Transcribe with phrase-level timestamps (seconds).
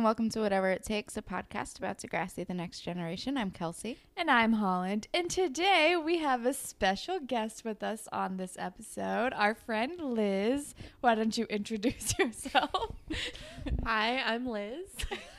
[0.00, 3.36] and welcome to Whatever It Takes, a podcast about Degrassi The Next Generation.
[3.36, 3.98] I'm Kelsey.
[4.16, 5.08] And I'm Holland.
[5.12, 10.74] And today we have a special guest with us on this episode, our friend Liz.
[11.02, 12.92] Why don't you introduce yourself?
[13.84, 14.88] Hi, I'm Liz.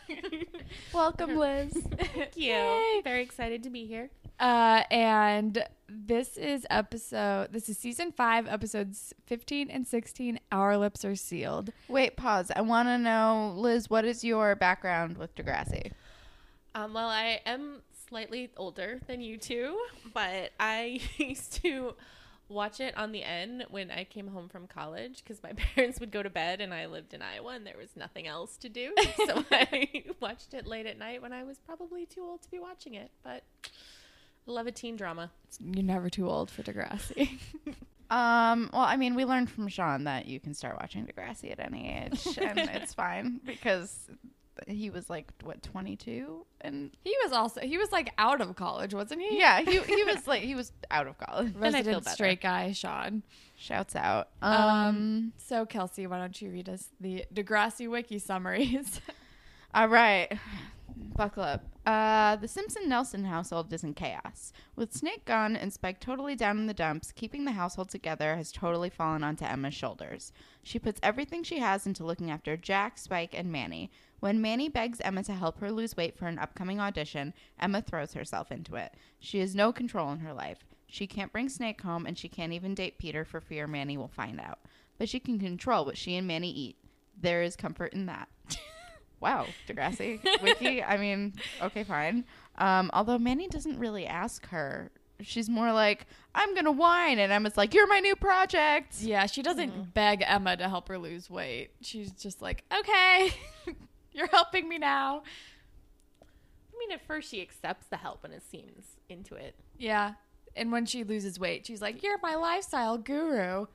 [0.93, 1.73] Welcome, Liz.
[1.73, 2.53] Thank you.
[2.53, 3.01] Yay.
[3.03, 4.11] Very excited to be here.
[4.41, 10.39] Uh, and this is episode, this is season five, episodes 15 and 16.
[10.51, 11.71] Our lips are sealed.
[11.87, 12.51] Wait, pause.
[12.55, 15.91] I want to know, Liz, what is your background with Degrassi?
[16.73, 19.79] Um, well, I am slightly older than you two,
[20.11, 21.93] but I used to
[22.49, 26.11] watch it on the N when I came home from college because my parents would
[26.11, 28.95] go to bed and I lived in Iowa and there was nothing else to do.
[29.27, 32.57] So I watched it late at night when I was probably too old to be
[32.57, 33.69] watching it, but I
[34.51, 35.31] love a teen drama.
[35.59, 37.39] You're never too old for Degrassi.
[38.09, 41.61] Um, well, I mean, we learned from Sean that you can start watching Degrassi at
[41.61, 44.09] any age, and it's fine because
[44.67, 48.93] he was like what 22 and he was also, he was like out of college,
[48.93, 49.39] wasn't he?
[49.39, 52.41] yeah he, he was like he was out of college And I feel Resident straight
[52.41, 53.23] guy, Sean.
[53.55, 58.99] shouts out Um, um so Kelsey, why don't you read us the Degrassi wiki summaries?
[59.73, 60.37] All right.
[61.01, 61.65] Buckle up.
[61.85, 64.53] Uh, the Simpson Nelson household is in chaos.
[64.75, 68.51] With Snake gone and Spike totally down in the dumps, keeping the household together has
[68.51, 70.31] totally fallen onto Emma's shoulders.
[70.61, 73.89] She puts everything she has into looking after Jack, Spike, and Manny.
[74.19, 78.13] When Manny begs Emma to help her lose weight for an upcoming audition, Emma throws
[78.13, 78.93] herself into it.
[79.19, 80.65] She has no control in her life.
[80.85, 84.07] She can't bring Snake home, and she can't even date Peter for fear Manny will
[84.07, 84.59] find out.
[84.99, 86.77] But she can control what she and Manny eat.
[87.19, 88.27] There is comfort in that.
[89.21, 90.83] Wow, Degrassi wiki.
[90.83, 92.25] I mean, okay, fine.
[92.57, 94.91] Um, although Manny doesn't really ask her.
[95.21, 99.43] She's more like, "I'm gonna whine," and Emma's like, "You're my new project." yeah, she
[99.43, 101.69] doesn't beg Emma to help her lose weight.
[101.81, 103.31] She's just like, okay,
[104.13, 105.21] you're helping me now.
[106.23, 109.53] I mean, at first she accepts the help and it seems into it.
[109.77, 110.13] Yeah.
[110.55, 113.67] And when she loses weight, she's like, you're my lifestyle guru.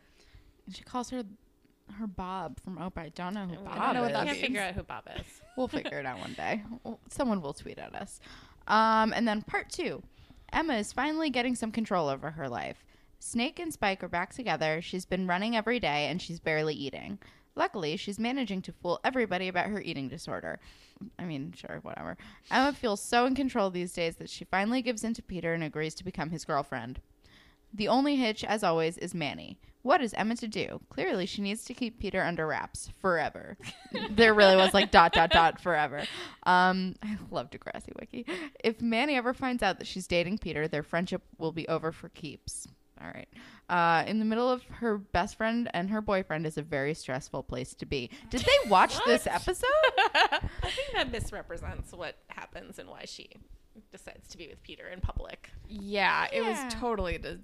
[0.67, 1.23] And she calls her
[1.99, 2.99] her Bob from Oprah.
[3.07, 4.17] I don't know who I Bob don't know what is.
[4.17, 4.41] that can't means.
[4.47, 5.23] figure out who Bob is.
[5.57, 6.63] We'll figure it out one day.
[6.85, 8.21] Well, Someone will tweet at us.
[8.69, 10.03] Um, and then part two
[10.53, 12.85] Emma is finally getting some control over her life.
[13.21, 14.83] Snake and Spike are back together.
[14.83, 17.19] She's been running every day and she's barely eating.
[17.55, 20.61] Luckily, she's managing to fool everybody about her eating disorder.
[21.19, 22.19] I mean, sure, whatever.
[22.51, 25.65] Emma feels so in control these days that she finally gives in to Peter and
[25.65, 27.01] agrees to become his girlfriend.
[27.73, 29.59] The only hitch, as always, is Manny.
[29.87, 30.81] What is Emma to do?
[30.91, 33.57] Clearly, she needs to keep Peter under wraps forever.
[34.11, 36.03] there really was like dot dot dot forever.
[36.43, 38.27] Um, I love Degrassi Wiki.
[38.65, 42.09] If Manny ever finds out that she's dating Peter, their friendship will be over for
[42.09, 42.67] keeps.
[43.01, 43.29] All right.
[43.69, 47.45] Uh, in the middle of her best friend and her boyfriend is a very stressful
[47.45, 48.11] place to be.
[48.29, 49.69] Did they watch this episode?
[50.15, 53.29] I think that misrepresents what happens and why she
[53.93, 55.51] decides to be with Peter in public.
[55.69, 57.39] Yeah, it was totally to,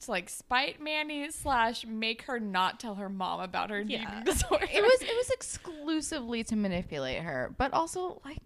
[0.00, 4.02] to like spite Manny slash make her not tell her mom about her Yeah.
[4.02, 4.66] eating disorder.
[4.72, 8.38] it was it was exclusively to manipulate her, but also like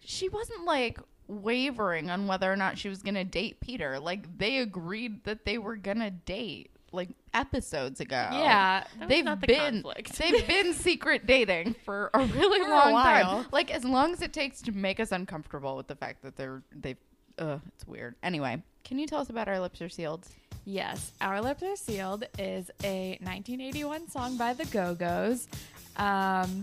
[0.00, 3.98] she wasn't like wavering on whether or not she was gonna date Peter.
[4.00, 8.28] Like they agreed that they were gonna date like episodes ago.
[8.32, 10.16] Yeah, they've not the been conflict.
[10.18, 13.36] they've been secret dating for a really For a long while.
[13.42, 13.46] time.
[13.52, 16.62] Like as long as it takes to make us uncomfortable with the fact that they're
[16.74, 16.96] they've
[17.38, 18.14] uh it's weird.
[18.22, 20.26] Anyway, can you tell us about our lips are sealed?
[20.68, 25.48] Yes, Our Lips Are Sealed is a 1981 song by the Go Go's.
[25.96, 26.62] Um,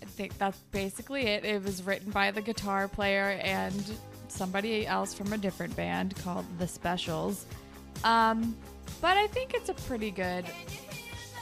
[0.00, 1.44] I think that's basically it.
[1.44, 3.94] It was written by the guitar player and
[4.28, 7.44] somebody else from a different band called The Specials.
[8.04, 8.56] Um,
[9.02, 10.46] but I think it's a pretty good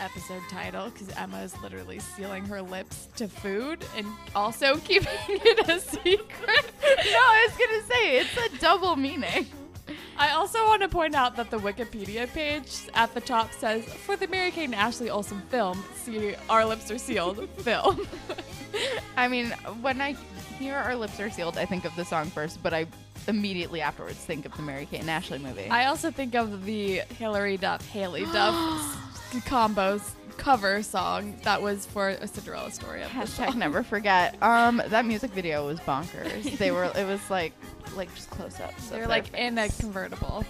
[0.00, 5.68] episode title because Emma is literally sealing her lips to food and also keeping it
[5.68, 6.72] a secret.
[6.82, 9.46] no, I was gonna say it's a double meaning.
[10.16, 14.16] I also want to point out that the Wikipedia page at the top says, for
[14.16, 18.06] the Mary Kate and Ashley Olsen film, see Our Lips Are Sealed film.
[19.16, 19.50] I mean,
[19.80, 20.14] when I
[20.58, 22.86] hear our lips are sealed, I think of the song first, but I
[23.26, 25.68] immediately afterwards think of the Mary Kate and Ashley movie.
[25.68, 28.54] I also think of the Hilary Duff, Haylie Duff
[29.34, 34.40] s- combos cover song that was for a Cinderella story of Hashtag never forget.
[34.42, 36.56] Um, that music video was bonkers.
[36.58, 36.90] They were.
[36.96, 37.52] It was like,
[37.94, 38.88] like just close ups.
[38.88, 40.44] They're like in a convertible.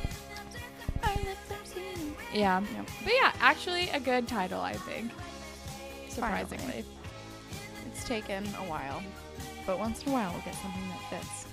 [2.32, 2.60] Yeah.
[2.60, 2.88] Yep.
[3.04, 5.10] But yeah, actually a good title, I think.
[6.10, 6.44] Finally.
[6.44, 6.84] Surprisingly.
[7.86, 9.02] It's taken a while,
[9.66, 11.46] but once in a while we'll get something that fits.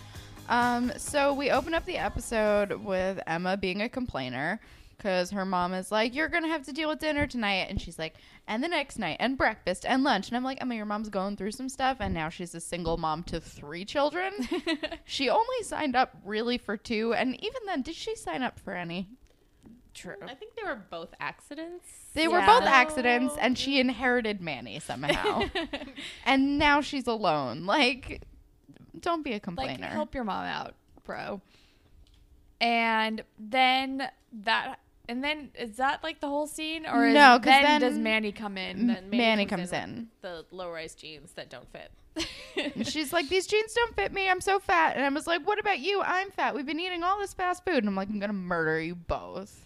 [0.48, 4.60] Um, so we open up the episode with Emma being a complainer.
[4.98, 8.00] Because her mom is like, "You're gonna have to deal with dinner tonight," and she's
[8.00, 8.16] like,
[8.48, 11.38] "And the next night, and breakfast, and lunch." And I'm like, "Emma, your mom's going
[11.38, 14.34] through some stuff, and now she's a single mom to three children.
[15.06, 18.74] she only signed up really for two, and even then, did she sign up for
[18.74, 19.10] any?
[19.94, 20.16] True.
[20.22, 21.88] I think they were both accidents.
[22.14, 25.44] They were both accidents, and she inherited Manny somehow,
[26.26, 27.66] and now she's alone.
[27.66, 28.22] Like,
[29.00, 29.88] don't be a like complainer.
[29.88, 30.76] help your mom out,
[31.06, 31.42] bro.
[32.60, 34.10] And then
[34.44, 37.82] that and then is that like the whole scene or is, No, 'cause then, then-
[37.82, 38.88] does Manny come in?
[38.88, 40.08] Then Manny comes comes in in.
[40.22, 41.92] The low rise jeans that don't fit.
[42.88, 44.30] She's like, These jeans don't fit me.
[44.30, 44.96] I'm so fat.
[44.96, 46.02] And I was like, What about you?
[46.02, 46.56] I'm fat.
[46.56, 47.78] We've been eating all this fast food.
[47.78, 49.62] And I'm like, I'm going to murder you both.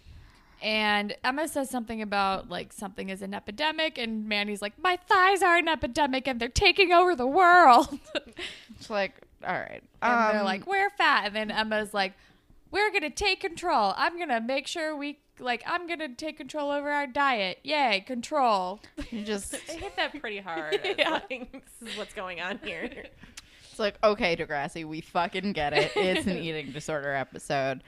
[0.62, 5.42] And Emma says something about like something is an epidemic, and Manny's like, "My thighs
[5.42, 7.98] are an epidemic, and they're taking over the world."
[8.78, 9.14] It's like,
[9.48, 9.82] All right.
[10.02, 12.12] and they're Um, like, "We're fat," and then Emma's like,
[12.72, 13.94] "We're gonna take control.
[13.98, 15.64] I'm gonna make sure we like.
[15.66, 17.60] I'm gonna take control over our diet.
[17.64, 18.80] Yay, control!"
[19.12, 20.80] You just, They hit that pretty hard.
[20.98, 21.10] Yeah.
[21.30, 21.52] like,
[21.82, 22.84] this is what's going on here.
[23.70, 25.92] it's like, Okay, Degrassi, we fucking get it.
[25.96, 27.84] It's an eating disorder episode.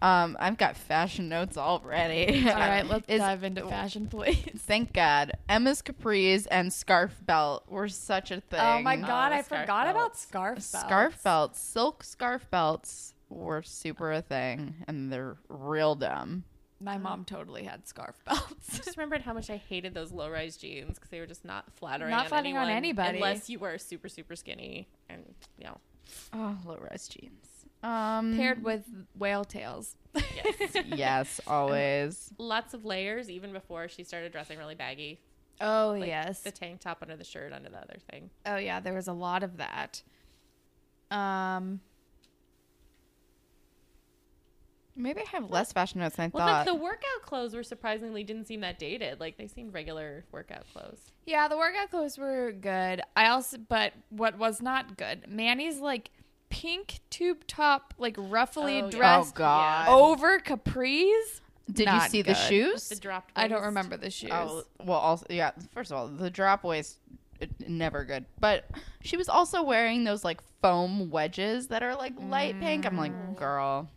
[0.00, 2.48] Um, I've got fashion notes already.
[2.48, 4.48] All right, let's Is- dive into fashion, please.
[4.66, 5.32] Thank God.
[5.48, 8.58] Emma's capris and scarf belt were such a thing.
[8.60, 10.20] Oh my god, the I scarf forgot about belts.
[10.22, 10.66] scarf belts.
[10.70, 16.44] Scarf belts, silk scarf belts were super a thing, and they're real dumb.
[16.80, 18.74] My mom totally had scarf belts.
[18.74, 21.44] I just remembered how much I hated those low rise jeans because they were just
[21.44, 22.10] not flattering.
[22.10, 23.18] Not on flattering on anybody.
[23.18, 25.22] unless you were super super skinny and
[25.58, 25.78] you know.
[26.32, 27.46] Oh, low rise jeans.
[27.84, 28.84] Um, Paired with
[29.16, 29.96] whale tails.
[30.14, 30.76] Yes.
[30.86, 32.32] yes, always.
[32.38, 35.20] Lots of layers even before she started dressing really baggy.
[35.60, 36.40] Oh Like yes.
[36.40, 38.30] The tank top under the shirt under the other thing.
[38.46, 40.02] oh yeah, there was a lot of that.
[41.12, 41.80] Um
[44.94, 46.66] Maybe I have less fashion notes than I Well, thought.
[46.66, 49.20] the, the workout clothes were surprisingly didn't seem that dated.
[49.20, 51.00] Like they seemed regular workout clothes.
[51.26, 53.00] yeah, the workout clothes were good.
[53.16, 56.10] I also but what was not good, Manny's like
[56.50, 59.22] pink tube top, like ruffly Oh, yeah.
[59.26, 59.88] oh God!
[59.88, 61.40] over capris.
[61.70, 62.36] Did you not see the good.
[62.36, 62.88] shoes?
[62.88, 63.32] The dropped.
[63.36, 64.30] I don't remember the shoes.
[64.32, 65.52] Oh, well, also yeah.
[65.72, 66.98] First of all, the drop waist,
[67.40, 68.26] uh, never good.
[68.40, 68.68] But
[69.00, 72.84] she was also wearing those like foam wedges that are like light pink.
[72.84, 73.88] I'm like, girl,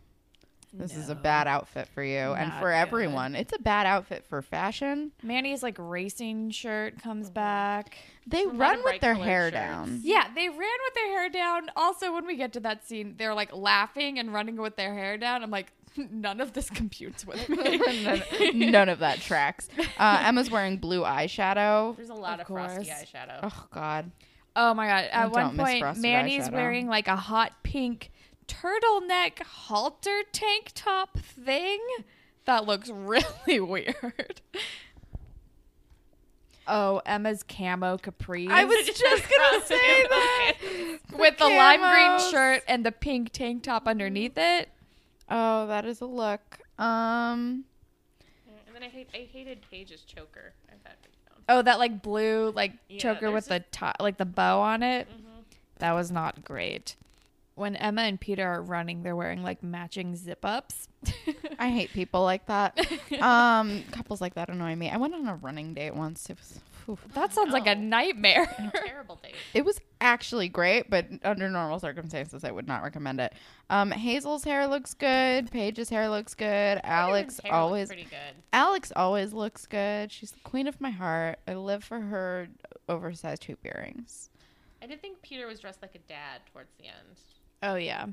[0.78, 2.76] this is a bad outfit for you and for good.
[2.76, 3.34] everyone.
[3.34, 5.12] It's a bad outfit for fashion.
[5.22, 7.96] Manny's like racing shirt comes back.
[8.26, 9.54] They A lot run with their hair shirts.
[9.54, 10.00] down.
[10.02, 11.70] Yeah, they ran with their hair down.
[11.76, 15.16] Also, when we get to that scene, they're like laughing and running with their hair
[15.16, 15.42] down.
[15.42, 17.78] I'm like, none of this computes with me.
[18.04, 18.22] none,
[18.72, 19.68] none of that tracks.
[19.98, 21.96] Uh, Emma's wearing blue eyeshadow.
[21.96, 23.38] There's a lot Of of, frosty eyeshadow.
[23.42, 24.10] Oh God.
[24.58, 25.04] Oh my god!
[25.12, 26.52] At I one don't miss point, frosted Manny's eyeshadow.
[26.52, 28.10] wearing like a hot pink
[28.48, 31.80] turtleneck halter tank top thing
[32.44, 34.40] that looks really weird.
[36.68, 38.50] Oh, Emma's camo capris.
[38.50, 38.98] I was just
[39.30, 40.52] gonna say that.
[41.12, 44.68] with the lime green shirt and the pink tank top underneath it.
[45.28, 46.58] Oh, that is a look.
[46.78, 47.64] Um.
[48.66, 50.54] And then I hate I hated Paige's choker.
[50.68, 51.16] I thought pretty.
[51.48, 55.08] Oh, that like blue like Yeah, choker with the top, like the bow on it.
[55.08, 55.22] Mm-hmm.
[55.78, 56.96] That was not great.
[57.56, 60.88] When Emma and Peter are running, they're wearing like matching zip ups.
[61.58, 62.78] I hate people like that.
[63.20, 64.90] Um, couples like that annoy me.
[64.90, 66.28] I went on a running date once.
[66.28, 67.02] It was, oof.
[67.14, 67.80] that sounds like a No.
[67.80, 68.46] nightmare.
[68.84, 69.34] Terrible date.
[69.54, 73.32] it was actually great, but under normal circumstances, I would not recommend it.
[73.70, 75.50] Um, Hazel's hair looks good.
[75.50, 76.78] Paige's hair looks good.
[76.84, 78.42] Alex hair always, pretty good.
[78.52, 80.12] Alex always looks good.
[80.12, 81.38] She's the queen of my heart.
[81.48, 82.48] I live for her
[82.88, 84.28] oversized hoop earrings.
[84.82, 87.16] I did think Peter was dressed like a dad towards the end.
[87.66, 88.06] Oh yeah.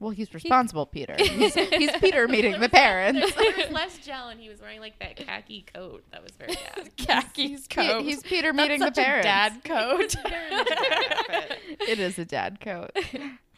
[0.00, 1.16] Well, he's responsible, Peter.
[1.18, 3.34] He's, he's Peter meeting the parents.
[3.34, 6.52] There was less gel, and he was wearing like that khaki coat that was very
[6.54, 6.90] dad.
[6.96, 8.04] Khakis He- coat.
[8.04, 9.24] he's Peter That's meeting the such a parents.
[9.24, 10.14] dad coat.
[10.14, 11.58] A dad outfit.
[11.88, 12.92] It is a dad coat.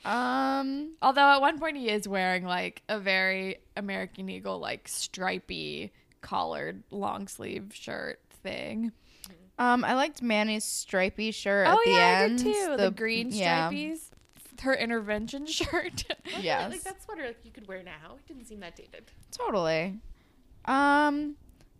[0.02, 5.92] Um, Although at one point he is wearing like a very American Eagle like stripy
[6.22, 8.92] collared long sleeve shirt thing.
[9.58, 12.40] um, I liked Manny's stripy shirt at oh the yeah, end.
[12.40, 12.76] I did too.
[12.78, 13.68] The, green yeah,
[14.60, 14.64] stripies.
[14.64, 16.04] Her intervention shirt.
[16.40, 16.70] Yes.
[16.70, 18.16] Like that sweater like, you could wear now.
[18.16, 19.10] It didn't seem that dated.
[19.30, 19.98] totally.
[20.66, 21.36] Um,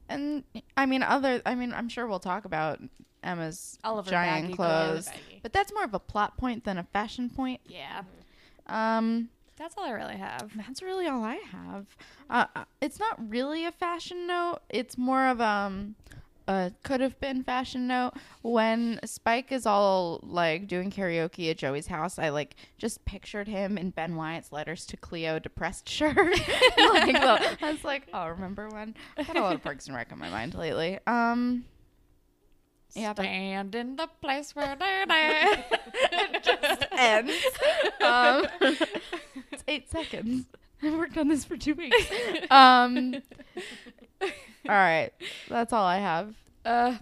[0.08, 0.44] and
[0.76, 1.42] I mean, other.
[1.46, 2.80] I mean, I'm sure we'll talk about
[3.22, 5.40] Emma's All of her giant baggy clothes, Baggy.
[5.42, 7.60] but that's more of a plot point than a fashion point.
[7.66, 8.02] yeah.
[8.66, 10.52] Um, That's all I really have.
[10.56, 11.86] that's really all I have.
[12.30, 14.60] Uh, uh, it's not really a fashion note.
[14.68, 15.96] It's more of um
[16.50, 18.10] uh, could have been fashion note
[18.42, 22.18] when Spike is all like doing karaoke at Joey's house.
[22.18, 26.16] I like just pictured him in Ben Wyatt's letters to Cleo depressed shirt.
[26.16, 28.96] like, well, I was like, oh, remember when?
[29.16, 30.98] I had a lot of Parks and Rec on my mind lately.
[31.06, 31.66] Um,
[32.94, 35.04] yeah, Stand in the place where they
[36.42, 37.32] just ends.
[38.04, 38.46] Um,
[39.52, 40.46] it's eight seconds.
[40.82, 41.96] I worked on this for two weeks.
[42.50, 43.22] Um,
[44.20, 44.28] all
[44.76, 45.10] right,
[45.48, 46.34] that's all I have.
[46.64, 46.96] Uh,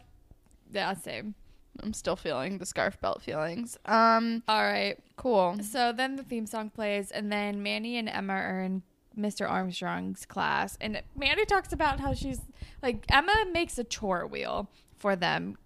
[0.72, 1.34] yeah, same.
[1.82, 3.78] I'm still feeling the scarf belt feelings.
[3.86, 4.96] Um, All right.
[5.16, 5.58] cool.
[5.62, 8.82] So then the theme song plays, and then Manny and Emma are in
[9.16, 9.48] Mr.
[9.48, 12.40] Armstrong's class, and Manny talks about how she's
[12.82, 15.56] like Emma makes a chore wheel for them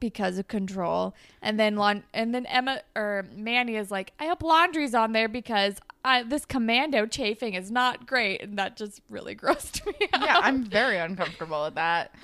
[0.00, 4.42] because of control, and then laun- and then Emma or Manny is like, I hope
[4.42, 9.34] laundry's on there because I, this commando chafing is not great, and that just really
[9.36, 10.22] grossed me out.
[10.22, 12.14] Yeah, I'm very uncomfortable with that.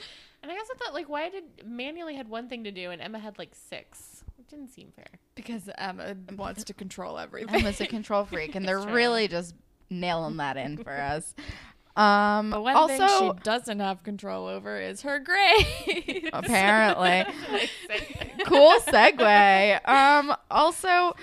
[0.44, 3.00] And I also thought, like, why did Manny only had one thing to do and
[3.00, 4.22] Emma had like six?
[4.38, 5.06] It didn't seem fair.
[5.34, 7.54] because Emma wants to control everything.
[7.54, 8.92] Emma's a control freak, and they're true.
[8.92, 9.54] really just
[9.88, 11.34] nailing that in for us.
[11.96, 16.28] Um, But one also, thing she doesn't have control over is her grades.
[16.34, 17.24] apparently,
[18.44, 19.88] cool segue.
[19.88, 21.14] Um, also,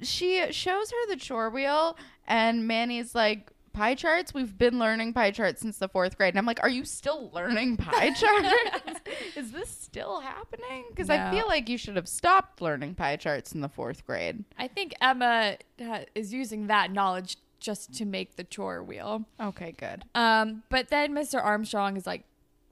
[0.00, 4.32] she shows her the chore wheel, and Manny's like, pie charts?
[4.34, 6.34] We've been learning pie charts since the fourth grade.
[6.34, 9.00] And I'm like, are you still learning pie charts?
[9.36, 10.84] Is this still happening?
[10.90, 14.44] Because I feel like you should have stopped learning pie charts in the fourth grade.
[14.58, 19.24] I think Emma ha- is using that knowledge just to make the chore wheel.
[19.40, 20.04] Okay, good.
[20.14, 21.42] Um, but then Mr.
[21.42, 22.24] Armstrong is like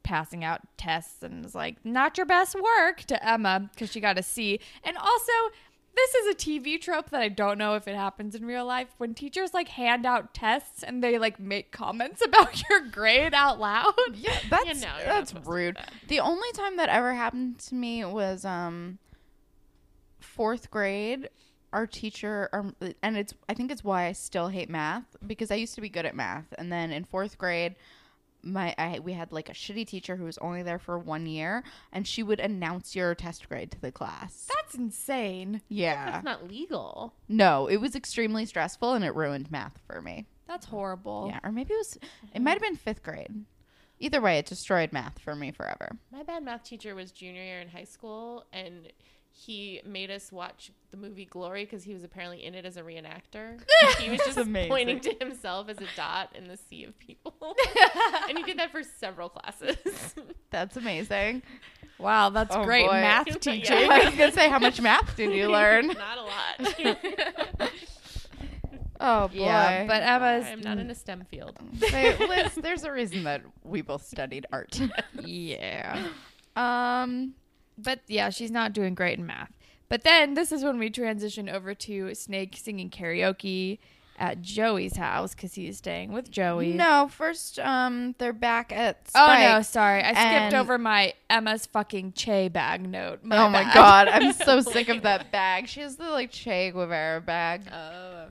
[0.03, 4.19] passing out tests and is like, "Not your best work" to Emma because she got
[4.19, 4.59] a C.
[4.83, 5.33] And also,
[5.99, 8.89] this is a TV trope that I don't know if it happens in real life
[8.99, 13.59] when teachers like hand out tests and they like make comments about your grade out
[13.59, 13.95] loud.
[14.15, 15.77] Yeah, that's no, you're that's supposed to do rude.
[15.77, 15.93] that.
[16.09, 18.99] The only time that ever happened to me was um
[20.21, 21.29] fourth grade.
[21.71, 25.57] Our teacher, um, and it's I think it's why I still hate math because I
[25.57, 27.75] used to be good at math, and then in fourth grade,
[28.53, 31.63] my I we had like a shitty teacher who was only there for one year,
[31.93, 34.49] and she would announce your test grade to the class.
[34.55, 35.63] That's insane.
[35.69, 37.15] Yeah, That's not legal.
[37.29, 40.27] no, it was extremely stressful, and it ruined math for me.
[40.47, 41.29] That's horrible.
[41.31, 42.45] Yeah, or maybe it was it mm-hmm.
[42.45, 43.45] might have been fifth grade.
[44.01, 45.97] Either way, it destroyed math for me forever.
[46.13, 48.93] My bad math teacher was junior year in high school, and
[49.41, 52.83] he made us watch the movie Glory because he was apparently in it as a
[52.83, 53.61] reenactor.
[54.01, 54.69] he was just amazing.
[54.69, 57.35] pointing to himself as a dot in the sea of people,
[58.29, 59.77] and he did that for several classes.
[60.51, 61.43] That's amazing.
[61.99, 62.93] Wow, that's Oh, great boy.
[62.93, 63.35] math Yeah.
[63.35, 63.91] teaching.
[63.91, 65.89] I was gonna say, how much math did you learn?
[65.89, 67.71] Not a lot.
[69.01, 69.35] Oh boy.
[69.45, 71.59] Yeah, but Emma's I'm not in a STEM field.
[71.79, 74.81] Say, Liz, there's a reason that we both studied art.
[75.25, 76.09] yeah.
[76.57, 77.35] um.
[77.79, 79.53] But yeah, she's not doing great in math.
[79.89, 83.79] But then this is when we transition over to Snake singing karaoke
[84.19, 86.73] at Joey's house because he's staying with Joey.
[86.73, 88.99] No, first, um, they're back at.
[89.15, 90.03] Oh no, sorry.
[90.03, 93.21] I skipped over my Emma's fucking Che bag note.
[93.25, 93.75] oh my bad.
[93.75, 95.69] god, I'm so sick of that bag.
[95.69, 98.27] She has the like Che Guevara bag Oh,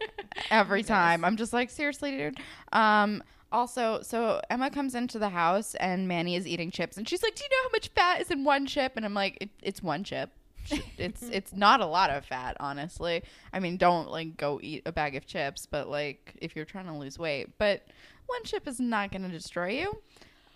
[0.51, 1.23] every time.
[1.23, 2.37] I'm just like, seriously, dude.
[2.73, 3.23] Um.
[3.51, 7.35] Also, so Emma comes into the house and Manny is eating chips, and she's like,
[7.35, 9.81] "Do you know how much fat is in one chip?" And I'm like, it, "It's
[9.81, 10.31] one chip.
[10.97, 13.23] It's it's not a lot of fat, honestly.
[13.53, 16.87] I mean, don't like go eat a bag of chips, but like if you're trying
[16.87, 17.85] to lose weight, but
[18.25, 20.01] one chip is not going to destroy you."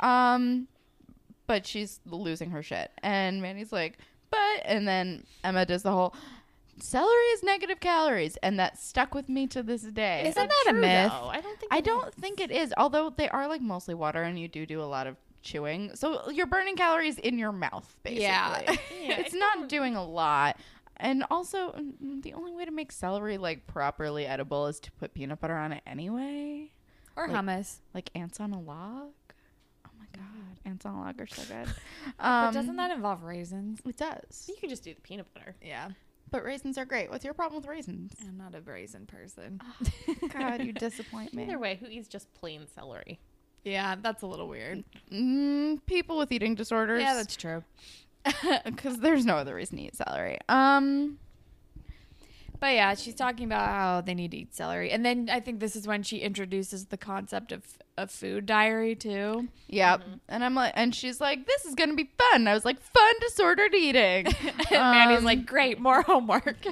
[0.06, 0.68] Um,
[1.48, 6.14] but she's losing her shit, and Manny's like, "But," and then Emma does the whole.
[6.82, 10.24] Celery is negative calories, and that stuck with me to this day.
[10.28, 11.12] Isn't that a myth?
[11.14, 11.74] I don't think.
[11.74, 12.14] I don't is.
[12.16, 15.08] think it is, although they are like mostly water and you do do a lot
[15.08, 15.92] of chewing.
[15.96, 18.24] So you're burning calories in your mouth, basically.
[18.24, 18.62] Yeah.
[19.02, 20.58] Yeah, it's not doing a lot.
[20.98, 25.14] And also, mm, the only way to make celery like properly edible is to put
[25.16, 26.72] peanut butter on it anyway.
[27.16, 27.78] Or Like- hummus.
[27.96, 29.10] Like ants on a log.
[29.86, 31.68] Oh my god, ants on a log are so good.
[32.20, 33.82] But Um, doesn't that involve raisins?
[33.86, 34.46] It does.
[34.48, 35.56] You can just do the peanut butter.
[35.64, 35.90] Yeah.
[36.32, 37.10] But raisins are great.
[37.12, 38.14] What's your problem with raisins?
[38.26, 39.60] I'm not a raisin person.
[40.30, 41.44] God, you disappoint me.
[41.44, 43.20] Either way, who eats just plain celery?
[43.64, 44.84] yeah, that's a little weird.
[45.12, 47.02] Mm, people with eating disorders.
[47.02, 47.64] Yeah, that's true.
[48.66, 50.38] because there's no other reason to eat celery.
[50.48, 51.20] Um,
[52.62, 54.92] But yeah, she's talking about how they need to eat celery.
[54.92, 57.64] And then I think this is when she introduces the concept of
[57.98, 59.50] a food diary too.
[59.68, 60.14] yeah, Mm-hmm.
[60.30, 63.14] and I'm like, and she's like, "This is gonna be fun." I was like, "Fun
[63.20, 66.64] disordered eating," and Manny's Um, like, great, more homework.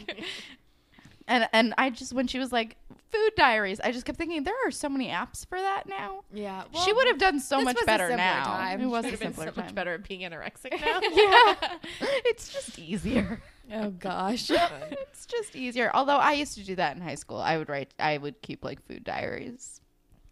[1.28, 2.78] and and I just when she was like,
[3.12, 3.80] Food Diaries.
[3.80, 6.24] I just kept thinking there are so many apps for that now.
[6.34, 6.64] Yeah.
[6.86, 8.44] she would have done so this much was a better simpler now.
[8.46, 8.82] time.
[8.82, 9.66] It was Would a have been simpler so time.
[9.66, 11.00] much better at being anorexic now.
[11.02, 11.78] yeah,
[12.26, 13.42] it's just easier.
[13.72, 14.50] Oh gosh.
[14.52, 15.92] it's just easier.
[15.94, 17.38] Although I used to do that in high school.
[17.38, 17.94] I would write.
[18.00, 19.82] I would keep like food diaries.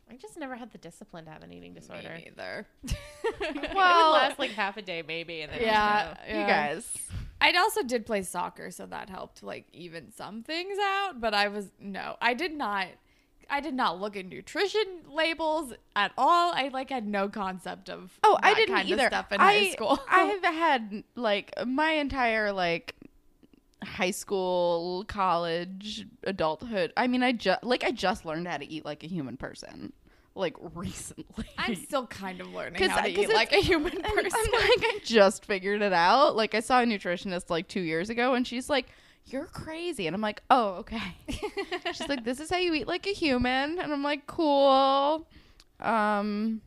[0.09, 2.13] I just never had the discipline to have an eating disorder.
[2.15, 2.65] Me neither.
[2.85, 6.41] it Well- would last like half a day maybe, and then yeah, yeah.
[6.41, 6.97] You guys.
[7.39, 11.19] I also did play soccer, so that helped like even some things out.
[11.21, 12.87] But I was no, I did not.
[13.49, 16.51] I did not look at nutrition labels at all.
[16.53, 19.03] I like had no concept of Oh, I didn't kind either.
[19.05, 19.99] of stuff in I, high school.
[20.09, 22.95] I have had like my entire like
[23.83, 26.91] high school, college, adulthood.
[26.97, 29.93] I mean, I just like I just learned how to eat like a human person,
[30.37, 31.45] like recently.
[31.57, 34.31] I'm still kind of learning 'Cause- how to eat like a human person.
[34.33, 36.35] I'm like, I just figured it out.
[36.35, 38.87] Like, I saw a nutritionist like two years ago, and she's like,
[39.25, 41.15] "You're crazy," and I'm like, "Oh, okay."
[41.93, 45.27] she's like, "This is how you eat like a human," and I'm like, "Cool."
[45.79, 46.61] Um,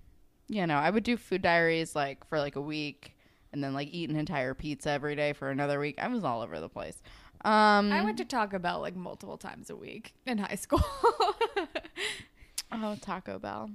[0.49, 3.17] you know, I would do food diaries like for like a week,
[3.53, 5.97] and then like eat an entire pizza every day for another week.
[5.99, 7.01] I was all over the place.
[7.43, 10.83] Um, I went to Taco Bell like multiple times a week in high school.
[12.73, 13.71] Oh, Taco Bell.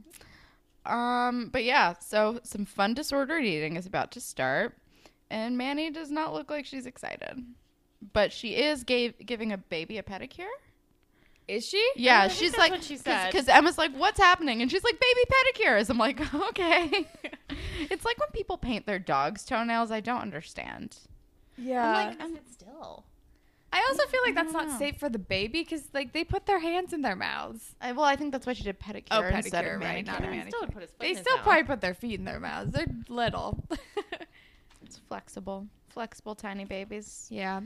[0.85, 4.77] Um, but yeah, so some fun disordered eating is about to start,
[5.29, 7.43] and Manny does not look like she's excited,
[8.13, 10.45] but she is gave, giving a baby a pedicure.
[11.47, 11.83] Is she?
[11.95, 13.31] Yeah, I she's like, what she said.
[13.31, 17.07] because Emma's like, "What's happening?" And she's like, "Baby pedicures." I'm like, "Okay."
[17.79, 19.91] it's like when people paint their dog's toenails.
[19.91, 20.97] I don't understand.
[21.57, 21.87] Yeah.
[21.87, 23.05] I'm like, I'm still.
[23.77, 24.77] I also feel like that's know.
[24.79, 27.75] safe for the baby because like they put their hands in their mouths.
[27.81, 30.13] I, well, I think that's why she did pedicure Oh, instead pedicure, of right, manicure.
[30.13, 30.49] not a manicure.
[30.51, 31.43] still put his foot They in his still mouth.
[31.45, 32.71] probably put their feet in their mouths.
[32.71, 33.63] They're little.
[34.85, 37.27] It's flexible, flexible, tiny babies.
[37.31, 37.61] yeah.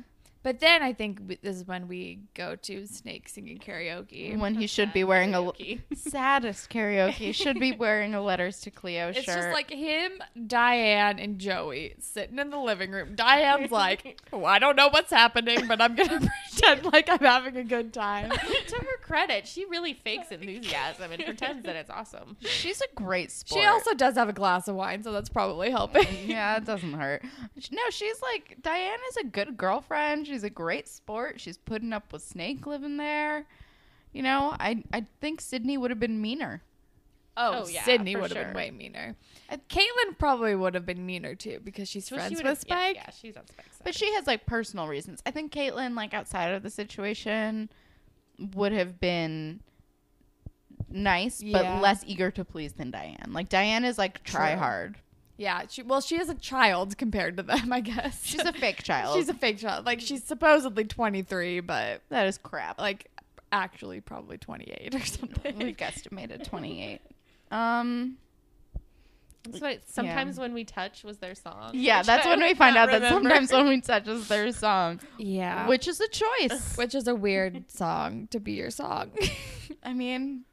[0.49, 4.35] But then I think we, this is when we go to Snake singing karaoke.
[4.35, 5.51] When he should be wearing a
[5.95, 9.35] saddest karaoke should be wearing a letters to Cleo It's shirt.
[9.35, 10.13] just like him,
[10.47, 13.13] Diane, and Joey sitting in the living room.
[13.13, 17.19] Diane's like, oh, I don't know what's happening, but I'm going to pretend like I'm
[17.19, 18.31] having a good time.
[18.31, 22.37] to her credit, she really fakes enthusiasm and pretends that it's awesome.
[22.39, 23.61] she's a great sport.
[23.61, 26.07] She also does have a glass of wine, so that's probably helping.
[26.27, 27.21] yeah, it doesn't hurt.
[27.71, 30.25] No, she's like Diane is a good girlfriend.
[30.25, 31.39] She's a great sport.
[31.39, 33.45] She's putting up with Snake living there.
[34.13, 36.61] You know, I I think Sydney would have been meaner.
[37.37, 38.45] Oh, Oh, yeah, Sydney would have sure.
[38.45, 39.15] been way meaner.
[39.49, 42.95] Uh, Caitlin probably would have been meaner too because she's Well, friends would've- with Spike.
[42.95, 43.83] Yeah, yeah, she's on Spike's side.
[43.85, 45.21] But she has like personal reasons.
[45.25, 47.69] I think Caitlin, like outside of the situation,
[48.55, 49.61] would have been
[50.89, 51.61] nice, Yeah.
[51.75, 53.29] but less eager to please than Diane.
[53.31, 54.59] Like Diane is like try True.
[54.59, 54.97] hard.
[55.39, 58.25] Yeah, she well, she is a child compared to them, I guess.
[58.25, 59.15] She's a fake child.
[59.15, 59.85] she's a fake child.
[59.85, 62.77] Like she's supposedly 23, but that is crap.
[62.77, 63.09] like
[63.51, 65.57] actually probably 28 or something.
[65.57, 67.01] We've guesstimated twenty eight.
[67.51, 68.17] Um.
[69.43, 71.71] That's what sometimes when we touch was their song.
[71.73, 74.51] Yeah, that's I when we find not out that sometimes when we touch is their
[74.51, 76.75] song, yeah, which is a choice.
[76.75, 79.11] which is a weird song to be your song.
[79.83, 80.43] I mean,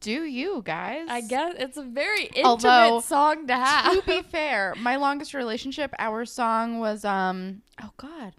[0.00, 1.06] do you guys?
[1.08, 3.92] I guess it's a very intimate Although, song to have.
[3.94, 8.34] to be fair, my longest relationship, our song was um oh god.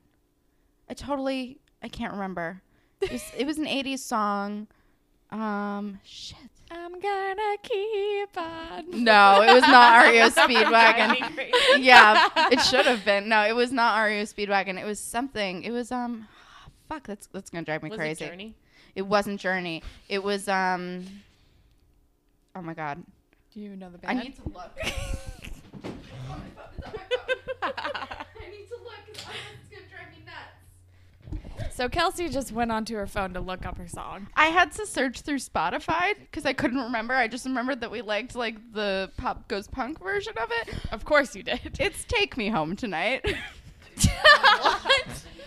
[0.90, 2.62] I totally I can't remember.
[3.02, 4.68] It was, it was an 80s song.
[5.32, 6.38] Um shit.
[6.70, 9.04] I'm gonna keep on.
[9.04, 11.48] No, it was not REO Speedwagon.
[11.80, 13.30] yeah, it should have been.
[13.30, 14.80] No, it was not REO Speedwagon.
[14.80, 15.64] It was something.
[15.64, 16.28] It was um
[16.90, 18.26] fuck, that's that's to drive me Was crazy.
[18.26, 18.56] it Journey?
[18.96, 19.84] It wasn't Journey.
[20.10, 21.06] It was um
[22.58, 23.04] Oh my god.
[23.54, 24.20] Do you even know the band?
[24.20, 24.72] need to look.
[24.84, 24.90] I
[28.50, 31.76] need to look because it's gonna drive me nuts.
[31.76, 34.28] So Kelsey just went onto her phone to look up her song.
[34.36, 37.14] I had to search through Spotify because I couldn't remember.
[37.14, 40.74] I just remembered that we liked like the pop goes punk version of it.
[40.92, 41.60] Of course you did.
[41.80, 43.24] It's "Take Me Home Tonight."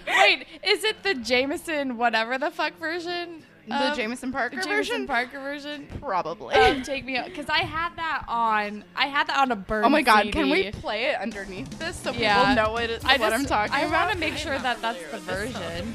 [0.06, 3.42] Wait, is it the Jameson whatever the fuck version?
[3.68, 5.86] The of- Jameson Parker the Jameson version, Parker version.
[6.00, 6.54] probably.
[6.54, 8.84] Um, take me because I had that on.
[8.96, 9.84] I had that on a bird.
[9.84, 10.32] oh my god, CD.
[10.32, 12.40] can we play it underneath this so Yeah.
[12.40, 14.06] people know what, it, I what just, I'm talking I about?
[14.06, 15.62] want to make sure that that's the familiar with this song.
[15.62, 15.94] version.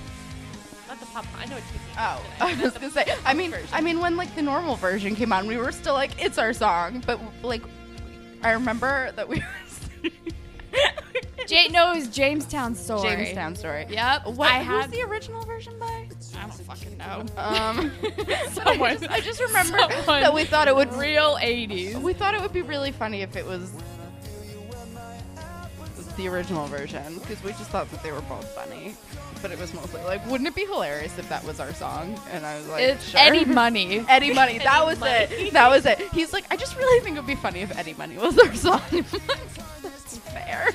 [0.87, 1.25] Not the pop.
[1.39, 2.23] I know it's Take Me Oh, Home
[2.59, 3.15] I was gonna say.
[3.25, 3.67] I mean, version.
[3.73, 6.53] I mean, when like the normal version came on, we were still like, "It's our
[6.53, 7.63] song," but like,
[8.43, 9.37] I remember that we
[10.03, 10.09] were.
[11.47, 13.01] Jay, no, it was Jamestown story.
[13.09, 13.85] Jamestown story.
[13.89, 14.25] Yep.
[14.27, 14.51] What?
[14.51, 14.91] I who's had.
[14.91, 16.09] the original version by?
[16.37, 17.25] I don't fucking know.
[17.37, 20.93] Um, I, just, I just remember someone that we thought it would.
[20.93, 22.01] real 80s.
[22.01, 23.71] We thought it would be really funny if it was
[26.17, 28.95] the original version because we just thought that they were both funny.
[29.41, 32.17] But it was mostly like, wouldn't it be hilarious if that was our song?
[32.31, 33.19] And I was like, It's sure.
[33.19, 34.03] Eddie Money.
[34.07, 34.57] Eddie Money.
[34.59, 35.11] That Eddie was Money.
[35.13, 35.53] it.
[35.53, 35.99] That was it.
[36.13, 38.53] He's like, I just really think it would be funny if Eddie Money was our
[38.55, 38.81] song.
[38.91, 40.69] That's fair.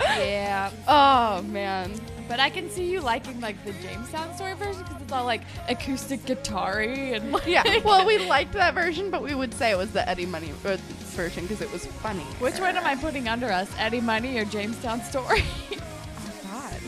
[0.00, 0.70] yeah.
[0.88, 1.92] Oh man.
[2.32, 5.42] But I can see you liking like the Jamestown story version because it's all like
[5.68, 7.62] acoustic guitar-y and like Yeah.
[7.84, 10.78] Well, we liked that version, but we would say it was the Eddie Money uh,
[11.10, 12.22] version because it was funny.
[12.40, 13.70] Which one am I putting under us?
[13.76, 15.44] Eddie Money or Jamestown story?
[15.72, 16.80] oh God,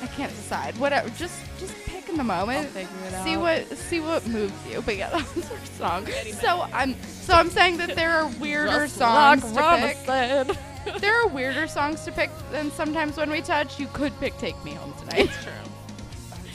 [0.00, 0.74] I can't decide.
[0.78, 1.10] Whatever.
[1.10, 2.68] Just just pick in the moment.
[2.68, 3.40] I'll figure it See out.
[3.42, 4.80] what see what moves you.
[4.80, 6.06] But yeah, that was our song.
[6.40, 10.56] So I'm so I'm saying that there are weirder Just songs like to pick.
[11.00, 13.78] There are weirder songs to pick than sometimes when we touch.
[13.80, 15.52] You could pick "Take Me Home Tonight." It's true.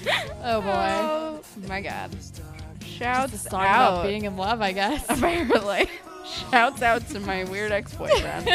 [0.44, 0.72] Oh boy.
[0.72, 2.10] Oh my God!
[2.84, 3.92] Shouts Just a song out.
[3.94, 5.06] about being in love, I guess.
[5.10, 5.88] apparently.
[6.50, 8.50] Shouts out to my weird ex-boyfriend.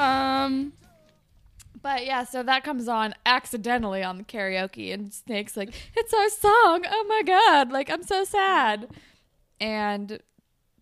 [0.00, 0.72] um,
[1.80, 6.28] But yeah, so that comes on accidentally on the karaoke, and Snake's like, "It's our
[6.28, 6.84] song!
[6.90, 7.70] Oh my god!
[7.70, 8.88] Like I'm so sad."
[9.60, 10.18] And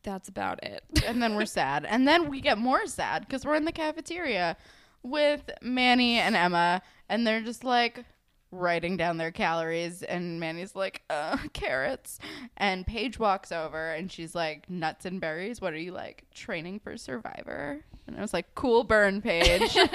[0.07, 0.83] that's about it.
[1.07, 4.57] and then we're sad, and then we get more sad because we're in the cafeteria
[5.03, 8.05] with Manny and Emma, and they're just like
[8.53, 12.19] writing down their calories, and Manny's like, "Uh, carrots,"
[12.57, 15.61] and Paige walks over, and she's like, "Nuts and berries.
[15.61, 19.90] What are you like training for Survivor?" And I was like, "Cool burn, Paige." I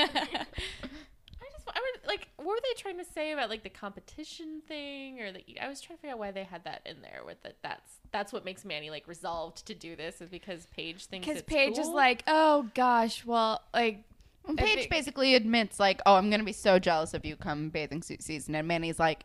[1.51, 5.19] just, I would like, what were they trying to say about like the competition thing,
[5.21, 5.43] or the?
[5.61, 7.21] I was trying to figure out why they had that in there.
[7.25, 11.05] With that, that's that's what makes Manny like resolved to do this is because Paige
[11.05, 14.03] thinks Because it's Paige is like, "Oh gosh, well, like
[14.45, 17.69] Well, Paige think- basically admits, like, "Oh, I'm gonna be so jealous of you come
[17.69, 19.23] bathing suit season," and Manny's like,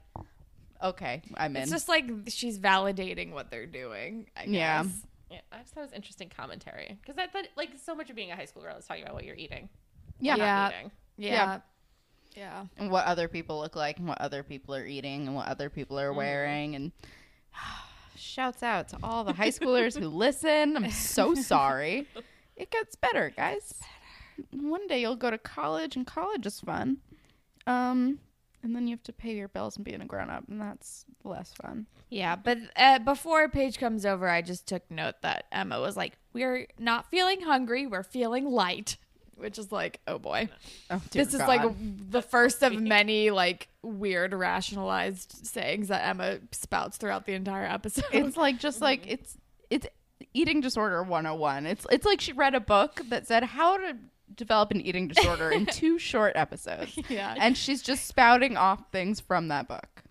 [0.82, 4.82] "Okay, I'm in." it's just like she's validating what they're doing." I Yeah.
[4.84, 4.92] guess.
[5.30, 8.16] Yeah, I just thought it was interesting commentary because I thought like so much of
[8.16, 9.68] being a high school girl is talking about what you're eating.
[10.20, 10.36] yeah.
[10.36, 10.68] not Yeah.
[10.78, 10.90] eating.
[11.18, 11.30] Yeah.
[11.32, 11.60] Yeah.
[12.78, 15.70] And what other people look like and what other people are eating and what other
[15.70, 16.92] people are wearing and
[18.16, 20.76] shouts out to all the high schoolers who listen.
[20.76, 22.06] I'm so sorry.
[22.56, 23.74] It gets better guys.
[24.52, 26.98] one day you'll go to college and college is fun.
[27.66, 28.18] Um
[28.62, 31.52] and then you have to pay your bills and being a grown-up and that's less
[31.52, 31.86] fun.
[32.10, 36.14] Yeah, but uh, before Paige comes over, I just took note that Emma was like,
[36.32, 37.86] "We're not feeling hungry.
[37.86, 38.96] We're feeling light,"
[39.36, 40.48] which is like, oh boy,
[40.90, 41.62] oh dear this is like
[42.10, 48.04] the first of many like weird rationalized sayings that Emma spouts throughout the entire episode.
[48.12, 49.12] it's like just like mm-hmm.
[49.12, 49.38] it's
[49.70, 49.86] it's
[50.32, 53.96] eating disorder 101 it's it's like she read a book that said how to
[54.34, 56.98] develop an eating disorder in two short episodes.
[57.08, 60.02] Yeah, and she's just spouting off things from that book.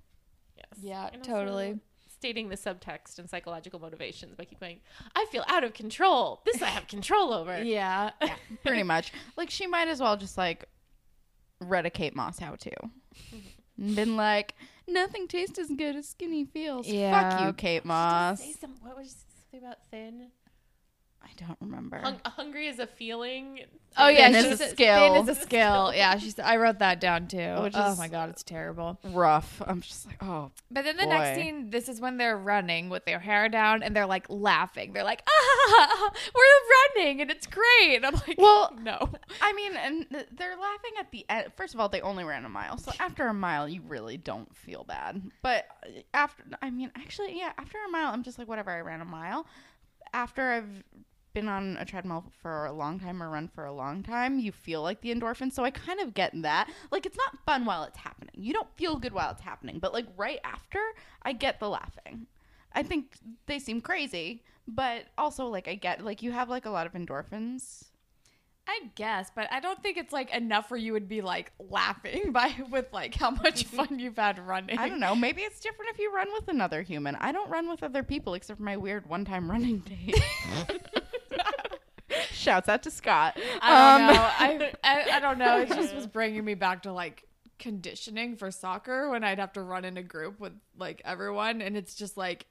[0.56, 0.66] Yes.
[0.82, 1.80] Yeah, And also totally.
[2.26, 4.80] Stating the subtext and psychological motivations by keep going.
[5.14, 6.42] I feel out of control.
[6.44, 7.62] This I have control over.
[7.64, 8.10] yeah,
[8.64, 10.66] pretty much like she might as well just like
[11.62, 13.38] read a kate moss how to mm-hmm.
[13.78, 14.56] and been like
[14.88, 17.30] nothing tastes as good as skinny feels Yeah.
[17.30, 20.32] fuck you kate moss some, what was something about thin?
[21.26, 23.62] I don't remember Hung, hungry is a feeling.
[23.98, 25.14] Oh yeah, Thin she is a said- skill.
[25.14, 25.94] Thin is a skill.
[25.96, 26.38] Yeah, she's.
[26.38, 27.56] I wrote that down too.
[27.62, 29.00] Which oh is- my god, it's terrible.
[29.06, 32.90] rough i'm just like oh But then the next scene, this is when they're running
[32.90, 34.92] with their hair down and they're like laughing.
[34.94, 38.04] They're like, ah, we're running and it's great.
[38.04, 39.10] I'm like, Well, no.
[39.42, 41.52] I mean, and they're laughing at the end.
[41.56, 44.54] First of all, they only ran a mile, so after a mile, you really don't
[44.56, 45.22] feel bad.
[45.42, 48.72] But uh, after, I mean, actually, yeah, after a mile, I'm just like, whatever.
[48.72, 49.46] I ran a mile.
[50.14, 50.84] After I've
[51.36, 54.52] been on a treadmill for a long time or run for a long time, you
[54.52, 55.52] feel like the endorphins.
[55.52, 56.68] So I kind of get that.
[56.92, 58.34] Like, it's not fun while it's happening.
[58.34, 60.80] You don't feel good while it's happening, but like right after,
[61.22, 62.26] I get the laughing.
[62.74, 66.72] I think they seem crazy, but also like I get like you have like a
[66.72, 67.86] lot of endorphins
[68.68, 72.32] I guess, but I don't think it's like enough where you would be like laughing
[72.32, 73.78] by with like how much mm-hmm.
[73.78, 74.78] fun you've had running.
[74.78, 75.16] I don't know.
[75.16, 77.16] Maybe it's different if you run with another human.
[77.16, 80.22] I don't run with other people except for my weird one-time running date.
[82.46, 83.38] Shouts out to Scott.
[83.62, 84.22] I don't Um, know.
[84.22, 85.60] I, I I don't know.
[85.62, 87.24] It just was bringing me back to like
[87.60, 91.76] conditioning for soccer when I'd have to run in a group with like everyone, and
[91.76, 92.46] it's just like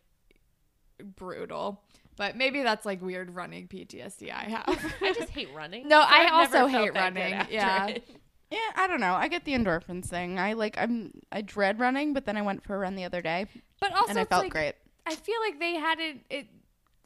[1.16, 1.82] brutal.
[2.16, 4.94] But maybe that's like weird running PTSD I have.
[5.00, 5.88] I just hate running.
[5.88, 7.34] No, I I've also hate running.
[7.50, 7.86] Yeah.
[7.88, 8.08] it.
[8.50, 9.14] Yeah, I don't know.
[9.14, 10.38] I get the endorphins thing.
[10.38, 10.76] I like.
[10.78, 11.12] I'm.
[11.32, 13.46] I dread running, but then I went for a run the other day,
[13.80, 14.74] But also, and I felt like, great.
[15.06, 16.46] I feel like they had it.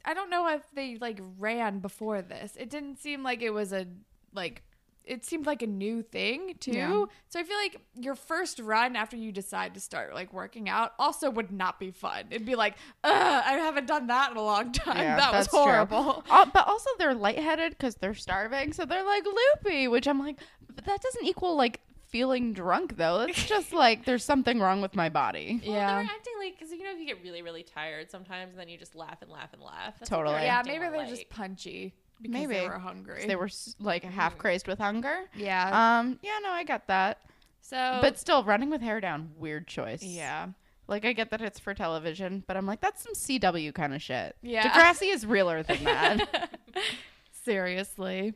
[0.05, 2.55] I don't know if they like ran before this.
[2.57, 3.87] It didn't seem like it was a
[4.33, 4.63] like.
[5.05, 6.71] It seemed like a new thing too.
[6.71, 7.05] Yeah.
[7.29, 10.93] So I feel like your first run after you decide to start like working out
[10.99, 12.25] also would not be fun.
[12.29, 14.97] It'd be like, Ugh, I haven't done that in a long time.
[14.97, 16.23] Yeah, that was horrible.
[16.29, 20.37] Uh, but also they're lightheaded because they're starving, so they're like loopy, which I'm like,
[20.75, 23.21] but that doesn't equal like feeling drunk though.
[23.29, 25.61] It's just like there's something wrong with my body.
[25.65, 25.87] Well, Yeah.
[25.87, 28.59] they were acting like because you know if you get really really tired sometimes, and
[28.59, 29.95] then you just laugh and laugh and laugh.
[29.99, 30.41] That's Totally.
[30.43, 31.09] Yeah, maybe they're like.
[31.09, 32.53] just punchy because Maybe.
[32.55, 33.25] they were hungry.
[33.27, 35.29] They were like half crazed with hunger.
[35.35, 35.99] yeah.
[35.99, 37.19] Um, yeah, no, I get that.
[37.61, 40.03] so, But still, running with hair down, weird choice.
[40.03, 40.47] yeah,
[40.87, 44.01] Like I get that it's for television, but I'm like, that's some CW kind of
[44.01, 44.35] shit.
[44.41, 44.67] Yeah.
[44.69, 46.49] Degrassi is realer than that.
[47.45, 48.33] seriously.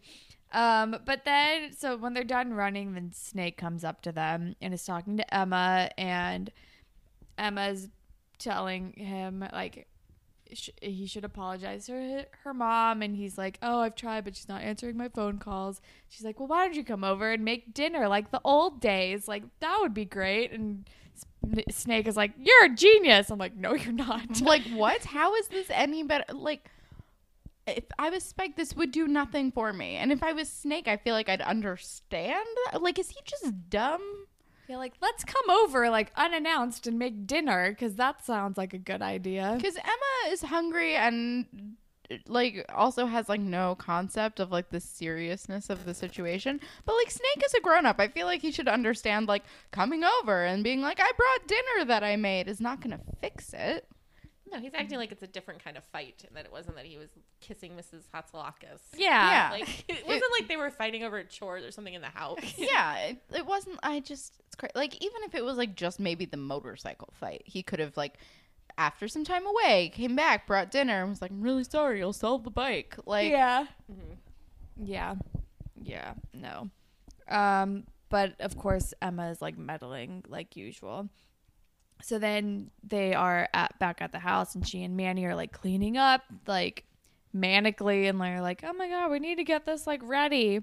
[0.53, 4.73] Um, but then, so when they're done running, then Snake comes up to them and
[4.73, 6.51] is talking to Emma, and
[7.37, 7.89] Emma's
[8.37, 9.87] telling him like
[10.53, 14.35] sh- he should apologize to her, her mom, and he's like, "Oh, I've tried, but
[14.35, 17.43] she's not answering my phone calls." She's like, "Well, why don't you come over and
[17.43, 19.27] make dinner like the old days?
[19.27, 20.87] Like that would be great." And
[21.71, 25.03] Snake is like, "You're a genius." I'm like, "No, you're not." like what?
[25.05, 26.31] How is this any better?
[26.33, 26.69] Like,
[27.67, 29.95] if I was Spike, this would do nothing for me.
[29.95, 32.45] And if I was Snake, I feel like I'd understand.
[32.79, 34.01] Like, is he just dumb?
[34.67, 38.77] Yeah, like let's come over like unannounced and make dinner because that sounds like a
[38.77, 39.55] good idea.
[39.57, 41.75] Because Emma is hungry and
[42.27, 46.59] like also has like no concept of like the seriousness of the situation.
[46.85, 47.99] But like Snake is a grown up.
[47.99, 51.85] I feel like he should understand like coming over and being like, I brought dinner
[51.87, 53.87] that I made is not gonna fix it.
[54.53, 56.85] No, he's acting like it's a different kind of fight, and that it wasn't that
[56.85, 57.09] he was
[57.41, 58.03] kissing Mrs.
[58.13, 58.79] Hatzilakos.
[58.95, 59.31] Yeah.
[59.31, 59.49] Yeah.
[59.51, 62.37] Like it wasn't like they were fighting over chores or something in the house.
[62.57, 63.79] yeah, it, it wasn't.
[63.83, 64.71] I just it's crazy.
[64.75, 68.15] Like even if it was like just maybe the motorcycle fight, he could have like
[68.77, 72.13] after some time away came back, brought dinner, and was like, "I'm really sorry, I'll
[72.13, 73.65] sell the bike." Like, yeah.
[73.91, 74.17] Mhm.
[74.77, 75.15] Yeah.
[75.81, 76.13] Yeah.
[76.33, 76.69] No.
[77.27, 81.09] Um, but of course Emma is like meddling like usual.
[82.03, 85.51] So then they are at back at the house and she and Manny are like
[85.53, 86.83] cleaning up like
[87.35, 90.61] manically and they're like, "Oh my god, we need to get this like ready."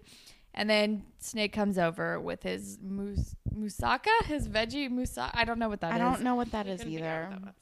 [0.53, 5.31] And then Snake comes over with his mus- moussaka, his veggie moussaka.
[5.35, 6.01] I don't know what that I is.
[6.01, 7.31] don't know what that I is couldn't figure out either.
[7.37, 7.55] what that.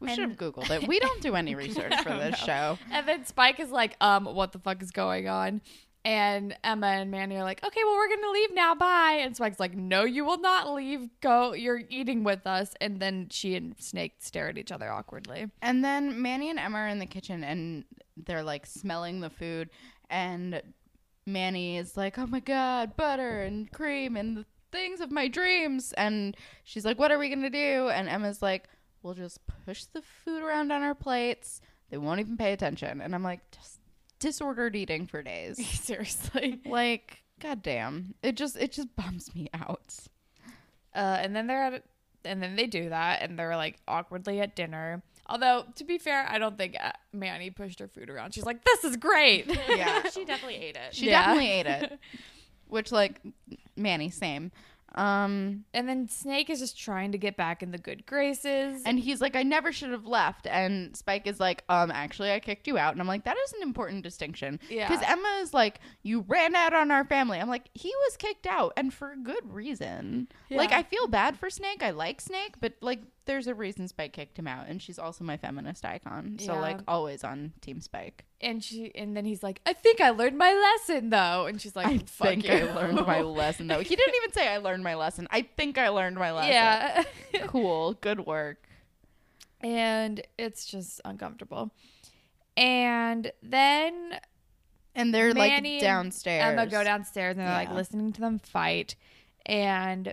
[0.00, 0.86] We should have googled it.
[0.86, 2.46] We don't do any research for this know.
[2.46, 2.78] show.
[2.92, 5.62] And then Spike is like, um, what the fuck is going on?
[6.06, 8.76] And Emma and Manny are like, okay, well, we're gonna leave now.
[8.76, 9.18] Bye.
[9.22, 11.08] And Spike's like, no, you will not leave.
[11.20, 11.52] Go.
[11.52, 12.74] You're eating with us.
[12.80, 15.50] And then she and Snake stare at each other awkwardly.
[15.60, 17.84] And then Manny and Emma are in the kitchen and
[18.16, 19.68] they're like smelling the food.
[20.08, 20.62] And
[21.26, 25.92] Manny is like, oh my God, butter and cream and the things of my dreams.
[25.94, 27.88] And she's like, what are we going to do?
[27.88, 28.68] And Emma's like,
[29.02, 31.60] we'll just push the food around on our plates.
[31.90, 33.00] They won't even pay attention.
[33.00, 33.75] And I'm like, just
[34.18, 35.64] disordered eating for days.
[35.80, 36.60] Seriously.
[36.66, 38.14] like, goddamn.
[38.22, 39.94] It just, it just bums me out.
[40.94, 41.82] Uh, and then they're at,
[42.24, 45.02] and then they do that, and they're like awkwardly at dinner.
[45.28, 48.32] Although to be fair, I don't think uh, Manny pushed her food around.
[48.32, 50.08] She's like, "This is great." Yeah.
[50.08, 50.94] she definitely ate it.
[50.94, 51.20] She Yeah.
[51.34, 51.98] definitely ate it.
[52.68, 53.20] Which, like,
[53.76, 54.50] Manny, same.
[54.94, 58.82] Um, and then Snake is just trying to get back in the good graces.
[58.86, 60.46] and he's like, I never should have left.
[60.46, 62.92] And Spike is like, um, actually, I kicked you out.
[62.92, 64.58] And I'm like, that is an important distinction.
[64.70, 64.88] Yeah.
[64.88, 67.38] Because Emma is like, you ran out on our family.
[67.38, 70.28] I'm like, he was kicked out and for a good reason.
[70.50, 71.82] Like, I feel bad for Snake.
[71.82, 74.66] I like Snake, but like, there's a reason Spike kicked him out.
[74.68, 76.38] And she's also my feminist icon.
[76.40, 76.60] So, Yeah.
[76.60, 78.24] like, always on Team Spike.
[78.40, 81.74] and she and then he's like, "I think I learned my lesson though." And she's
[81.76, 82.52] like, I Fuck think you.
[82.52, 83.80] I learned my lesson, though.
[83.80, 85.26] He didn't even say I learned my lesson.
[85.30, 86.52] I think I learned my lesson.
[86.52, 87.04] yeah.
[87.46, 87.94] cool.
[87.94, 88.68] Good work.
[89.60, 91.70] and it's just uncomfortable.
[92.56, 94.18] And then
[94.94, 96.52] And they're Manny like and downstairs.
[96.52, 97.74] Emma go downstairs and they're like Yeah.
[97.74, 98.96] listening to them fight.
[99.44, 100.12] And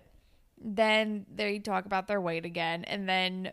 [0.64, 2.84] then they talk about their weight again.
[2.86, 3.52] And then,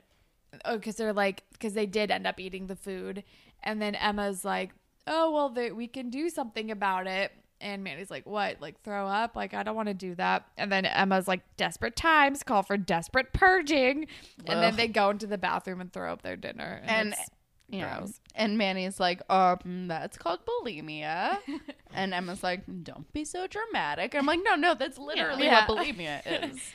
[0.65, 3.25] oh, because they're like, because they did end up eating the food.
[3.63, 4.71] And then Emma's like,
[5.07, 7.33] oh, well, they, we can do something about it.
[7.63, 8.59] And Manny's like, what?
[8.61, 9.37] Like, throw up?
[9.37, 10.47] Like, I don't want to do that.
[10.57, 14.07] And then Emma's like, desperate times call for desperate purging.
[14.47, 16.81] And then they go into the bathroom and throw up their dinner.
[16.85, 17.31] And, And- it's
[17.69, 17.99] Yeah.
[17.99, 18.19] gross.
[18.35, 21.37] And Manny's like, um, that's called bulimia.
[21.95, 24.15] and Emma's like, don't be so dramatic.
[24.15, 25.67] I'm like, no, no, that's literally Yeah.
[25.69, 26.61] what bulimia is.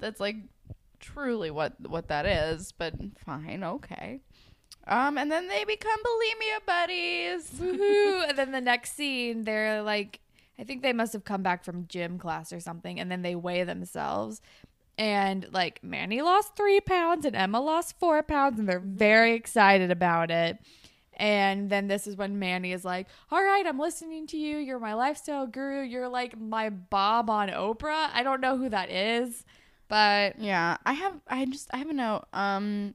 [0.00, 0.36] that's like
[1.00, 2.72] truly what what that is.
[2.72, 4.20] But fine, okay.
[4.86, 7.50] Um, and then they become bulimia buddies.
[7.50, 8.24] Woohoo!
[8.28, 10.20] and then the next scene, they're like,
[10.58, 13.34] I think they must have come back from gym class or something, and then they
[13.34, 14.40] weigh themselves.
[14.96, 19.90] And like Manny lost three pounds and Emma lost four pounds, and they're very excited
[19.90, 20.58] about it.
[21.18, 24.56] And then this is when Manny is like, All right, I'm listening to you.
[24.56, 25.82] You're my lifestyle guru.
[25.82, 28.08] You're like my Bob on Oprah.
[28.12, 29.44] I don't know who that is,
[29.88, 31.20] but Yeah, I have.
[31.26, 31.68] I just.
[31.72, 32.24] I have a note.
[32.32, 32.94] Um,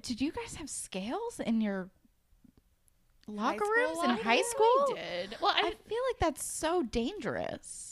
[0.00, 1.90] did you guys have scales in your
[3.26, 4.66] locker school rooms in high school?
[4.86, 4.96] school?
[4.96, 5.36] did.
[5.40, 7.91] Well, I I feel like that's so dangerous.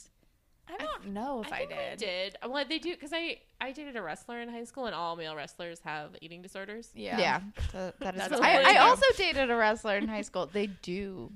[0.78, 1.78] I don't know if I, think did.
[1.78, 4.94] I did Well, they do because I I dated a wrestler in high school, and
[4.94, 6.90] all male wrestlers have eating disorders.
[6.94, 7.18] Yeah.
[7.18, 7.40] Yeah,
[7.72, 8.28] that, that is.
[8.28, 10.48] That's I, I also dated a wrestler in high school.
[10.52, 11.30] They do.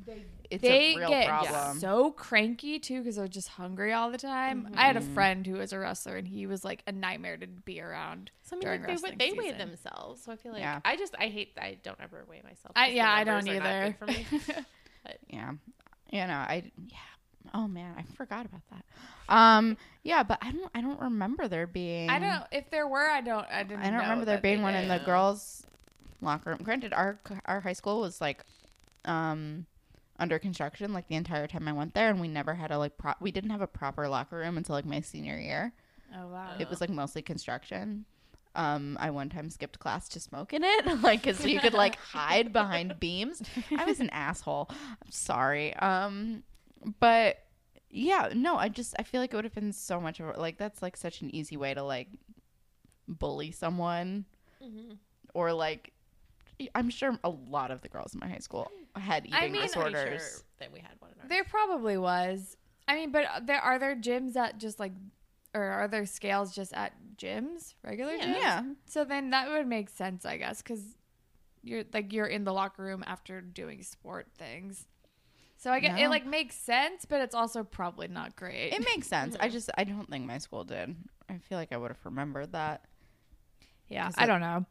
[0.51, 1.79] It's they a real get problem.
[1.79, 4.69] so cranky too because they're just hungry all the time.
[4.77, 5.15] I had a Mm-hmm.
[5.15, 8.31] friend who was a wrestler and he was like a nightmare to be around.
[8.43, 10.23] So I mean, during like, they wrestling would- they weigh themselves.
[10.23, 10.81] So I feel like Yeah.
[10.85, 12.73] I just I hate I don't ever weigh myself.
[12.77, 13.97] I 'cause the yeah, I don't either.
[13.99, 14.27] for me.
[15.29, 15.53] yeah,
[16.11, 16.97] you know, I yeah.
[17.53, 18.85] Oh man, I forgot about that.
[19.29, 20.71] Um, yeah, but I don't.
[20.75, 22.11] I don't remember there being.
[22.11, 22.45] I don't.
[22.53, 23.47] If there were, I don't.
[23.51, 23.83] I didn't.
[23.83, 25.67] I don't remember there being one in the girls'
[26.21, 26.61] locker room.
[26.63, 28.45] Granted, our our high school was like,
[29.05, 29.67] um,
[30.19, 32.99] under construction like the entire time I went there, and we never had a like
[32.99, 35.73] pro- we didn't have a proper locker room until like my senior year.
[36.15, 36.57] Oh wow.
[36.59, 38.05] It was like mostly construction.
[38.57, 41.97] Um, I one time skipped class to smoke in it, like because you could like
[41.97, 43.43] hide behind beams.
[43.77, 44.69] I was an asshole.
[44.71, 45.75] I'm sorry.
[45.77, 46.45] Um,
[47.01, 47.39] but
[47.97, 50.41] yeah, no, I just I feel like it would have been so much of a-
[50.41, 52.09] like that's like such an easy way to like
[53.09, 54.25] bully someone
[54.63, 54.99] Mhm.
[55.35, 55.93] or like
[56.75, 59.57] I'm sure a lot of the girls in my high school had eating I mean,
[59.57, 60.23] I'm I'm disorders.
[60.23, 61.29] sure that we had one in our.
[61.29, 62.57] There probably was.
[62.87, 64.93] I mean, but there are there gyms that just like,
[65.53, 68.25] or are there scales just at gyms, regular Yeah.
[68.25, 68.37] gyms?
[68.41, 68.63] Yeah.
[68.87, 70.97] So then that would make sense, I guess, because
[71.63, 74.87] you're like you're in the locker room after doing sport things.
[75.57, 76.05] So I get No.
[76.05, 78.73] it like makes sense, but it's also probably not great.
[78.73, 79.37] It makes sense.
[79.41, 80.95] I just I don't think my school did.
[81.29, 82.85] I feel like I would have remembered that.
[83.89, 84.67] yeah, I it- don't know.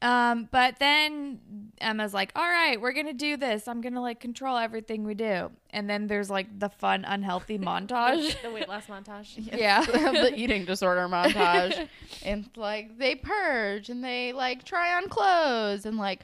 [0.00, 3.68] Um, but then Emma's like, "All right, we're gonna do this.
[3.68, 8.40] I'm gonna like control everything we do." And then there's like the fun, unhealthy montage.
[8.42, 9.36] the weight loss montage.
[9.56, 9.84] yeah.
[9.84, 11.88] the eating disorder montage.
[12.24, 16.22] and like they purge and they like try on clothes and like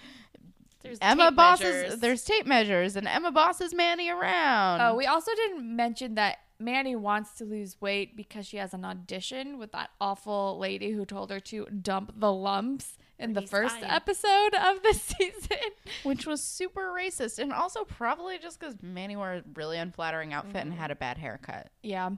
[0.82, 2.00] There's Emma tape bosses measures.
[2.00, 4.80] there's tape measures and Emma bosses Manny around.
[4.80, 8.84] Oh, we also didn't mention that Manny wants to lose weight because she has an
[8.84, 13.74] audition with that awful lady who told her to dump the lumps in the first
[13.80, 13.84] fine.
[13.90, 15.58] episode of the season.
[16.04, 20.56] which was super racist and also probably just because Manny wore a really unflattering outfit
[20.64, 21.68] and had a bad haircut.
[21.82, 22.10] Yeah.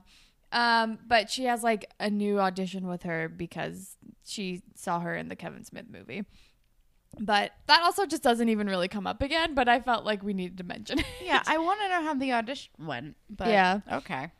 [0.51, 3.95] Um, but she has like a new audition with her because
[4.25, 6.25] she saw her in the Kevin Smith movie.
[7.19, 10.33] But that also just doesn't even really come up again, but I felt like we
[10.33, 11.05] needed to mention it.
[11.23, 13.15] Yeah, I want to know how the audition went.
[13.29, 13.79] But Yeah.
[13.91, 14.31] okay.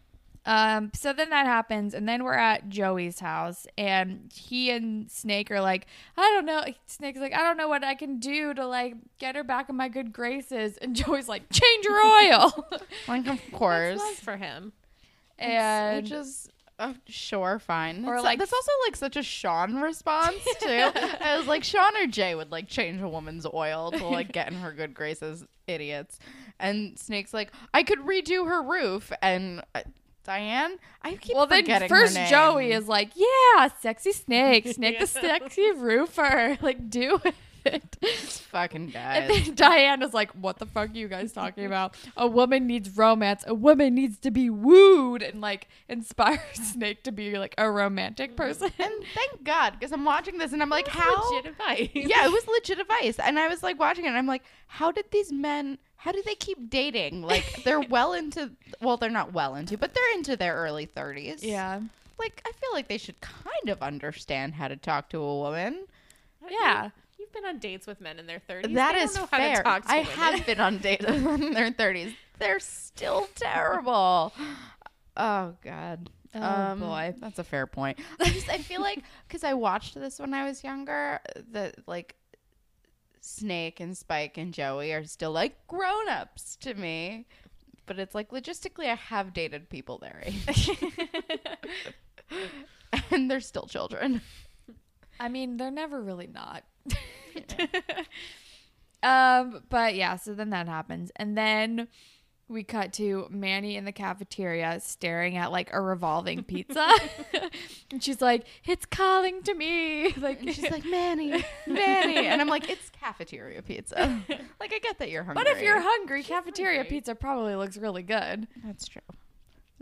[0.43, 5.51] Um, so then that happens, and then we're at Joey's house, and he and Snake
[5.51, 5.85] are like,
[6.17, 6.63] I don't know.
[6.87, 9.75] Snake's like, I don't know what I can do to like get her back in
[9.75, 12.67] my good graces, and Joey's like, change your oil,
[13.07, 13.99] Like of course.
[13.99, 14.73] love for him.
[15.37, 16.49] and which is
[16.81, 18.03] uh, sure fine.
[18.05, 20.67] Or, or like- that's also like such a sean response too.
[21.21, 24.47] I was like sean or jay would like change a woman's oil to like get
[24.51, 26.19] in her good graces idiots.
[26.59, 29.11] And snake's like i could redo her roof.
[29.21, 29.81] And uh,
[30.23, 32.29] diane i keep well, then forgetting first her name.
[32.29, 37.35] Joey is like, yeah, sexy Snake, Snake the sexy roofer, like do it.
[37.63, 41.65] This fucking guy And then Diane is like, "What the fuck are you guys talking
[41.65, 41.95] about?
[42.17, 43.43] A woman needs romance.
[43.47, 48.35] A woman needs to be wooed and like inspire Snake to be like a romantic
[48.35, 51.89] person." and thank god because i'm watching this and i'm like how legit advice.
[51.93, 53.19] yeah, it was legit advice.
[53.19, 56.21] And I was like watching it and I'm like, how did these men how do
[56.25, 57.21] they keep dating?
[57.21, 61.43] Like they're well into well, they're not well into, but they're into their early thirties.
[61.43, 61.79] yeah,
[62.17, 65.85] Like I feel like they should kind of understand how to talk to a woman.
[66.49, 66.89] yeah.
[67.33, 68.73] You've been on dates with men in their 30s.
[68.73, 69.63] That is They don't is know how to fair.
[69.63, 70.13] talk to I women.
[70.15, 72.13] have been on dates in their thirties.
[72.39, 74.33] They're still terrible.
[75.15, 76.09] Oh God.
[76.33, 77.13] Oh, um, boy.
[77.19, 77.99] that's a fair point.
[78.19, 81.19] I just I feel like because I watched this when I was younger,
[81.51, 82.15] that like
[83.21, 87.27] Snake and Spike and Joey are still like grown ups to me.
[87.85, 90.69] But it's like logistically, I have dated people their age,
[93.11, 94.21] and they're still children.
[95.19, 96.63] I mean, they're never really not.
[99.03, 101.87] um, but yeah, so then that happens, and then
[102.47, 106.87] we cut to Manny in the cafeteria staring at like a revolving pizza,
[107.91, 112.47] and she's like, "It's calling to me." Like And she's like, Manny, Manny, and I'm
[112.49, 114.21] like, it's cafeteria pizza.
[114.59, 116.97] Like I get that you're hungry, But if you're hungry, cafeteria hungry.
[116.97, 118.47] pizza probably looks really good.
[118.63, 119.01] that's true.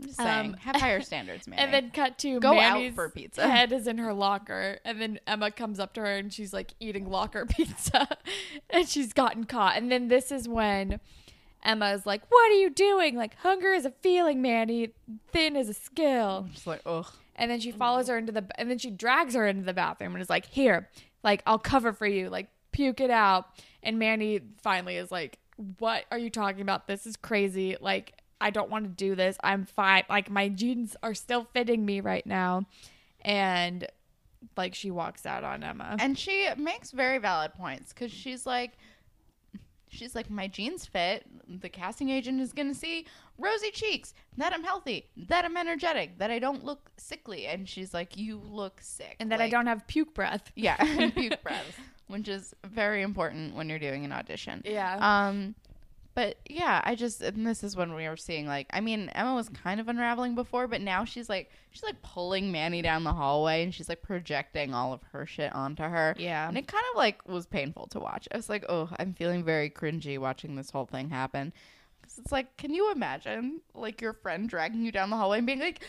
[0.00, 1.62] I'm just saying, Um, have higher standards, Manny.
[1.62, 3.48] And then cut to Go out Manny's for pizza.
[3.48, 6.72] head is in her locker, and then Emma comes up to her and she's like
[6.80, 8.08] eating locker pizza,
[8.70, 9.76] and she's gotten caught.
[9.76, 11.00] And then this is when
[11.62, 13.16] Emma is like, "What are you doing?
[13.16, 14.90] Like hunger is a feeling, Manny.
[15.32, 17.06] Thin is a skill." I'm just like, ugh.
[17.36, 20.14] And then she follows her into the, and then she drags her into the bathroom
[20.14, 20.88] and is like, "Here,
[21.22, 22.28] like I'll cover for you.
[22.30, 23.46] Like puke it out."
[23.82, 25.38] And Manny finally is like,
[25.78, 26.86] "What are you talking about?
[26.86, 27.76] This is crazy.
[27.80, 29.36] Like I don't want to do this.
[29.42, 30.04] I'm fine.
[30.08, 32.66] Like my jeans are still fitting me right now.
[33.22, 33.86] And
[34.56, 35.96] like she walks out on Emma.
[35.98, 38.72] And she makes very valid points because she's like,
[39.88, 41.26] she's like, my jeans fit.
[41.48, 43.06] The casting agent is gonna see
[43.38, 47.46] rosy cheeks, that I'm healthy, that I'm energetic, that I don't look sickly.
[47.46, 50.50] And she's like, you look sick, and that I don't have puke breath.
[50.54, 50.76] yeah,
[51.10, 54.62] puke breath, which is very important when you're doing an audition.
[54.64, 54.96] Yeah.
[55.28, 55.54] Um,
[56.14, 59.34] but yeah, I just and this is when we were seeing like I mean Emma
[59.34, 63.12] was kind of unraveling before, but now she's like she's like pulling Manny down the
[63.12, 66.14] hallway and she's like projecting all of her shit onto her.
[66.18, 66.48] Yeah.
[66.48, 68.28] and it kind of like was painful to watch.
[68.32, 71.52] I was like, oh, I'm feeling very cringy watching this whole thing happen.
[72.02, 75.46] Cause it's like, can you imagine like your friend dragging you down the hallway and
[75.46, 75.80] being like,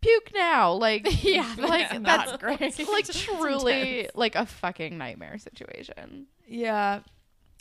[0.00, 2.60] puke now, like Yeah, like that's great.
[2.88, 4.16] like truly intense.
[4.16, 6.26] like a fucking nightmare situation.
[6.46, 7.00] Yeah.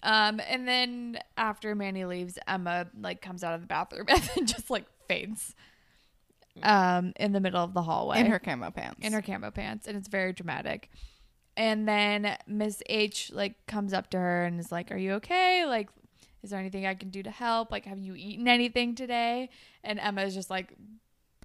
[0.08, 4.46] Um, and then after Manny leaves, Emma like comes out of the bathroom and then
[4.46, 5.54] just like faints.
[6.64, 8.22] Um, in the middle of the hallway.
[8.22, 9.06] In her camo pants.
[9.06, 10.90] in her camo pants, and it's very dramatic.
[11.56, 15.66] And then Miss H like comes up to her and is like, "Are you okay?
[15.66, 15.90] Like,
[16.42, 17.72] is there anything I can do to help?
[17.72, 19.50] Like, have you eaten anything today?"
[19.84, 20.74] And Emma is just like,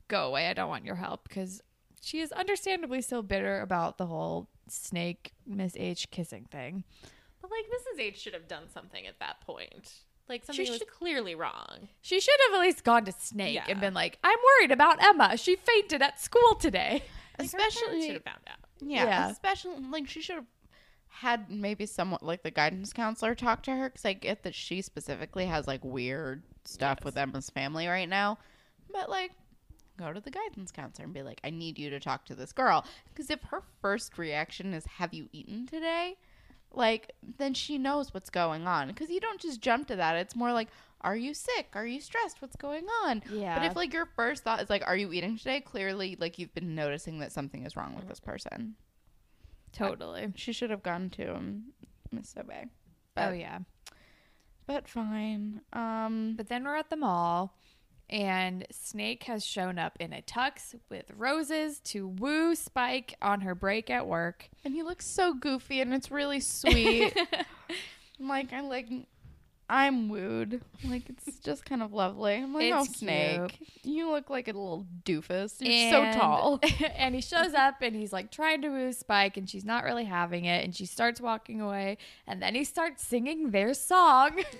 [0.09, 0.49] "Go away!
[0.49, 1.61] I don't want your help," because
[2.01, 6.85] she is understandably still bitter about the whole snake Miss H kissing thing.
[7.43, 8.01] But like Mrs.
[8.01, 9.93] H should have done something at that point.
[10.29, 11.89] Like something was should- clearly wrong.
[12.01, 13.65] She should have at least gone to Snake Yeah.
[13.69, 15.37] and been like, "I'm worried about Emma.
[15.37, 17.03] She fainted at school today."
[17.39, 18.59] Like, her parents Especially should have found out.
[18.81, 19.31] Yeah, Yeah.
[19.31, 20.47] especially like she should have
[21.09, 24.83] had maybe somewhat like the guidance counselor talk to her because I get that she
[24.83, 28.39] specifically has like weird stuff with Emma's family right now,
[28.93, 29.33] but like
[29.97, 32.53] go to the guidance counselor and be like, I need you to talk to this
[32.53, 36.19] girl because if her first reaction is Have you eaten today?
[36.75, 40.17] Like then she knows what's going on because you don't just jump to that.
[40.17, 40.69] It's more like.
[41.05, 41.71] Are you sick?
[41.75, 42.41] Are you stressed?
[42.41, 43.25] What's going on?
[43.33, 46.39] Yeah but if like your first thought is like, "Are you eating today?" Clearly, like
[46.39, 48.77] you've been noticing that something is wrong with this person.
[49.73, 50.33] Totally.
[50.37, 51.73] She should have gone to him,
[52.15, 52.45] Mr.
[52.45, 52.69] Sauvé.
[53.17, 53.59] oh yeah.
[54.67, 55.63] but fine.
[55.73, 57.57] Um, But then we're at the mall,
[58.13, 63.55] and Snake has shown up in a tux with roses to woo Spike on her
[63.55, 64.49] break at work.
[64.65, 67.17] and he looks so goofy, and it's really sweet.
[68.21, 68.87] I'm like I like.
[69.75, 70.61] I'm wooed.
[70.85, 72.35] Like it's just kind of lovely.
[72.35, 75.55] I'm like, oh Snake, you look like a little doofus.
[75.61, 76.61] You're And- so tall.
[76.97, 80.05] and he shows up and he's like trying to woo Spike, and she's not really
[80.05, 80.63] having it.
[80.63, 81.97] And she starts walking away,
[82.27, 84.43] and then he starts singing their song.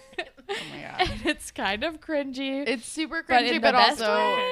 [0.49, 1.09] Oh my god.
[1.09, 2.67] and it's kind of cringy.
[2.67, 4.43] It's super But cringy, but, best also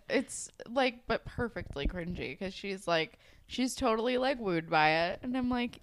[0.10, 5.36] it's like, but perfectly cringy because she's like, she's totally like wooed by it, and
[5.36, 5.78] I'm like,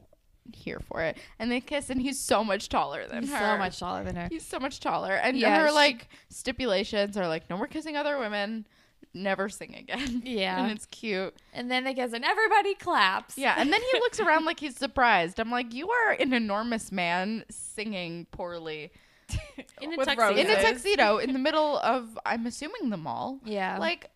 [0.54, 1.18] here for it.
[1.40, 3.40] And they kiss, and he's so much taller than He's her.
[3.40, 4.28] so much taller than her.
[4.30, 7.96] He's so much taller, and Yeah, her she- like stipulations are like, no more kissing
[7.98, 8.68] other women,
[9.14, 10.22] never sing again.
[10.26, 10.62] Yeah.
[10.64, 11.36] and it's cute.
[11.54, 13.38] And then they kiss, and everybody claps.
[13.38, 15.40] Yeah, and then he looks around like he's surprised.
[15.40, 18.92] I'm like, you are an enormous man singing poorly
[19.82, 20.36] In a tuxedo.
[20.40, 23.40] in a tuxedo in the middle of, I'm assuming the mall.
[23.44, 23.78] Yeah.
[23.80, 24.12] like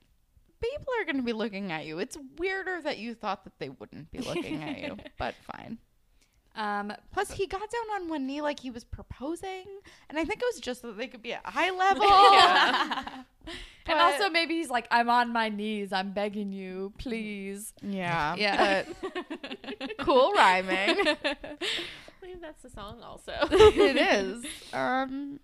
[0.61, 1.97] people are going to be looking at you.
[1.99, 5.79] It's weirder that you thought that they wouldn't be looking at you, but fine.
[6.55, 9.65] Um, Plus, he got down on one knee like he was proposing,
[10.09, 12.03] and I think it was just so that they could be at eye level.
[13.47, 15.93] and But- also maybe he's like, I'm on my knees.
[15.93, 17.73] I'm begging you, please.
[17.81, 18.83] Yeah, Yeah.
[19.01, 20.97] but cool rhyming.
[21.07, 21.15] I
[22.19, 23.33] believe that's the song also.
[23.51, 24.45] it is.
[24.73, 25.39] Um,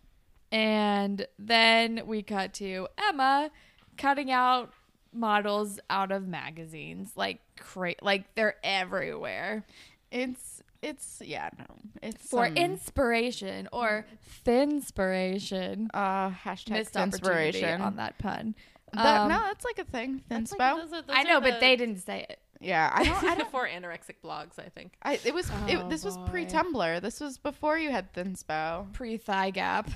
[0.51, 3.51] And then we cut to Emma
[3.97, 4.73] cutting out
[5.13, 9.65] models out of magazines, like cra- like they're everywhere
[10.11, 10.54] it's
[10.85, 11.65] it's yeah no,
[12.01, 14.05] it's for some, inspiration or
[14.45, 15.87] thinspiration.
[15.93, 17.81] uh hashtag Missed inspiration.
[17.81, 18.55] on that pun.
[18.93, 20.21] That, Um, no, that's like a thing.
[20.29, 20.57] Thinspo.
[20.59, 22.39] like- those are- those I know, but they didn't say it.
[22.61, 23.17] yeah, I don't.
[23.23, 23.39] I don't.
[23.39, 24.93] before anorexic blogs, I think.
[25.03, 25.49] I, it was.
[25.67, 27.01] it, Oh, this was pre Tumblr.
[27.01, 28.91] This was before you had Thinspo.
[28.93, 29.89] Pre thigh gap.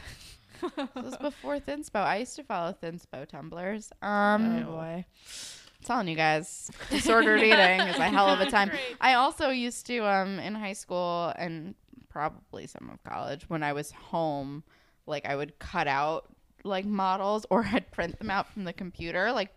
[0.62, 1.96] This was before Thinspo.
[2.04, 3.92] I used to follow Thinspo Tumblrs.
[4.06, 5.06] Um, oh boy.
[5.84, 8.70] Telling you guys, disordered eating is a hell of a time.
[8.70, 8.82] Great.
[9.00, 11.76] I also used to, um, in high school and
[12.10, 14.64] probably some of college, when I was home,
[15.06, 16.26] like I would cut out
[16.64, 19.52] like models or I'd print them out from the computer, like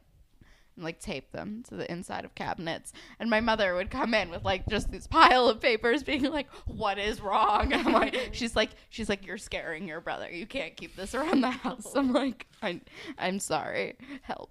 [0.76, 2.94] and like tape them to the inside of cabinets.
[3.20, 6.48] And my mother would come in with like just this pile of papers being like,
[6.66, 7.72] What is wrong?
[7.74, 10.30] And I'm like she's like she's like, You're scaring your brother.
[10.30, 11.92] You can't keep this around the house.
[11.94, 12.80] I'm like, I
[13.18, 13.96] I'm sorry.
[14.22, 14.50] Help.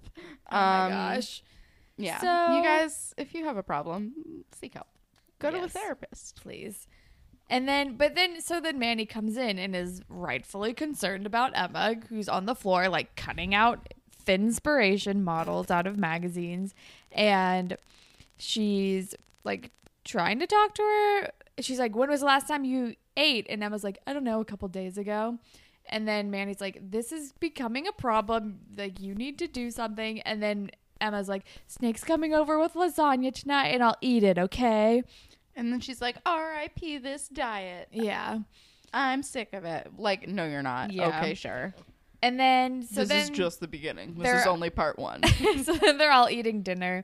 [0.52, 1.42] Oh my Um, gosh.
[2.04, 2.20] Yeah.
[2.20, 4.14] So- you guys, if you have a problem,
[4.54, 4.88] seek help.
[5.40, 6.42] Go to a therapist.
[6.42, 6.88] Please.
[7.50, 11.96] And then, but then, so then Manny comes in and is rightfully concerned about Emma,
[12.08, 13.94] who's on the floor, like cutting out
[14.28, 16.74] inspiration models out of magazines.
[17.12, 17.76] And
[18.38, 19.72] she's like
[20.04, 21.32] trying to talk to her.
[21.60, 23.46] She's like, When was the last time you ate?
[23.50, 25.38] And Emma's like, I don't know, a couple days ago.
[25.88, 28.60] And then Manny's like, This is becoming a problem.
[28.78, 30.22] Like, you need to do something.
[30.22, 30.72] And then
[31.02, 35.04] Emma's like, Snake's coming over with lasagna tonight and I'll eat it, okay?
[35.56, 37.00] And then she's like, R.I.P.
[37.00, 37.90] this diet.
[37.92, 38.40] Yeah.
[38.94, 39.92] I'm sick of it.
[39.98, 40.92] Like, no, you're not.
[40.92, 41.20] Yeah.
[41.20, 41.74] Okay, sure.
[42.24, 44.16] And then, so this then, is just the beginning.
[44.18, 45.24] This is only part one.
[45.64, 47.04] so then they're all eating dinner.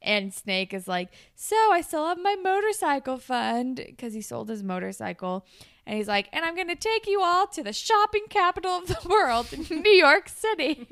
[0.00, 4.62] And Snake is like, So I still have my motorcycle fund because he sold his
[4.62, 5.46] motorcycle.
[5.86, 8.86] And he's like, And I'm going to take you all to the shopping capital of
[8.86, 10.88] the world, New York City.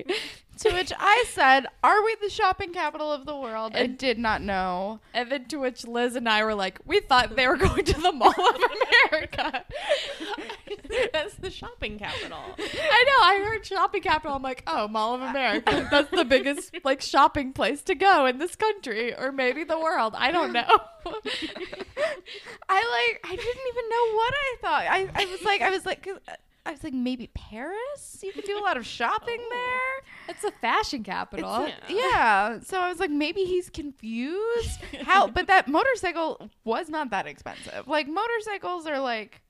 [0.62, 3.72] To which I said, Are we the shopping capital of the world?
[3.74, 5.00] I did not know.
[5.14, 8.00] And then to which Liz and I were like, We thought they were going to
[8.00, 8.60] the Mall of
[9.10, 9.64] America.
[11.12, 12.38] That's the shopping capital.
[12.58, 13.24] I know.
[13.24, 14.36] I heard shopping capital.
[14.36, 15.88] I'm like, oh, Mall of America.
[15.90, 20.14] That's the biggest like shopping place to go in this country, or maybe the world.
[20.16, 20.66] I don't know.
[22.68, 24.84] I like, I didn't even know what I thought.
[24.88, 26.18] I, I was like, I was like, 'cause
[26.64, 28.20] I was like, maybe Paris?
[28.22, 29.48] You could do a lot of shopping oh.
[29.50, 30.34] there.
[30.34, 31.64] it's a fashion capital.
[31.64, 32.60] It's- Yeah.
[32.60, 34.80] So I was like, maybe he's confused.
[35.02, 35.26] How?
[35.26, 37.88] But that motorcycle was not that expensive.
[37.88, 39.42] Like motorcycles are like.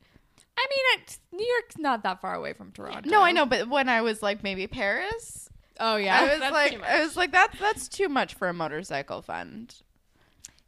[0.56, 3.08] I mean, New York's not that far away from Toronto.
[3.08, 5.48] No, I know, but when I was like maybe Paris,
[5.80, 8.54] Oh yeah, I yeah, was like, I was like, that's that's too much for a
[8.54, 9.81] motorcycle fund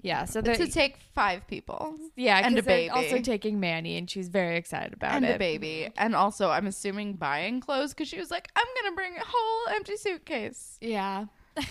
[0.04, 0.26] yeah.
[0.26, 2.90] So to take five people yeah, and a baby.
[2.90, 5.28] Also taking Manny, and she's very excited about and it.
[5.28, 8.94] And a baby, and also I'm assuming buying clothes because she was like, I'm gonna
[8.94, 11.24] bring a whole empty suitcase, Yeah.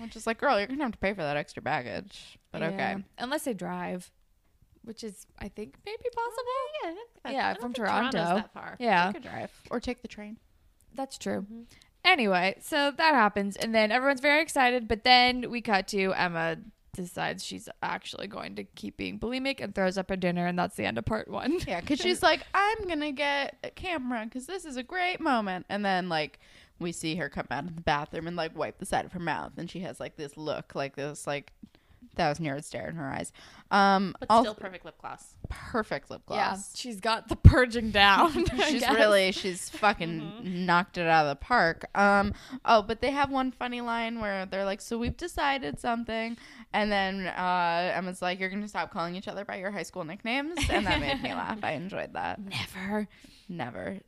[0.00, 2.38] which is like, girl, you're gonna have to pay for that extra baggage.
[2.52, 2.68] But Yeah.
[2.68, 4.10] okay, Unless they drive,
[4.84, 6.94] which is I think maybe possible.
[7.24, 8.18] yeah, Yeah, from Toronto.
[8.18, 8.76] That far.
[8.78, 9.06] Yeah.
[9.08, 10.38] you could drive or take the train.
[10.94, 11.42] That's true.
[11.42, 11.62] Mm-hmm.
[12.04, 14.88] Anyway, so that happens, and then everyone's very excited.
[14.88, 16.56] But then we cut to Emma
[16.92, 20.76] decides she's actually going to keep being bulimic and throws up her dinner, and that's
[20.76, 21.58] the end of part one.
[21.66, 25.66] Yeah, because she's like, I'm gonna get a camera because this is a great moment,
[25.68, 26.38] and then like
[26.78, 29.20] we see her come out of the bathroom and like wipe the side of her
[29.20, 31.52] mouth, and she has like this look, like this like
[32.16, 33.32] thousand yard stare in her eyes.
[33.70, 35.34] Um, But also, still perfect lip gloss.
[35.48, 36.36] perfect lip gloss.
[36.36, 36.76] Yeah, gloss.
[36.76, 38.32] she's got the purging down.
[38.68, 38.94] She's guess.
[38.94, 41.86] really she's fucking knocked it out of the park.
[41.96, 42.34] Um
[42.66, 46.36] oh, but they have one funny line where they're like, "So we've decided something,"
[46.74, 50.04] and then uh, Emma's like, "You're gonna stop calling each other by your high school
[50.04, 51.58] nicknames," and that made me laugh.
[51.62, 52.40] I enjoyed that.
[52.40, 53.08] never.
[53.48, 53.98] Never.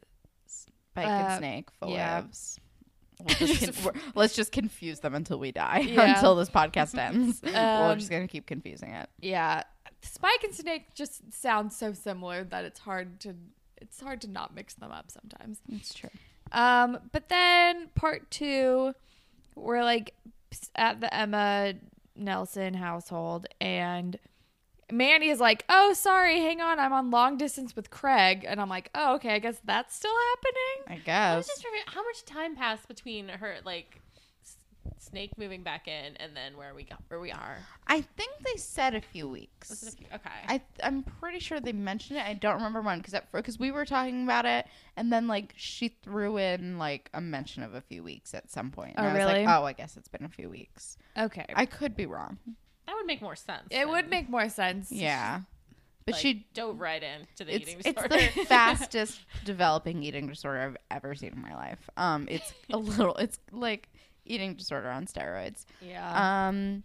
[0.47, 2.17] Spike Uh, and Snake, full yeah.
[2.21, 2.61] lives.
[3.25, 6.15] We'll just con- we're- let's just confuse them until we die, Yeah.
[6.15, 7.41] until this podcast ends.
[7.43, 9.09] We're Um, just gonna keep confusing it.
[9.21, 9.63] Yeah,
[10.03, 13.35] Spike and Snake just sound so similar that it's hard to
[13.81, 15.61] it's hard to not mix them up sometimes.
[15.73, 16.11] It's true.
[16.53, 18.95] Um, but then part two,
[19.57, 20.15] we're like
[20.77, 21.75] at the Emma
[22.17, 24.19] Nelson household, and
[24.97, 28.69] Manny is like, "Oh, sorry, hang on, I'm on long distance with Craig," and I'm
[28.69, 31.33] like, "Oh, okay, I guess that's still happening." I guess.
[31.33, 31.55] I was guess.
[31.57, 34.01] just wondering how much time passed between her like
[34.45, 34.57] s-
[34.99, 37.59] snake moving back in and then where we got where we are.
[37.87, 39.83] I think they said a few Was weeks.
[39.83, 40.31] it a few- okay.
[40.49, 42.27] I I'm pretty sure they mentioned it.
[42.27, 44.67] I don't remember when because because we were talking about it,
[44.97, 48.71] and then like she threw in like a mention of a few weeks at some
[48.71, 48.95] point.
[48.97, 49.45] And Oh, I was really?
[49.45, 50.99] like, oh, I guess it's been a few weeks.
[51.19, 52.39] Okay, I could be wrong.
[52.87, 53.69] That would make more sense.
[53.71, 54.91] it would make more sense.
[54.93, 55.41] Yeah,
[56.07, 60.27] but like, she dove right in to the it's eating it's the fastest developing eating
[60.27, 61.89] disorder I've ever seen in my life.
[61.97, 63.15] Um, it's a little.
[63.17, 63.89] It's like
[64.27, 65.65] eating disorder on steroids.
[65.81, 66.49] Yeah.
[66.49, 66.83] Um,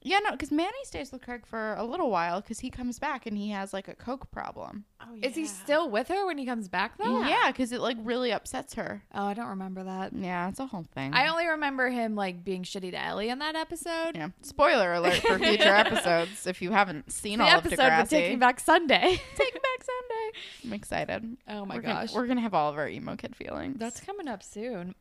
[0.00, 3.26] yeah, no, because Manny stays with Craig for a little while because he comes back
[3.26, 4.84] and he has like a coke problem.
[5.00, 7.22] oh, Is he still with her when he comes back though?
[7.24, 9.02] Yeah, because it like really upsets her.
[9.12, 10.12] Oh, I don't remember that.
[10.14, 11.12] Yeah, it's a whole thing.
[11.14, 14.12] I only remember him like being shitty to Ellie in that episode.
[14.14, 14.28] yeah.
[14.42, 18.00] Spoiler alert for future episodes if you haven't seen The all of episode Degrassi.
[18.02, 19.00] with Taking Back Sunday.
[19.36, 20.38] Taking Back Sunday.
[20.64, 21.36] I'm excited.
[21.48, 22.08] oh my we're gosh.
[22.12, 23.76] Gonna, we're gonna have all of our emo kid feelings.
[23.78, 24.94] That's coming up soon.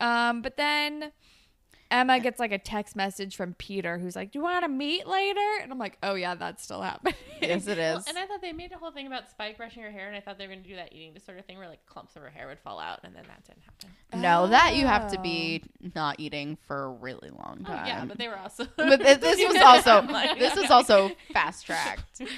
[0.00, 1.12] Um, but then
[1.90, 5.06] Emma gets like a text message from Peter who's like, Do you want to meet
[5.06, 5.40] later?
[5.62, 7.14] And I'm like, Oh yeah, that's still happening.
[7.42, 7.94] yes, it is.
[7.96, 10.16] Well, and I thought they made a whole thing about Spike brushing her hair, and
[10.16, 12.22] I thought they were going to do that eating disorder thing where like clumps of
[12.22, 14.20] her hair would fall out, and then that didn't happen.
[14.22, 15.88] no, that you have to be oh.
[15.94, 17.86] not eating for a really long Oh time.
[17.86, 18.66] yeah, but they were also.
[18.76, 22.22] But th- this was also like- this was also fast tracked.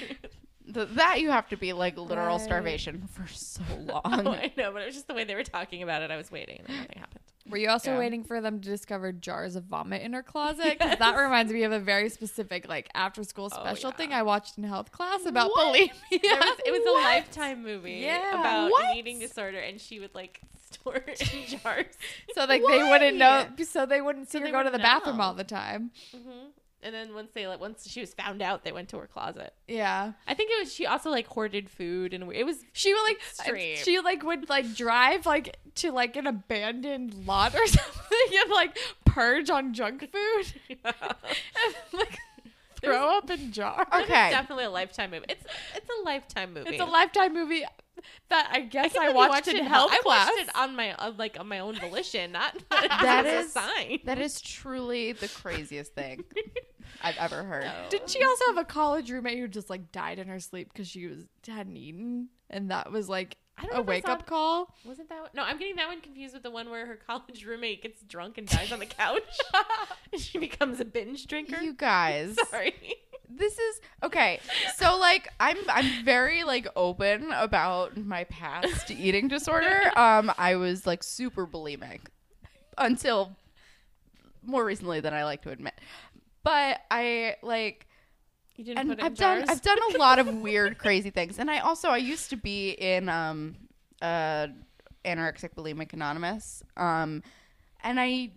[0.73, 2.41] Th- that you have to be like literal Right.
[2.41, 4.27] starvation for so Oh, long.
[4.29, 6.09] I know, but it was just the way they were talking about it.
[6.09, 7.19] I was waiting, and then nothing happened.
[7.49, 7.97] Were you also Yeah.
[7.99, 10.77] waiting for them to discover jars of vomit in her closet?
[10.79, 13.95] Because that reminds me of a very specific, like, after school Oh, special yeah.
[13.97, 15.75] thing I watched in health class about What?
[15.75, 15.89] bulimia.
[16.11, 17.03] Was, it was What?
[17.03, 18.39] a lifetime movie Yeah.
[18.39, 18.91] about What?
[18.91, 20.39] an eating disorder, and she would like
[20.71, 21.85] store it in jars.
[22.33, 24.83] so like they wouldn't know, so they wouldn't see So her go to the wouldn't
[24.83, 25.91] bathroom all the time.
[26.15, 26.47] hmm
[26.83, 29.53] And then once they like once she was found out, they went to her closet.
[29.67, 33.03] Yeah, I think it was she also like hoarded food, and it was she would
[33.03, 33.77] like Extreme.
[33.77, 38.77] she like would like drive like to like an abandoned lot or something and like
[39.05, 40.53] purge on junk food
[40.85, 42.17] and like
[42.83, 43.85] throw up in jars.
[43.93, 44.29] It's Okay.
[44.31, 45.25] definitely a lifetime movie.
[45.29, 46.69] It's it's a lifetime movie.
[46.71, 47.63] It's a lifetime movie
[48.29, 49.65] that I guess I, can't believe watched in it.
[49.65, 53.25] health I watched it on my uh, like on my own volition, not that That
[53.25, 53.99] is is- a sign.
[54.05, 56.23] That is truly the craziest thing
[57.01, 57.65] I've ever heard.
[57.65, 57.73] No.
[57.89, 60.87] Didn't she also have a college roommate who just like died in her sleep because
[60.87, 64.73] she was hadn't eaten, and that was like I don't know a wake up call?
[64.83, 65.29] Wasn't that one?
[65.33, 68.37] No, I'm getting that one confused with the one where her college roommate gets drunk
[68.37, 69.21] and dies on the couch.
[70.11, 71.61] and she becomes a binge drinker.
[71.61, 72.73] You guys, Sorry.
[73.29, 74.39] this is okay.
[74.77, 79.91] So like I'm I'm very like open about my past eating disorder.
[79.95, 82.01] Um I was like super bulimic
[82.77, 83.35] until
[84.43, 85.75] more recently than I like to admit.
[86.43, 87.87] But I like
[88.55, 89.49] You didn't and put it I've done jars?
[89.49, 91.39] I've done a lot of weird crazy things.
[91.39, 93.55] And I also I used to be in um
[94.01, 94.47] uh
[95.05, 96.63] anorexic bulimic anonymous.
[96.77, 97.23] Um
[97.83, 98.31] and I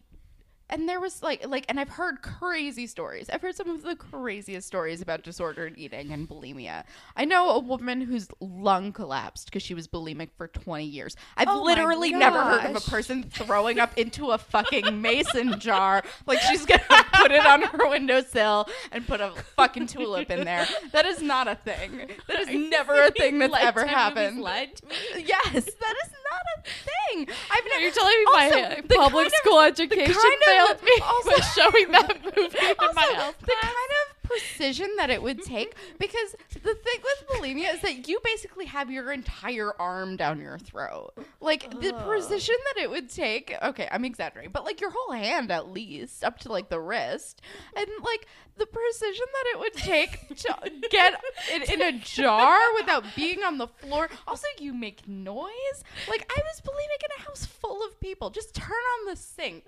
[0.68, 3.30] and there was like like and I've heard crazy stories.
[3.30, 6.84] I've heard some of the craziest stories about disordered eating and bulimia.
[7.16, 11.16] I know a woman whose lung collapsed because she was bulimic for 20 years.
[11.36, 16.02] I've Oh literally never heard of a person throwing up into a fucking mason jar.
[16.26, 16.82] Like she's gonna
[17.14, 20.66] put it on her windowsill and put a fucking tulip in there.
[20.92, 22.10] That is not a thing.
[22.28, 24.40] That is never a thing that's ever happened.
[24.40, 24.94] lied to me.
[25.26, 27.28] Yes, that is not a thing.
[27.50, 27.80] I've never.
[27.80, 30.14] You're telling me Also, my public kind of- school education
[30.56, 30.92] failed me.
[31.02, 33.38] also- by showing that movie in also, my health.
[33.40, 33.62] the class.
[33.62, 38.18] kind of precision that it would take because the thing with bulimia is that you
[38.24, 41.12] basically have your entire arm down your throat.
[41.40, 45.52] Like the precision that it would take okay i'm exaggerating but like your whole hand
[45.52, 47.40] at least up to like the wrist.
[47.76, 48.26] And like
[48.56, 50.56] the precision that it would take to
[50.90, 54.08] get it in a jar without being on the floor.
[54.26, 55.84] Also you make noise.
[56.08, 58.30] Like i was bulimic in a house full of people.
[58.30, 59.64] Just turn on the sink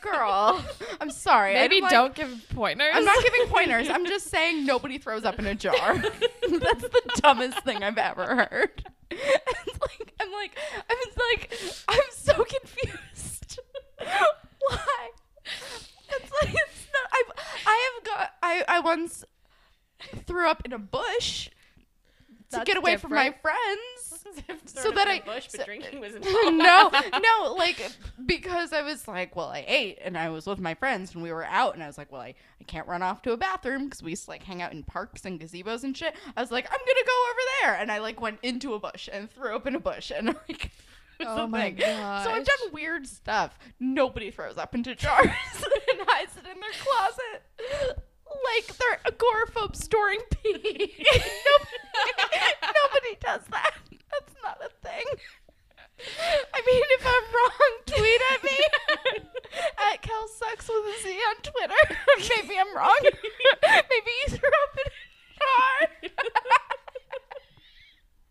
[0.00, 0.64] girl
[1.00, 2.90] i'm sorry I Maybe like- don't give pointers.
[2.94, 3.88] I'm not giving pointers.
[3.88, 5.74] I'm just saying nobody throws up in a jar.
[5.98, 8.84] That's the dumbest thing I've ever heard.
[9.10, 10.56] It's like I'm like
[10.90, 10.96] I'm
[11.30, 11.52] like
[11.88, 13.58] I'm so confused.
[13.98, 15.08] Why?
[16.10, 17.10] It's like it's not.
[17.12, 17.22] I
[17.66, 19.24] I have got I I once
[20.26, 21.52] threw up in a bush to
[22.50, 23.42] That's get away from my different.
[23.42, 24.07] friends.
[24.66, 27.90] so that I bush, but so- drinking was no, no, like
[28.26, 31.32] because I was like, well, I ate and I was with my friends and we
[31.32, 33.84] were out and I was like, well, I, I can't run off to a bathroom
[33.84, 36.14] because we used to like hang out in parks and gazebos and shit.
[36.36, 39.08] I was like, I'm gonna go over there and I like went into a bush
[39.12, 40.70] and threw up in a bush and like.
[41.20, 42.22] Oh my god!
[42.24, 43.58] So I've done weird stuff.
[43.80, 48.04] Nobody throws up into jars and hides it in their closet.
[48.54, 50.52] Like they're agoraphobe storing pee.
[50.54, 50.92] nobody,
[52.62, 53.74] nobody does that.
[54.10, 55.04] That's not a thing.
[56.54, 58.58] I mean, if I'm wrong, tweet at me
[59.92, 61.96] at Kel sucks with a Z on Twitter.
[62.36, 62.98] Maybe I'm wrong.
[63.02, 64.92] Maybe you threw up in.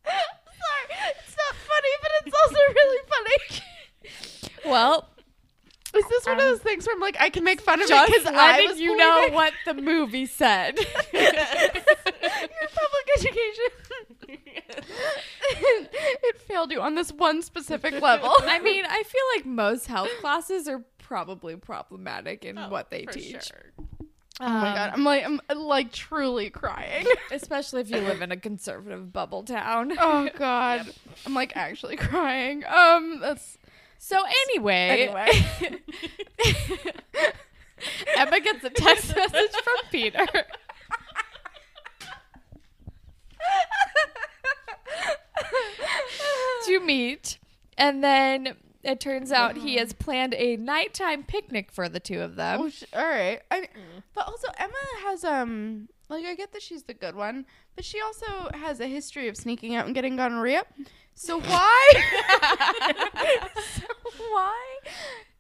[0.06, 0.88] Sorry,
[1.20, 3.40] it's not funny, but it's also really funny.
[4.66, 5.10] well,
[5.94, 7.88] Is this one of um, those things where I'm like, I can make fun of
[7.90, 9.34] just it because I was you know bulimic?
[9.34, 10.78] what the movie said.
[10.78, 13.66] Your public education.
[16.24, 18.32] it failed you on this one specific level.
[18.42, 23.06] I mean, I feel like most health classes are probably problematic in Oh, what they
[23.06, 23.48] for teach.
[23.48, 23.72] sure.
[24.42, 27.06] oh my god, I'm like, I'm like truly crying.
[27.32, 29.94] Especially if you live in a conservative bubble town.
[30.00, 30.94] Oh god,
[31.26, 32.64] I'm like actually crying.
[32.66, 33.58] Um, that's
[34.00, 34.18] So
[34.48, 35.80] anyway, anyway.
[38.16, 40.26] Emma gets a text message from Peter.
[46.68, 47.40] To meet,
[47.78, 52.36] and then it turns out he has planned a nighttime picnic for the two of
[52.36, 52.62] them.
[52.62, 53.42] Oh, sh- all right.
[53.52, 53.68] I,
[54.14, 57.46] But also, Emma has um, like I get that she's the good one,
[57.76, 60.64] but she also has a history of sneaking out and getting gonorrhea.
[61.16, 61.94] So why?
[63.64, 63.84] so
[64.30, 64.78] why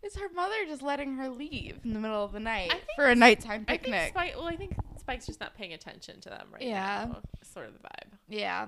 [0.04, 3.06] is her mother just letting her leave in the middle of the night think for
[3.06, 4.10] a nighttime I think picnic?
[4.10, 4.36] Spike.
[4.36, 7.06] Well, I think Spike's just not paying attention to them right Yeah.
[7.10, 7.22] now.
[7.42, 8.12] is Sort of the vibe.
[8.28, 8.68] Yeah.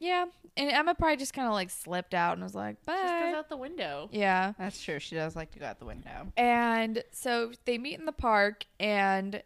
[0.00, 0.24] Yeah,
[0.56, 3.34] and Emma probably just kind of like slipped out and was like, "Bye." Just goes
[3.34, 4.08] out the window.
[4.10, 4.98] Yeah, That's true.
[4.98, 6.32] She does like to go out the window.
[6.36, 9.42] and so they meet in the park, and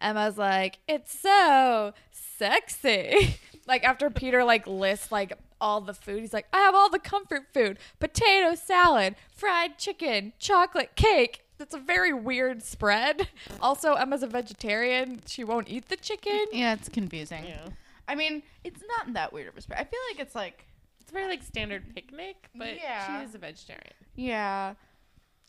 [0.00, 3.36] Emma's like, "It's so sexy."
[3.66, 6.98] like after Peter like lists like all the food, he's like, "I have all the
[6.98, 13.28] comfort food: potato salad, fried chicken, chocolate cake." That's a very weird spread.
[13.60, 16.46] Also, Emma's a vegetarian; she won't eat the chicken.
[16.52, 17.44] Yeah, it's confusing.
[17.44, 17.68] Yeah.
[18.08, 19.78] I mean, it's not that weird of a spread.
[19.80, 20.66] I feel like it's like,
[21.00, 23.06] It's very like standard picnic, but Yeah.
[23.20, 23.92] she is a vegetarian.
[24.16, 24.74] yeah,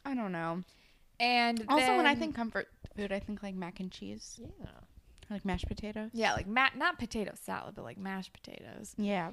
[0.06, 0.64] I don't know.
[1.20, 4.68] And Also, when I think comfort food, I think like mac and cheese, Yeah.
[5.30, 6.12] like mashed potatoes.
[6.14, 8.94] Yeah, like ma- not potato salad, but like mashed potatoes.
[8.98, 9.32] Yeah,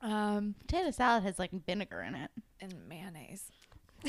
[0.00, 2.30] Um, potato salad has like vinegar in it.
[2.60, 3.50] and mayonnaise.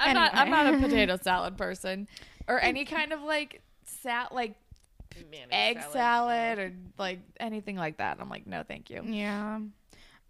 [0.00, 0.34] I'm not.
[0.34, 2.08] I'm not a potato salad person,
[2.48, 4.54] or any kind of like sat like
[5.30, 6.58] Mayonnaise egg salad.
[6.58, 8.18] or like anything like that.
[8.20, 9.02] I'm like, no, thank you.
[9.04, 9.60] Yeah.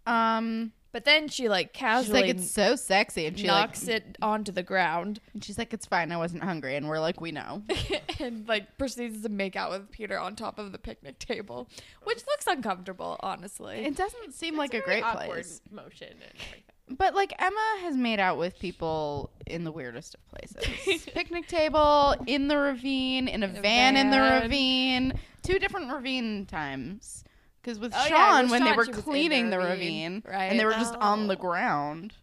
[0.05, 3.97] Um, But then she like she's casually like, it's so sexy, and she knocks like,
[3.97, 6.11] it onto the ground and she's like, it's fine.
[6.11, 7.61] I wasn't hungry, and we're like, we know.
[8.19, 11.69] and like proceeds to make out with Peter on top of the picnic table,
[12.03, 13.79] which looks uncomfortable, honestly.
[13.85, 15.61] It doesn't seem It's like a very great awkward place.
[15.69, 16.63] motion and everything.
[16.89, 21.03] But like Emma has made out with people in the weirdest of places.
[21.13, 25.19] Picnic table, in the ravine, in a, In a van, in the ravine.
[25.43, 27.23] Two different ravine times.
[27.61, 30.23] Because with Oh, Sean, yeah, with when they were in the cleaning the ravine, ravine,
[30.25, 30.45] right.
[30.45, 30.99] and they were just oh.
[30.99, 31.41] on the Oh.
[31.41, 32.13] ground,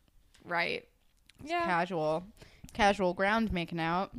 [0.45, 0.85] right.
[1.45, 1.65] Yeah.
[1.65, 2.25] casual,
[2.73, 4.13] casual ground making out.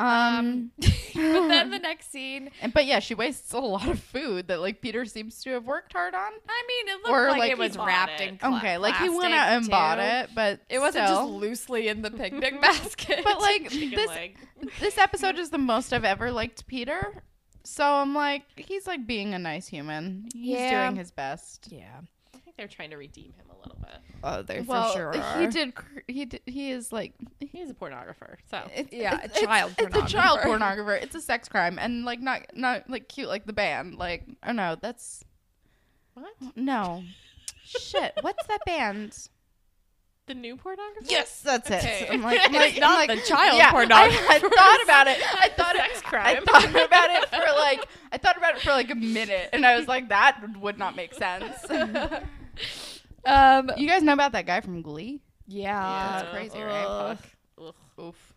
[0.00, 3.98] Um, Um, but then the next scene, and but yeah, she wastes a lot of
[4.00, 6.20] food that like Peter seems to have worked hard on.
[6.48, 9.08] I mean, it looked Or, like, like, it was wrapped in cla- Okay, like he
[9.10, 11.22] went out and bought it, but It wasn't still.
[11.26, 13.20] just loosely in the picnic basket.
[13.24, 14.36] But like this, leg.
[14.80, 17.22] this episode is the most I've ever liked Peter.
[17.62, 20.28] So I'm like, he's like being a nice human.
[20.32, 20.86] He's Yeah.
[20.86, 21.68] doing his best.
[21.70, 22.00] yeah.
[22.34, 23.98] I think they're trying to redeem him a little bit.
[24.22, 25.72] Oh, they well, for sure he did.
[26.06, 29.96] He did, he is like, He's a pornographer, so it's, Yeah, it's, a child it's,
[29.96, 30.76] it's a child pornographer.
[30.76, 31.02] pornographer.
[31.02, 33.94] It's a sex crime, and like not not like cute like the band.
[33.96, 35.24] Like, oh no, that's
[36.14, 36.32] what?
[36.56, 37.02] no.
[37.64, 39.28] Shit, what's that band?
[40.26, 41.08] The new pornographer?
[41.08, 42.06] Yes, that's Okay.
[42.08, 42.12] it.
[42.12, 44.28] I'm like, I'm It's like, I'm not like, the child yeah, pornographer.
[44.28, 45.18] I, I thought about it.
[45.40, 46.36] I thought Sex it, crime.
[46.36, 49.64] I thought about it for like I thought about it for like a minute, and
[49.64, 51.54] I was like, that would not make sense.
[53.24, 53.70] Um.
[53.76, 55.20] you guys know about that guy from Glee?
[55.46, 56.20] Yeah.
[56.22, 56.84] That's crazy, right?
[56.86, 57.18] Ugh.
[57.18, 57.26] Fuck.
[57.98, 58.04] Ugh.
[58.04, 58.34] Oof.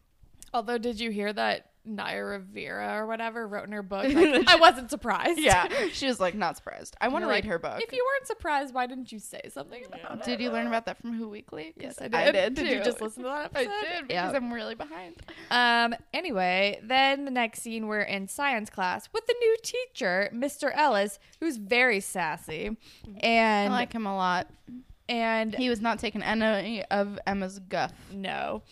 [0.54, 4.06] Although, did you hear that Naya Rivera or whatever wrote in her book?
[4.06, 5.40] Like, I wasn't surprised.
[5.40, 6.96] Yeah, she was like not surprised.
[7.02, 7.82] I want to You're read like, her book.
[7.82, 10.24] If you weren't surprised, why didn't you say something about it?
[10.24, 11.74] Did you learn about that from Who Weekly?
[11.78, 12.16] Yes, I did.
[12.16, 12.54] I did.
[12.56, 13.70] Did you just listen to that episode?
[13.70, 14.28] I did Yeah.
[14.28, 15.16] because I'm really behind.
[15.52, 15.96] Um.
[16.14, 20.72] Anyway, then the next scene, we're in science class with the new teacher, Mr.
[20.74, 22.78] Ellis, who's very sassy,
[23.22, 24.48] and I like him a lot.
[25.10, 27.92] and He was not taking any of Emma's guff.
[28.12, 28.64] no,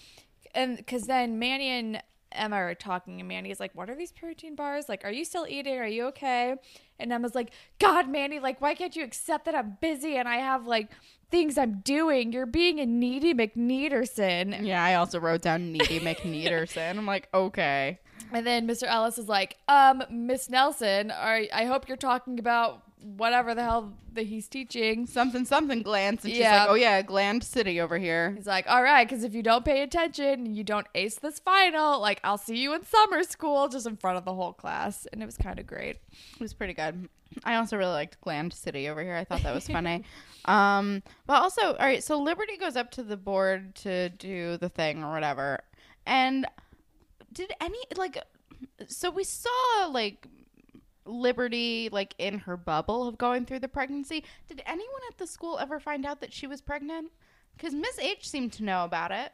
[0.56, 2.02] and because then Manny and
[2.32, 4.88] Emma are talking, and Manny's like, "What are these protein bars?
[4.90, 5.78] Like, are you still eating?
[5.78, 6.56] Are you okay?"
[7.00, 10.38] And Emma's like, "God, Mandy, like, why can't you accept that I'm busy and I
[10.38, 10.90] have like
[11.30, 12.32] things I'm doing?
[12.32, 16.98] You're being a needy McNeederson." Yeah, I also wrote down Needy McNeederson.
[16.98, 18.00] I'm like, okay.
[18.32, 18.84] And then Mr.
[18.84, 23.94] Ellis is like, um, Miss Nelson, are, I hope you're talking about whatever the hell
[24.14, 25.06] that he's teaching.
[25.08, 26.24] Something, something glands.
[26.24, 26.62] And she's Yeah.
[26.62, 28.34] like, oh, yeah, Gland City over here.
[28.36, 31.40] He's like, all right, because if you don't pay attention and you don't ace this
[31.40, 35.08] final, like, I'll see you in summer school, just in front of the whole class.
[35.12, 35.98] And it was kind of great.
[36.34, 37.10] It was pretty good.
[37.46, 39.16] I also really liked Gland City over here.
[39.16, 40.04] I thought that was funny.
[40.46, 44.70] um, but also, all right, so Liberty goes up to the board to do the
[44.70, 45.62] thing or whatever.
[46.06, 46.46] And
[47.32, 48.18] did any, like,
[48.88, 50.28] so we saw, like,
[51.06, 54.24] Liberty, like, in her bubble of going through the pregnancy.
[54.48, 57.12] Did anyone at the school ever find out that she was pregnant?
[57.58, 59.32] Because Miss H seemed to know about it.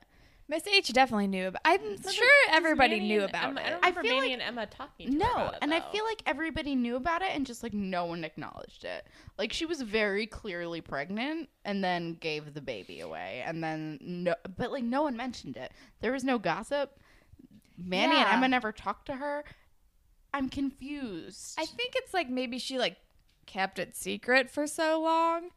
[0.49, 3.63] Miss H definitely knew, but I'm So sure does everybody Manny knew about Emma- I
[3.65, 3.69] it.
[3.69, 5.07] don't I remember feel Manny like- and Emma talking.
[5.07, 7.63] To her No, about it, and I feel like everybody knew about it and just
[7.63, 9.05] like no one acknowledged it.
[9.37, 14.35] Like she was very clearly pregnant and then gave the baby away and then no
[14.55, 15.73] but like no one mentioned it.
[15.99, 16.97] There was no gossip.
[17.77, 19.43] Manny and Emma never talked to her.
[20.33, 21.55] I'm confused.
[21.57, 22.97] I think it's like maybe she, like,
[23.45, 25.49] kept it secret for so long.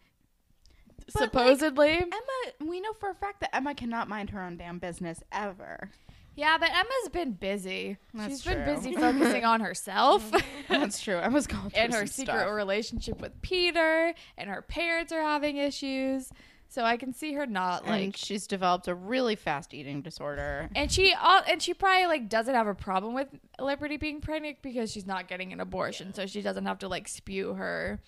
[1.06, 1.90] But, like, supposedly.
[1.96, 5.90] Emma, we know for a fact that Emma cannot mind her own damn business ever.
[6.36, 7.96] yeah, but Emma's been busy.
[8.14, 10.30] That's She's been busy focusing on herself.
[10.68, 11.18] That's true.
[11.18, 12.54] Emma's going through and her secret stuff.
[12.54, 16.30] relationship with Peter, and her parents are having issues.
[16.72, 18.16] So I can see her not and like.
[18.16, 20.70] she's developed a really fast eating disorder.
[20.76, 23.26] And she all and she probably like doesn't have a problem with
[23.58, 27.08] Liberty being pregnant because she's not getting an abortion, so she doesn't have to like
[27.08, 28.00] spew her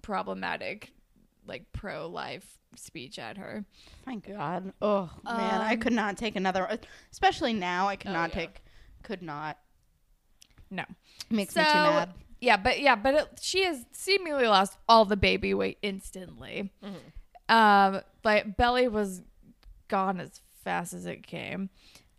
[0.00, 0.92] problematic,
[1.46, 3.64] like pro life speech at her.
[4.04, 4.72] Thank God.
[4.80, 6.78] Oh man, I Um, could not take another.
[7.10, 8.34] Especially now, I could Oh, not yeah.
[8.40, 8.62] take.
[9.02, 9.58] Could not.
[10.70, 10.84] No.
[11.28, 12.14] Makes me too mad.
[12.40, 16.72] Yeah, but yeah, but it, she has seemingly lost all the baby weight instantly.
[17.48, 19.22] Um, like belly was
[19.88, 21.68] gone as fast as it came,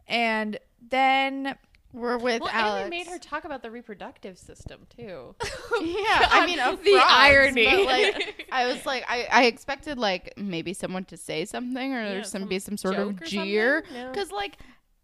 [0.08, 0.60] and
[0.90, 1.56] then
[1.94, 2.84] We're with Well, Alex.
[2.84, 5.36] and they made her talk about the reproductive system too.
[5.82, 7.66] yeah, I mean, of the frogs, irony.
[7.66, 12.02] but, like, I was like, I, I expected like maybe someone to say something or
[12.04, 14.04] Yeah, there's some some be some sort of jeer something?
[14.04, 14.12] No.
[14.12, 14.58] because like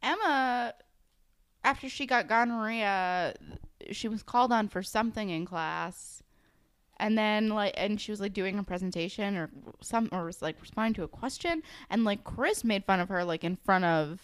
[0.04, 0.74] Emma,
[1.64, 3.36] after she got gonorrhea,
[3.92, 6.24] she was called on for something in class.
[7.00, 9.50] And then like and she was like doing a presentation or
[9.82, 13.24] some or was like responding to a question and like Chris made fun of her
[13.24, 14.20] like in front of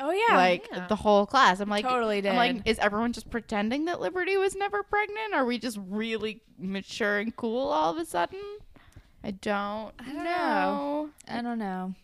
[0.00, 0.86] oh yeah, like yeah.
[0.86, 1.60] the whole class.
[1.60, 2.30] I'm like totally did.
[2.30, 5.34] I'm like, is everyone just pretending that Liberty was never pregnant?
[5.34, 8.40] Are we just really mature and cool all of a sudden?
[9.22, 10.22] I don't, I don't know.
[10.24, 11.10] know.
[11.28, 11.94] I don't know.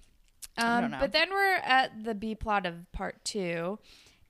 [0.59, 0.99] Um, I don't know.
[1.01, 3.79] But then we're at the B plot of part two,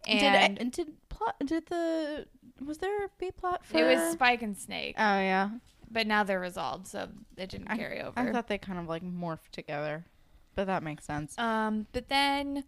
[0.07, 1.37] and did and did plot?
[1.45, 2.27] Did the
[2.65, 3.79] was there a B plot for?
[3.79, 4.95] it was Spike and Snake.
[4.99, 5.51] Oh yeah,
[5.91, 8.19] but now they're resolved, so it didn't I- carry over.
[8.19, 10.05] I thought they kind of like morphed together,
[10.55, 11.39] but that makes sense.
[11.39, 12.65] Um, but then,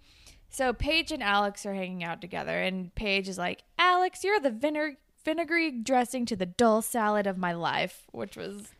[0.48, 4.50] so Paige and Alex are hanging out together, and Paige is like, "Alex, you're the
[4.50, 8.72] vinegar vinegary dressing to the dull salad of my life," which was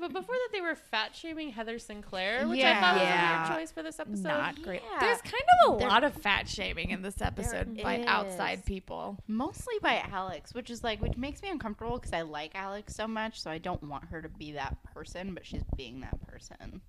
[0.00, 2.76] that, but before that, they were fat shaming Heather Sinclair, which Yeah.
[2.76, 3.48] I thought was a Yeah.
[3.48, 4.22] weird choice for this episode.
[4.28, 4.82] not great.
[4.92, 4.98] Yeah.
[5.00, 5.34] There's kind
[5.66, 8.06] of a There- lot of fat shaming in this episode by is.
[8.06, 9.18] outside people.
[9.26, 13.06] Mostly by Alex, which is like which makes me uncomfortable because I like Alex so
[13.08, 16.80] much, so I don't want her to be that person, but she's being that person.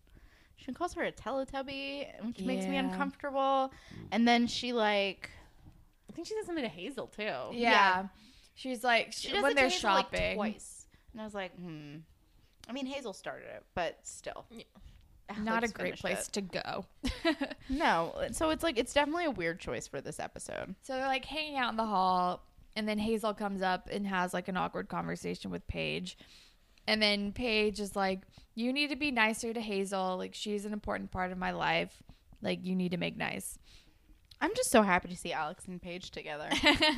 [0.56, 3.72] She calls her a Teletubby, which makes me uncomfortable.
[4.12, 5.30] And then she like
[6.10, 7.24] I think she said something to Hazel too.
[7.24, 7.52] Yeah.
[7.54, 8.08] Yeah.
[8.56, 10.36] She's like she she, does when they're to Hazel, like, shopping.
[10.36, 11.98] twice, and I was like, hmm.
[12.70, 14.64] I mean, Hazel started it, but still, Yeah.
[15.40, 16.34] not a great place it.
[16.34, 16.86] to go.
[17.70, 20.76] No, so it's like it's definitely a weird choice for this episode.
[20.84, 22.44] So they're like hanging out in the hall,
[22.76, 26.18] and then Hazel comes up and has like an awkward conversation with Paige.
[26.88, 28.22] And then Paige is like,
[28.56, 30.16] You need to be nicer to Hazel.
[30.18, 32.02] Like, she's an important part of my life.
[32.42, 33.60] Like, you need to make nice.
[34.40, 36.48] I'm just so happy to see Alex and Paige together.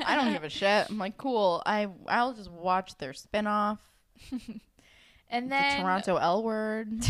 [0.06, 0.88] I don't give a shit.
[0.90, 1.64] I'm like, cool.
[1.66, 3.80] I I'll just watch their spinoff,
[5.30, 6.90] And the then Toronto L Word.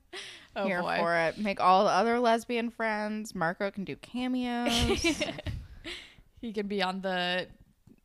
[0.56, 0.96] oh Here boy.
[0.98, 1.38] for it.
[1.38, 3.34] Make all the other lesbian friends.
[3.34, 5.22] Marco can do cameos.
[6.40, 7.46] he can be on the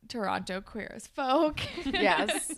[0.08, 1.60] Toronto Queer as Folk.
[1.86, 2.52] yes.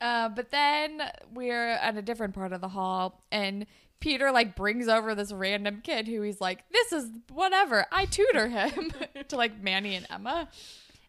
[0.00, 1.02] Uh, but then
[1.32, 3.66] we're at a different part of the hall, and
[4.00, 7.86] Peter like brings over this random kid who he's like, "This is whatever.
[7.90, 8.92] I tutor him."
[9.28, 10.48] to like Manny and Emma,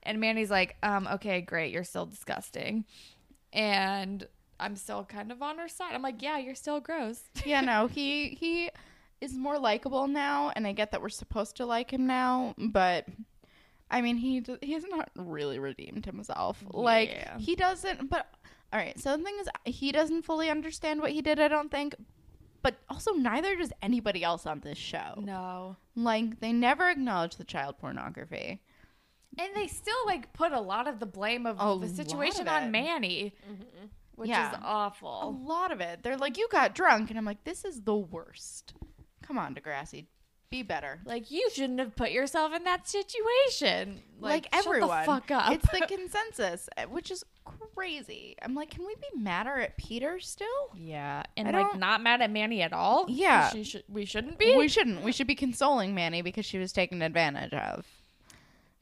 [0.03, 1.74] and Manny's like, "Um, okay, great.
[1.74, 2.86] You're still disgusting,"
[3.51, 4.26] and
[4.59, 5.93] I'm still kind of on her side.
[5.93, 8.69] I'm like, "Yeah, you're still gross." yeah, no, he he
[9.21, 13.07] is more likable now, and I get that we're supposed to like him now, but
[13.89, 16.63] I mean, he d- he has not really redeemed himself.
[16.69, 17.37] Like Yeah.
[17.37, 18.09] he doesn't.
[18.09, 18.27] But
[18.73, 21.39] all right, so the thing is, he doesn't fully understand what he did.
[21.39, 21.95] I don't think.
[22.61, 25.13] But also, neither does anybody else on this show.
[25.23, 25.75] No.
[25.95, 28.59] Like, they never acknowledge the child pornography.
[29.37, 32.53] And they still like put a lot of the blame of A the situation of
[32.55, 32.69] on it.
[32.71, 33.85] Manny, mm-hmm.
[34.16, 34.51] Which Yeah.
[34.51, 35.24] is awful.
[35.24, 36.03] A lot of it.
[36.03, 37.09] They're like, you got drunk.
[37.09, 38.74] And I'm like, this is the worst.
[39.22, 40.05] Come on, Degrassi.
[40.51, 41.01] Be better.
[41.05, 44.01] Like you shouldn't have put yourself in that situation.
[44.20, 44.99] Like, shut everyone.
[44.99, 45.51] the fuck up.
[45.51, 47.24] It's the consensus, uh, which is
[47.76, 48.36] crazy.
[48.41, 50.47] I'm like, can we be madder at Peter still?
[50.76, 53.05] yeah, and I like don't- not mad at Manny at all.
[53.09, 53.49] Yeah.
[53.49, 53.84] she should.
[53.89, 54.55] We shouldn't be.
[54.55, 55.01] We shouldn't.
[55.03, 57.86] We should be consoling Manny because she was taken advantage of.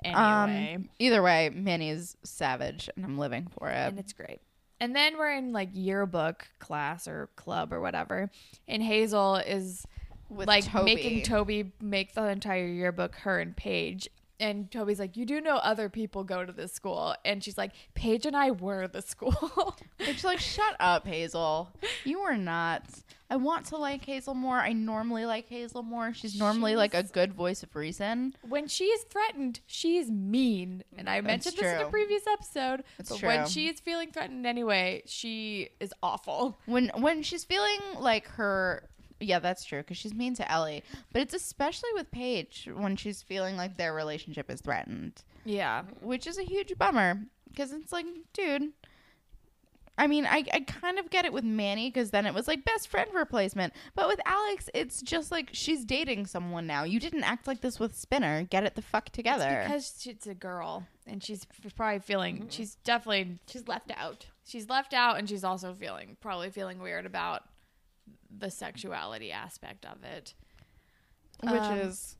[0.03, 3.75] anyway, Um, either way, Manny is savage, and I'm living for it.
[3.87, 4.41] and it's great.
[4.83, 8.29] And then we're in like yearbook class or club or whatever,
[8.67, 9.87] and Hazel is
[10.27, 10.95] With like Toby.
[10.95, 14.09] making Toby make the entire yearbook her and Paige.
[14.41, 17.15] And Toby's like, You do know other people go to this school.
[17.23, 19.77] And she's like, Paige and I were the school.
[19.99, 21.71] It's like, shut up, Hazel.
[22.03, 22.83] You are not.
[23.33, 24.59] I want to like Hazel more.
[24.59, 26.13] I normally like Hazel more.
[26.13, 28.35] She's normally like a good voice of reason.
[28.47, 30.83] when she's threatened, she's mean.
[30.95, 32.83] And I mentioned this in a previous episode.
[32.99, 33.27] That's but true.
[33.29, 36.59] when she is feeling threatened anyway, she is awful.
[36.67, 38.87] When when she's feeling like her
[39.19, 40.83] yeah, that's true because she's mean to Ellie.
[41.11, 45.85] But it's especially with Paige when she's feeling like their relationship is threatened, Yeah.
[46.01, 47.19] which is a huge bummer
[47.49, 48.73] because it's like, dude,
[49.95, 52.65] I mean, I, I kind of get it with Manny because then it was like
[52.65, 53.73] best friend replacement.
[53.93, 56.83] But with Alex, it's just like she's dating someone now.
[56.83, 58.43] You didn't act like this with Spinner.
[58.43, 59.61] Get it the fuck together.
[59.65, 64.25] because she's a girl and she's probably feeling she's definitely She's left out.
[64.45, 67.43] she's left out and she's also feeling probably feeling weird about
[68.35, 70.33] the sexuality aspect of it
[71.43, 72.15] which Um, is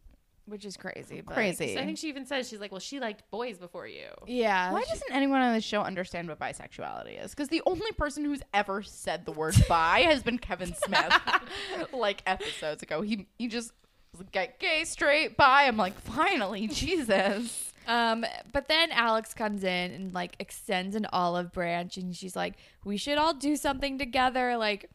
[0.46, 1.78] which is crazy but crazy.
[1.80, 4.08] I think she even says she's like, well, she liked boys before you.
[4.28, 7.32] yeah Why she- doesn't anyone on the show understand what bisexuality is?
[7.32, 11.14] Because the only person who's ever said the word bi has been Kevin Smith,
[11.94, 13.02] like episodes ago.
[13.02, 13.72] He he just
[14.12, 15.64] was like "Get gay, straight, bi.
[15.64, 17.70] I'm like, finally, Jesus.
[17.88, 22.54] Um, but then Alex comes in and like extends an olive branch, and she's like,
[22.86, 24.56] "We should all do something together.
[24.56, 24.90] Like,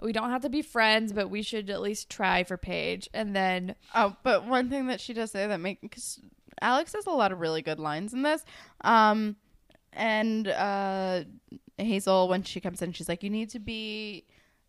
[0.00, 3.34] we don't have to be friends, but we should at least try for Paige." And
[3.34, 6.20] then, Oh, but one thing that she does say that make because
[6.60, 8.44] Alex has a lot of really good lines in this.
[8.82, 9.36] Um,
[9.92, 11.24] and uh,
[11.78, 14.26] Hazel when she comes in, she's like, "You need to be."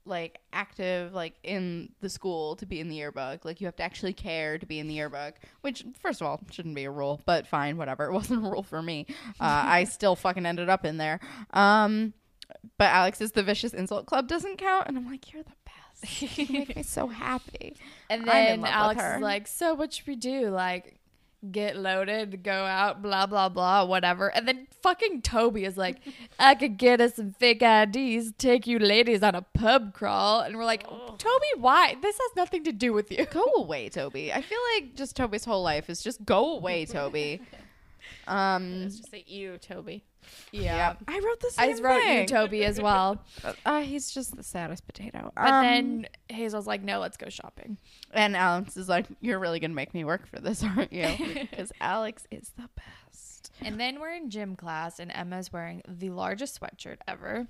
[0.07, 3.81] like active like in the school to be in the yearbook like you have to
[3.81, 7.19] actually care to be in the yearbook which first of all shouldn't be a rule
[7.25, 9.07] but fine whatever it wasn't a rule for me
[9.39, 11.19] uh, i still fucking ended up in there
[11.55, 12.13] um
[12.77, 16.37] but alex is the vicious insult club doesn't count and i'm like you're the best
[16.37, 17.75] you make me so happy
[18.09, 20.49] and then Alex is like, "So what should we do?
[20.49, 20.99] Like."
[21.51, 24.29] Get loaded, go out, blah blah blah, whatever.
[24.29, 25.97] And then fucking Toby is like,
[26.39, 30.41] I could get us some fake IDs, take you ladies on a pub crawl.
[30.41, 31.97] And we're like, Toby, why?
[32.01, 33.25] This has nothing to do with you.
[33.27, 37.41] go away toby i feel like just toby's whole life is just go away toby
[38.27, 40.03] um Let's just say you, Toby.
[40.51, 43.23] yeah i wrote this I wrote you, Toby, as well.
[43.65, 47.77] uh, he's just the saddest potato But Um, then Hazel's like, no, let's go shopping.
[48.11, 51.07] And Alex is like, "You're really gonna make me work for this, aren't you?"
[51.51, 53.51] Because Alex is the best.
[53.61, 57.47] And then we're in gym class, and Emma's wearing the largest sweatshirt ever.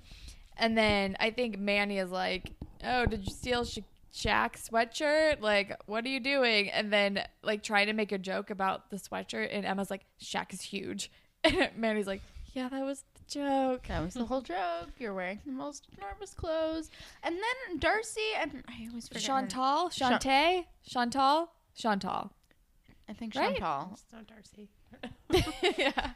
[0.58, 2.52] And then I think Manny is like,
[2.84, 3.80] oh, did you steal Sha-
[4.16, 5.42] Shaq's sweatshirt?
[5.42, 6.70] Like, what are you doing?
[6.70, 9.48] And then, like, trying to make a joke about the sweatshirt.
[9.52, 11.10] And Emma's like, Shaq is huge.
[11.44, 12.22] And Manny's like,
[12.54, 13.86] yeah, that was the joke.
[13.88, 14.88] That was the whole joke.
[14.98, 16.90] You're wearing the most enormous clothes,
[17.22, 19.22] and then Darcy and I always forget.
[19.22, 19.90] her- Chantal?
[19.90, 20.64] Chan- Shantae?
[20.88, 21.50] Chantal?
[21.76, 22.32] Chantal.
[23.08, 23.56] I think Right?
[23.58, 23.90] Chantal.
[23.90, 24.70] Just not Darcy.
[25.78, 26.10] yeah.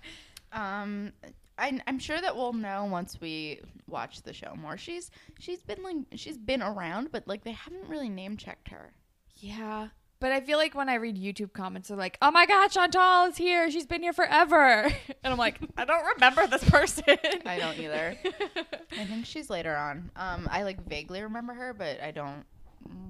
[0.53, 1.13] Um,
[1.61, 4.77] I, I'm sure that we'll know once we watch the show more.
[4.77, 8.93] She's she's been like she's been around, but like they haven't really name checked her.
[9.37, 9.89] Yeah.
[10.21, 13.25] But I feel like when I read YouTube comments, they're like, oh my God, Chantal
[13.31, 13.71] is here.
[13.71, 14.91] She's been here forever.
[15.23, 17.05] And I'm like, I don't remember this person.
[17.45, 18.17] I don't either.
[18.93, 20.11] I think she's later on.
[20.17, 22.45] Um, I like vaguely remember her, but I don't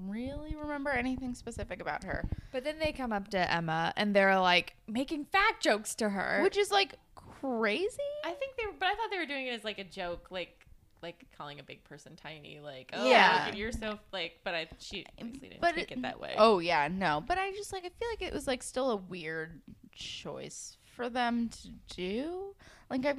[0.07, 2.25] really remember anything specific about her.
[2.51, 6.41] But then they come up to Emma and they're like making fat jokes to her.
[6.43, 6.95] which is like
[7.41, 7.97] crazy.
[8.23, 10.27] I think they were, but I thought they were doing it as like a joke,
[10.31, 10.65] like
[11.01, 13.31] like calling a big person tiny, like oh Yeah.
[13.31, 14.39] look at you're so like.
[14.43, 16.35] But I she obviously didn't But take it- it, that way.
[16.37, 18.95] Oh yeah, no, but I just like I feel like it was like still a
[18.97, 19.61] weird
[19.95, 22.55] choice for them to do.
[22.89, 23.15] Like I,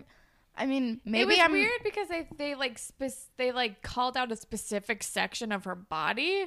[0.56, 4.16] I mean, maybe it was I'm weird because they they like spec- they like called
[4.16, 6.46] out a specific section of her body.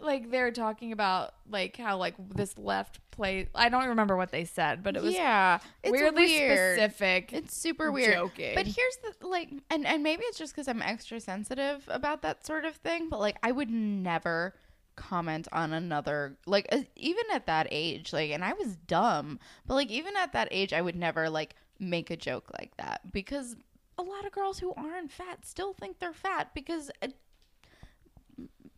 [0.00, 3.48] Like they're talking about like how like this left plate.
[3.54, 6.76] I don't remember what they said, but it was yeah, weirdly weird.
[6.78, 7.32] specific.
[7.32, 8.14] It's super weird.
[8.14, 8.54] joking.
[8.54, 12.44] But here's the like, and and maybe it's just because I'm extra sensitive about that
[12.44, 13.08] sort of thing.
[13.08, 14.54] But like, I would never
[14.94, 19.72] comment on another like uh, even at that age like and i was dumb but
[19.72, 23.56] like even at that age i would never like make a joke like that because
[23.98, 27.08] a lot of girls who aren't fat still think they're fat because uh,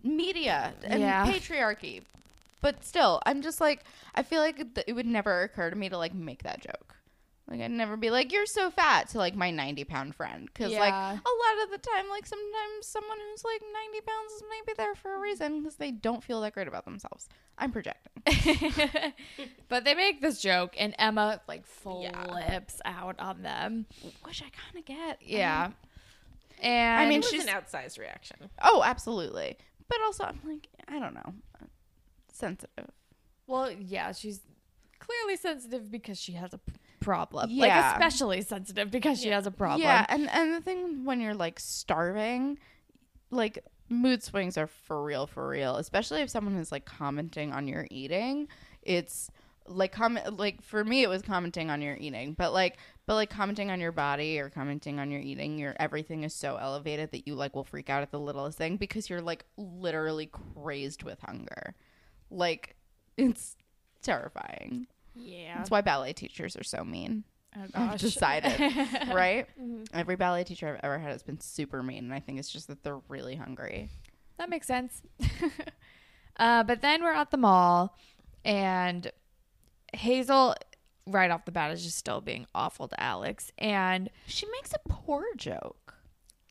[0.05, 1.27] media and Yeah.
[1.27, 2.03] patriarchy
[2.61, 3.83] but still i'm just like
[4.15, 6.95] i feel like th- it would never occur to me to like make that joke
[7.51, 10.73] like i'd never be like you're so fat to like my 90 pound friend because
[10.73, 14.75] like a lot of the time like sometimes someone who's like 90 pounds is maybe
[14.77, 17.29] there for a reason because they don't feel that great about themselves
[17.59, 18.13] i'm projecting
[19.69, 22.25] but they make this joke and Emma like Yeah.
[22.25, 23.87] flips out on them.
[24.25, 25.71] which i kind of get Yeah.
[26.63, 28.37] And I mean, it was she's- an outsized reaction.
[28.63, 29.59] oh absolutely
[29.89, 31.33] but also i'm like i don't know
[32.33, 32.91] sensitive
[33.47, 34.41] well, yeah, she's
[34.99, 37.51] clearly sensitive because she has a p- problem.
[37.51, 37.67] Yeah.
[37.67, 39.35] Like especially sensitive because she Yeah.
[39.35, 39.83] has a problem.
[39.83, 42.59] Yeah, and and the thing when you're like starving,
[43.31, 43.59] like
[43.91, 45.77] mood swings are for real, for real.
[45.77, 48.49] Especially if someone is like commenting on your eating,
[48.81, 49.31] it's
[49.67, 53.31] like comment like for me it was commenting on your eating, but like but like
[53.31, 57.27] commenting on your body or commenting on your eating, your everything is so elevated that
[57.27, 61.21] you like will freak out at the littlest thing because you're like literally crazed with
[61.21, 61.75] hunger.
[62.31, 62.77] Like
[63.17, 63.57] it's
[64.03, 64.87] terrifying.
[65.15, 65.57] Yeah.
[65.57, 67.25] That's why ballet teachers are so mean.
[67.57, 68.53] Oh I've decided,
[69.15, 69.47] right?
[69.93, 72.69] Every ballet teacher I've ever had has been super mean, and I think it's just
[72.69, 73.91] that they're really hungry.
[74.39, 75.03] That makes sense.
[76.37, 77.97] uh, but then we're at the mall,
[78.45, 79.13] and
[79.95, 80.55] Hazel,
[81.07, 83.53] right off the bat, is just still being awful to Alex.
[83.59, 85.95] And She makes a poor joke.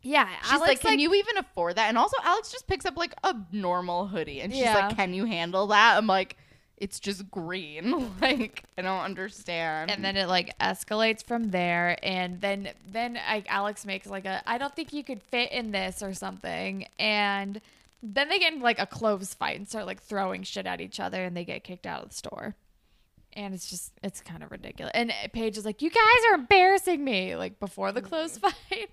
[0.01, 3.13] yeah, She's like, "Can you even afford that?" And also, Alex just picks up like
[3.23, 4.75] a normal hoodie, and she's Yeah.
[4.87, 6.35] like, "Can you handle that?" I'm like,
[6.77, 8.11] "It's just green.
[8.21, 13.45] like, I don't understand." and then it like escalates from there and then then like
[13.49, 17.61] alex makes like a i don't think you could fit in this or something and
[18.01, 20.99] then they get in like a clothes fight and start like throwing shit at each
[20.99, 22.55] other and they get kicked out of the store
[23.35, 27.03] and it's just it's kind of ridiculous and paige is like you guys are embarrassing
[27.03, 28.89] me like before the clothes fight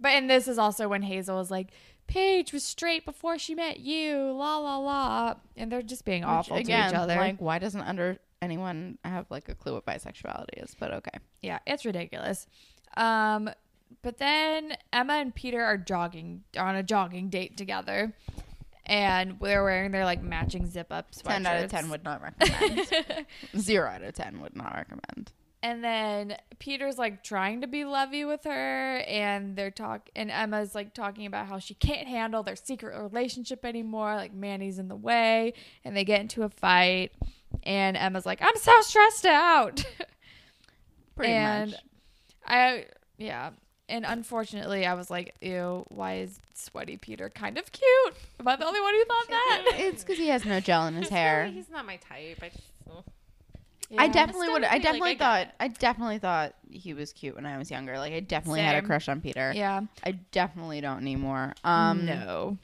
[0.00, 1.68] but and this is also when hazel is like
[2.06, 6.28] paige was straight before she met you la la la and they're just being Which,
[6.28, 9.86] awful again, to each other Like, why doesn't under anyone have like a clue what
[9.86, 10.76] bisexuality is?
[10.78, 11.18] But okay.
[11.42, 12.46] Yeah, it's ridiculous.
[12.96, 13.50] Um,
[14.02, 18.12] but then Emma and Peter are jogging on a jogging date together,
[18.86, 21.22] and they're wearing their like matching zip up sweatshirts.
[21.24, 23.26] Ten out of ten would not recommend.
[23.58, 25.32] Zero out of ten would not recommend.
[25.62, 30.74] And then Peter's like trying to be lovey with her, and they're talk and Emma's
[30.74, 34.14] like talking about how she can't handle their secret relationship anymore.
[34.16, 37.12] Like Manny's in the way, and they get into a fight.
[37.62, 39.84] And Emma's like, "I'm so stressed out."
[41.16, 41.80] Pretty And- much.
[42.46, 42.84] I
[43.16, 43.50] yeah.
[43.88, 48.56] And unfortunately, I was like, "Ew, why is sweaty Peter kind of cute?" Am I
[48.56, 49.64] the only one who thought that?
[49.74, 51.42] It's because he has no gel in his hair.
[51.44, 52.38] really- he's not my type.
[52.42, 53.04] I just, oh.
[53.98, 54.62] I definitely would.
[54.62, 55.48] would I be like, definitely I thought.
[55.60, 57.98] I definitely thought he was cute when I was younger.
[57.98, 59.52] Like I definitely had a crush on Peter.
[59.54, 59.82] Yeah.
[60.02, 61.54] I definitely don't anymore.
[61.62, 62.56] Um, no.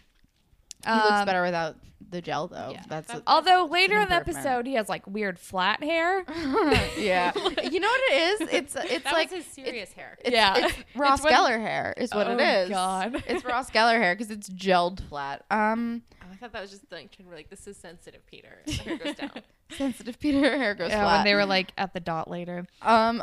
[0.85, 1.77] He looks Um, better without
[2.11, 2.71] the gel, though.
[2.73, 4.45] yeah, That's that- Although later in the improvement.
[4.47, 6.25] episode, he has like weird flat hair.
[6.99, 7.33] yeah.
[7.71, 8.41] You know what it is?
[8.53, 10.19] It's it's that like was his serious hair.
[10.25, 10.67] it's, Yeah.
[10.67, 12.69] it's Ross It's when- Geller hair is what it Oh, is.
[12.71, 13.23] God.
[13.29, 15.45] it's Ross Geller hair because it's gelled flat.
[15.51, 18.27] Um, Oh, I thought that was just like trying to be like, this is sensitive,
[18.27, 18.59] Peter.
[18.67, 19.31] The hair goes down.
[19.71, 21.17] sensitive Peter hair goes Yeah, flat.
[21.19, 22.67] when they were like at the dot later.
[22.83, 23.23] Um,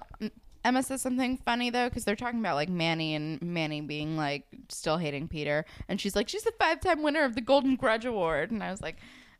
[0.63, 4.45] Emma says something funny though because they're talking about like Manny and Manny being like
[4.69, 8.51] still hating Peter, and she's like, she's the five-time winner of the Golden Grudge Award,
[8.51, 8.97] and I was like,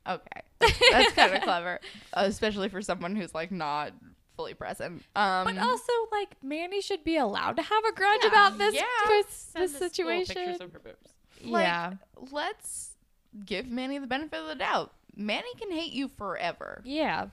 [0.08, 0.42] okay,
[0.92, 1.80] that's kind of clever,
[2.14, 3.92] uh, especially for someone who's like not
[4.36, 5.04] fully present.
[5.16, 8.30] Um, But also, like, Manny should be allowed to have a grudge Yeah.
[8.30, 8.84] about this Yeah.
[9.08, 10.36] this, this situation.
[10.36, 11.14] Pictures of her boobs.
[11.44, 11.94] like, yeah,
[12.32, 12.92] let's
[13.46, 14.94] give Manny the benefit of the doubt.
[15.16, 16.82] Manny can hate you forever.
[16.86, 17.28] yeah,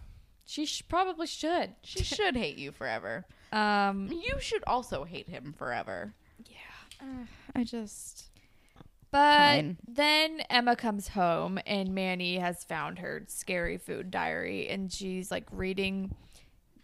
[0.47, 1.75] she sh- probably should.
[1.83, 3.27] She should hate you forever.
[3.55, 6.15] Um, You should also hate him forever.
[6.47, 7.25] yeah.
[7.55, 8.31] I just
[9.11, 9.77] But Fine.
[9.87, 15.45] then Emma comes home and Manny has found her scary food diary and she's like
[15.53, 16.15] reading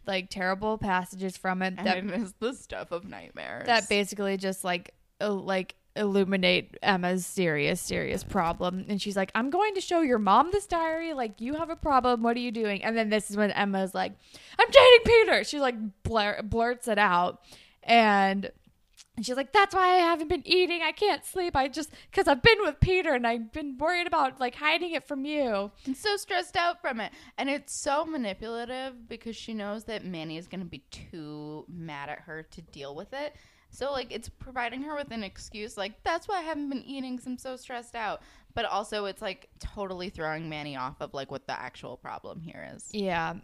[0.06, 3.66] like terrible passages from it and that it is the stuff of nightmares.
[3.66, 9.51] that basically just like il- like illuminate Emma's serious serious problem and she's like I'm
[9.51, 12.53] going to show your mom this diary like you have a problem what are you
[12.53, 14.12] doing and then this is when Emma's like
[14.59, 15.74] I'm dating Peter she like
[16.05, 17.43] blur- blurts it out
[17.82, 18.51] and
[19.20, 20.80] and she's like, "That's why I haven't been eating.
[20.82, 21.55] I can't sleep.
[21.55, 25.07] I just because I've been with Peter and I've been worried about like hiding it
[25.07, 27.12] from you." and so stressed out from it.
[27.36, 32.09] And it's so manipulative because she knows that Manny is going to be too mad
[32.09, 33.34] at her to deal with it.
[33.70, 37.16] So like it's providing her with an excuse like that's why I haven't been eating
[37.16, 38.20] 'cause I'm so stressed out.
[38.54, 42.68] But also it's like totally throwing Manny off of like what the actual problem here
[42.74, 42.88] is.
[42.92, 43.34] Yeah,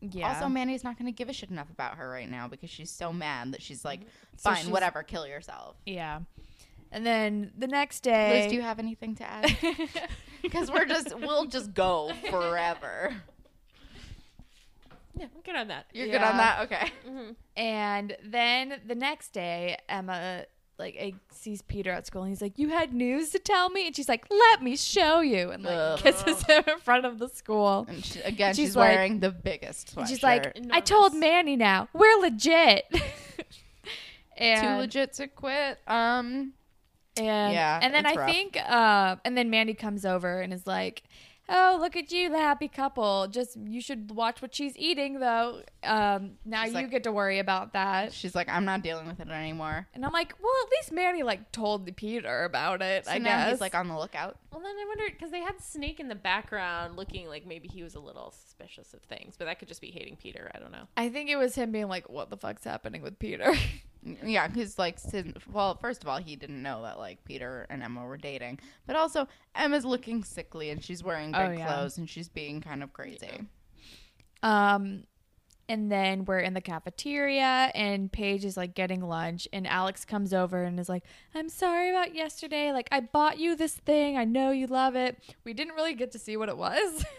[0.00, 0.34] yeah.
[0.34, 2.90] Also, Manny's not going to give a shit enough about her right now because she's
[2.90, 4.08] so mad that she's like, mm-hmm.
[4.36, 5.76] So fine, she's- whatever, kill yourself.
[5.86, 6.20] yeah.
[6.94, 9.56] And then the next day, Liz, do you have anything to add?
[10.42, 13.14] Because we're just, we'll just go forever.
[15.22, 15.86] Yeah, I'm good on that.
[15.92, 16.60] You're good on that?
[16.64, 16.90] Okay.
[17.56, 20.44] and then the next day, Emma
[20.78, 23.94] like sees Peter at school and he's like, "You had news to tell me," and
[23.94, 25.98] she's like, "Let me show you," and like Ugh.
[26.00, 27.86] kisses him in front of the school.
[27.88, 30.08] And she, again, She's she's, like- wearing the biggest sweatshirt.
[30.08, 31.88] she's like, "I told Manny now.
[31.92, 32.84] We're legit."
[34.36, 35.78] and too legit to quit.
[35.86, 36.52] Um,
[37.16, 38.28] And Yeah, and then I rough.
[38.30, 41.02] think uh and then Mandy comes over and is like,
[41.54, 43.28] "Oh, look at you, the happy couple.
[43.28, 45.62] Just you should watch what she's eating though.
[45.84, 49.06] Um now She's you like- get to worry about that." she's like, I'm not dealing
[49.06, 49.86] with it anymore.
[49.94, 53.36] And I'm like, "Well, at least Mandy like told Peter about it, So I now
[53.36, 54.38] guess." he's like on the lookout.
[54.50, 57.82] Well, then I wonder because they had Snake in the background, looking like maybe he
[57.82, 60.50] was a little suspicious of things, but that could just be hating Peter.
[60.54, 60.86] I don't know.
[60.96, 63.52] I think it was him being like, "What the fuck's happening with Peter?"
[64.04, 67.82] Yeah, because like, since, well, first of all, he didn't know that like Peter and
[67.82, 71.66] Emma were dating, but also Emma's looking sickly and she's wearing big Oh, yeah.
[71.66, 73.42] clothes and she's being kind of crazy.
[74.42, 75.04] um
[75.68, 80.34] And then we're in the cafeteria, and Paige is like getting lunch, and Alex comes
[80.34, 82.72] over and is like, "I'm sorry about yesterday.
[82.72, 84.18] Like, I bought you this thing.
[84.18, 85.22] I know you love it.
[85.44, 87.04] We didn't really get to see what it was."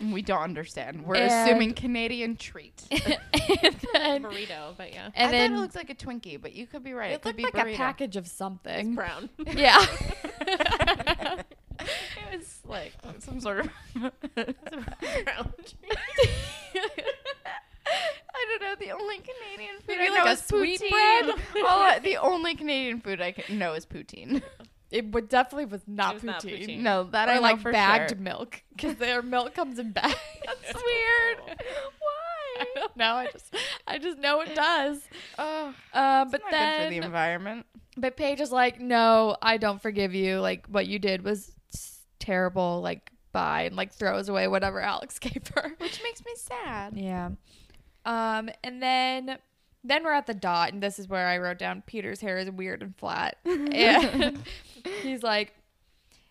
[0.00, 1.04] We don't understand.
[1.04, 2.76] We're And- assuming Canadian treat.
[2.90, 6.68] then, burrito, but yeah, and I then thought it looks like a Twinkie, but you
[6.68, 7.10] could be right.
[7.10, 7.74] It, it could be like burrito.
[7.74, 8.94] a package of it's something.
[8.94, 9.28] brown.
[9.52, 9.84] Yeah.
[10.40, 11.44] it
[12.32, 13.70] was like some sort of.
[13.94, 14.12] brown.
[15.26, 15.42] I
[18.58, 18.78] don't.
[18.78, 21.38] The only Canadian food Maybe I like know a is sweet poutine.
[21.68, 24.42] All I- the only Canadian food I can, know is poutine.
[24.90, 26.66] it would definitely was not It was not poutine.
[26.66, 26.78] poutine.
[26.80, 28.18] No, that I or know like for bagged sure.
[28.18, 30.14] milk because their milk comes in bags.
[30.46, 31.38] That's weird.
[31.48, 31.54] I
[32.00, 32.64] Why?
[32.74, 33.14] don't know.
[33.14, 33.54] I just
[33.86, 35.00] I just know it does.
[35.38, 37.66] Oh, Um, but but not good for the environment.
[37.96, 40.40] but Paige is like, no, I don't forgive you.
[40.40, 41.52] Like what you did was
[42.18, 42.80] terrible.
[42.80, 45.72] Like bye, and like throws away whatever Alex gave her.
[45.78, 46.96] Which makes me sad.
[46.96, 47.30] Yeah.
[48.08, 49.38] Um, and then
[49.84, 52.50] then we're at the dot, and this is where I wrote down Peter's hair is
[52.50, 53.36] weird and flat.
[53.44, 54.42] And
[55.02, 55.54] he's like,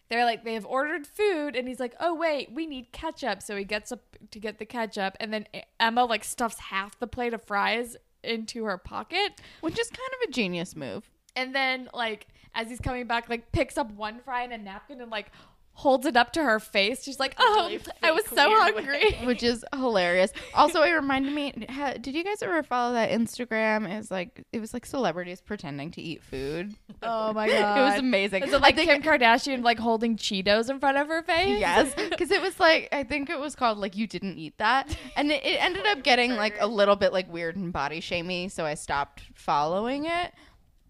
[0.09, 3.41] they're like, they have ordered food, and he's like, oh wait, we need ketchup.
[3.41, 4.01] So he gets up
[4.31, 5.45] to get the ketchup, and then
[5.79, 10.29] Emma like stuffs half the plate of fries into her pocket, Which is kind of
[10.29, 11.09] a genius move.
[11.35, 14.99] and then like as he's coming back, like picks up one fry and a napkin
[14.99, 15.31] and like
[15.79, 17.03] holds it up to her face.
[17.03, 19.13] She's like, oh, really I was so weird hungry.
[19.27, 20.33] which is hilarious.
[20.55, 21.53] Also, it reminded me.
[21.69, 23.87] ha- Did you guys ever follow that Instagram?
[23.87, 26.73] It was like it was like celebrities pretending to eat food.
[27.03, 28.43] Oh my god, It was amazing.
[28.43, 31.59] Is it like think- Kim Kardashian like holding Cheetos in front of her face?
[31.59, 34.97] Yes, because it was like I think it was called like you didn't eat that,
[35.15, 38.49] and it, it ended up getting like a little bit like weird and body shamey,
[38.49, 40.33] so I stopped following it.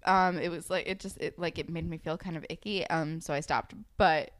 [0.05, 2.88] Um, it was like it just it like it made me feel kind of icky,
[2.88, 3.73] um, so I stopped.
[3.97, 4.31] But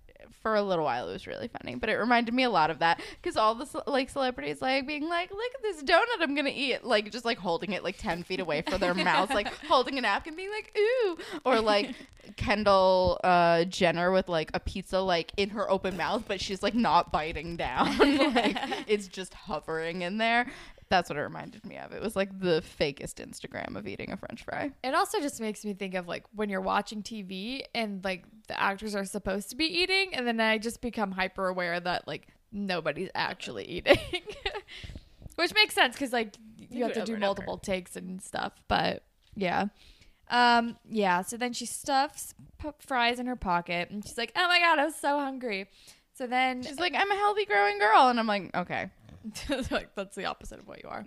[0.42, 1.76] for a little while, it was really funny.
[1.76, 4.88] But it reminded me a lot of that because all the ce- like celebrities like
[4.88, 7.98] being like, "Look at this donut, I'm gonna eat," like just like holding it like
[7.98, 11.96] ten feet away from their mouths, like holding a napkin, being like, "Ooh," or like
[12.36, 16.76] Kendall uh, Jenner with like a pizza like in her open mouth, but she's like
[16.76, 17.98] not biting down.
[18.34, 20.48] like it's just hovering in there.
[20.90, 21.92] That's what it reminded me of.
[21.92, 24.72] It was like the fakest Instagram of eating a French fry.
[24.84, 28.58] It also just makes me think of like when you're watching TV and like the
[28.60, 32.28] actors are supposed to be eating, and then I just become hyper aware that like
[32.54, 33.98] nobody's actually eating,
[35.36, 37.28] which makes sense because like you, You have to do over and over.
[37.28, 38.54] multiple takes and stuff.
[38.68, 39.04] But
[39.36, 39.66] yeah,
[40.30, 41.22] um, yeah.
[41.22, 44.80] So then she stuffs p- fries in her pocket, and she's like, "Oh my god,
[44.80, 45.68] I was so hungry."
[46.14, 48.90] So then She's like, I'm a healthy growing girl, and I'm like, okay.
[49.72, 51.06] like that's the opposite of what you are.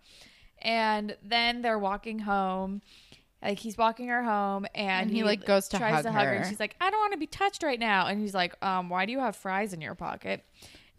[0.62, 2.82] And then they're walking home.
[3.42, 6.24] Like he's walking her home, and, And he, like, goes to tries hug to hug
[6.24, 6.28] her.
[6.30, 6.36] her.
[6.40, 8.90] And she's like, "I don't want to be touched right now." And he's like, "Um,
[8.90, 10.44] why do you have fries in your pocket?"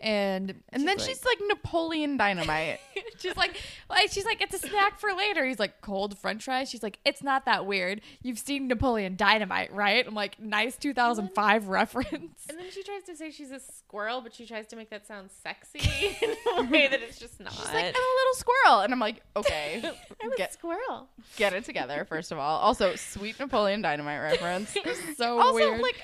[0.01, 2.79] And And then she's like Napoleon Dynamite.
[3.19, 3.55] she's like,
[3.89, 5.45] like she's like, it's a snack for later.
[5.45, 6.69] He's like, cold French fries.
[6.69, 8.01] She's like, it's not that weird.
[8.23, 10.05] You've seen Napoleon Dynamite, right?
[10.05, 12.47] I'm like, nice 2005 reference.
[12.49, 15.05] And then she tries to say she's a squirrel, but she tries to make that
[15.05, 15.79] sound sexy
[16.21, 17.53] in a way that it's just not.
[17.53, 19.83] She's like, I'm a little squirrel, and I'm like, okay,
[20.23, 21.07] I'm a get squirrel.
[21.37, 22.05] get it together.
[22.09, 24.75] First of all, also sweet Napoleon Dynamite reference.
[25.15, 25.81] so also, weird.
[25.81, 25.97] like,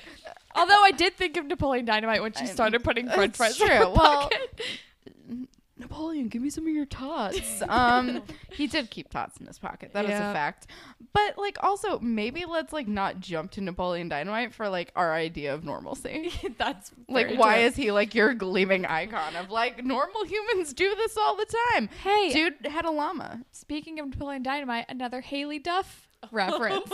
[0.54, 3.66] Although I did think of Napoleon Dynamite when she started putting French fries true.
[3.66, 4.60] in her Well, pocket.
[5.80, 7.62] Napoleon, give me some of your tots.
[7.68, 9.92] Um, he did keep tots in his pocket.
[9.92, 10.30] That is Yeah.
[10.30, 10.66] a fact.
[11.12, 15.54] But like, also maybe let's like not jump to Napoleon Dynamite for like our idea
[15.54, 16.32] of normalcy.
[16.58, 17.62] That's Like, very why true.
[17.66, 21.88] is he like your gleaming icon of like normal humans do this all the time?
[22.02, 23.42] Hey, Dude had a llama.
[23.52, 26.90] speaking of Napoleon Dynamite, another Haylie Duff reference.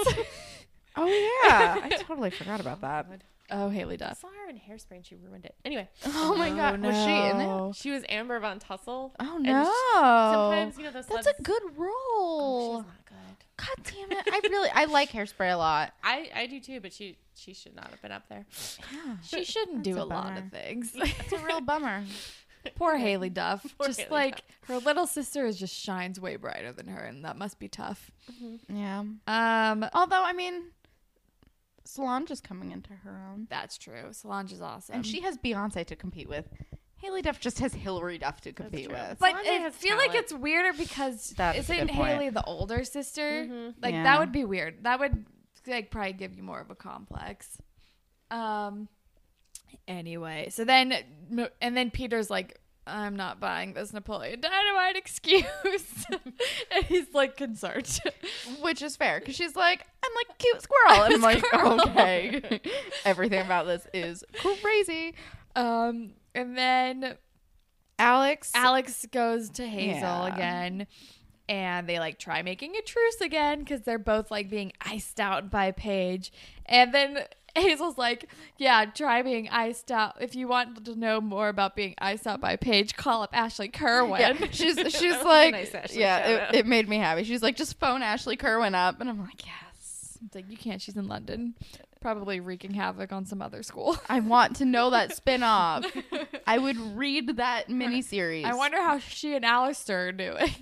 [0.97, 3.07] Oh yeah, I totally forgot about that.
[3.51, 4.21] Oh, Haylie I Duff.
[4.21, 5.55] saw her in Hairspray and she ruined it.
[5.65, 7.75] Anyway, Oh my god, was she in it?
[7.77, 9.15] she was Amber Von Tussle.
[9.21, 9.71] Oh And no!
[10.33, 12.77] Sometimes, you know, those That's a good Oh, role.
[12.81, 13.17] she's not good.
[13.57, 14.29] God damn it!
[14.33, 15.93] I really I like Hairspray a lot.
[16.03, 18.47] I, I do too, but she she should not have been up there.
[18.93, 20.39] Yeah, She shouldn't do a a lot bummer.
[20.39, 20.93] of things.
[20.97, 22.03] it's a real bummer.
[22.77, 23.65] Poor Haylie Duff.
[23.79, 27.25] Poor just Haylie like her little sister is just shines way brighter than her, and
[27.27, 28.11] that must be tough.
[28.69, 29.01] Yeah.
[29.27, 30.63] Um, Although I mean,
[31.85, 34.13] Solange is coming into her own, that's true.
[34.13, 36.49] Solange is awesome, and she has Beyonce to compete with.
[37.03, 39.17] Haylie Duff just has Hilary Duff to compete with.
[39.21, 42.21] But Solange I has feel like it's weirder because That's a isn't good point.
[42.21, 43.45] Haylie the older sister?
[43.47, 43.75] Mhm.
[43.83, 44.05] Like Yeah.
[44.05, 44.85] that would be weird.
[44.85, 45.27] That would
[45.67, 47.59] like probably give you more of a complex.
[48.31, 48.89] Um.
[49.87, 50.95] Anyway, so then
[51.61, 55.45] and then Peter's like, "I'm not buying this Napoleon Dynamite excuse,"
[56.11, 58.01] and he's like concerned.
[58.61, 61.81] Which is fair because she's like, I'm like a cute squirrel, and I'm like, Squirrel.
[61.83, 62.61] okay,
[63.05, 64.25] everything about this is
[64.63, 65.15] crazy.
[65.57, 67.15] Um, and then
[67.99, 68.51] Alex.
[68.55, 70.35] Alex goes to Hazel Yeah.
[70.35, 70.87] again,
[71.49, 75.51] and they like try making a truce again because they're both like being iced out
[75.51, 76.33] by Paige.
[76.67, 77.19] And then
[77.63, 78.29] Hazel's like,
[78.59, 80.17] "Yeah, try being iced out.
[80.21, 83.69] If you want to know more about being iced out by Paige, call up Ashley
[83.69, 87.25] Kerwin." Yeah, she's she's like, nice yeah, it, it made me happy.
[87.25, 90.83] She's like, just phone Ashley Kerwin up, and I'm like, yes, It's like you can't.
[90.83, 91.55] She's in London,
[92.05, 93.97] probably wreaking havoc on some other school.
[94.11, 95.91] I want to know that spinoff.
[96.47, 98.45] I would read that miniseries.
[98.45, 100.55] I wonder how she and Alistair are doing.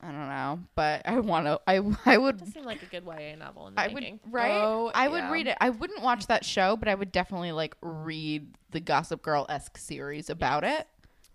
[0.00, 1.60] I don't know, but I want to.
[1.66, 2.38] I I would.
[2.38, 4.20] That seemed like a good YA novel in the I would making.
[4.30, 4.52] right.
[4.52, 5.32] Oh, I would yeah.
[5.32, 5.56] read it.
[5.60, 9.78] I wouldn't watch that show, but I would definitely like read the Gossip Girl esque
[9.78, 10.86] series about it.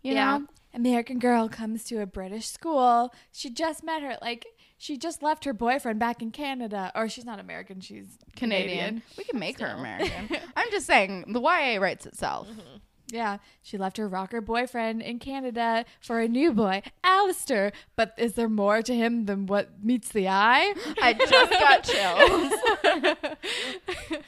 [0.03, 3.13] You know, American girl comes to a British school.
[3.33, 4.45] She just met her like
[4.77, 6.91] she just left her boyfriend back in Canada.
[6.95, 8.77] Or she's not American, she's Canadian.
[8.77, 9.01] Canadian.
[9.17, 10.29] We can make her American.
[10.55, 12.47] I'm just saying the YA writes itself.
[12.47, 12.77] Mm-hmm.
[13.09, 17.71] Yeah, she left her rocker boyfriend in Canada for a new boy, Alistair.
[17.95, 20.73] But is there more to him than what meets the eye?
[21.01, 21.83] I just got
[23.13, 23.37] chills.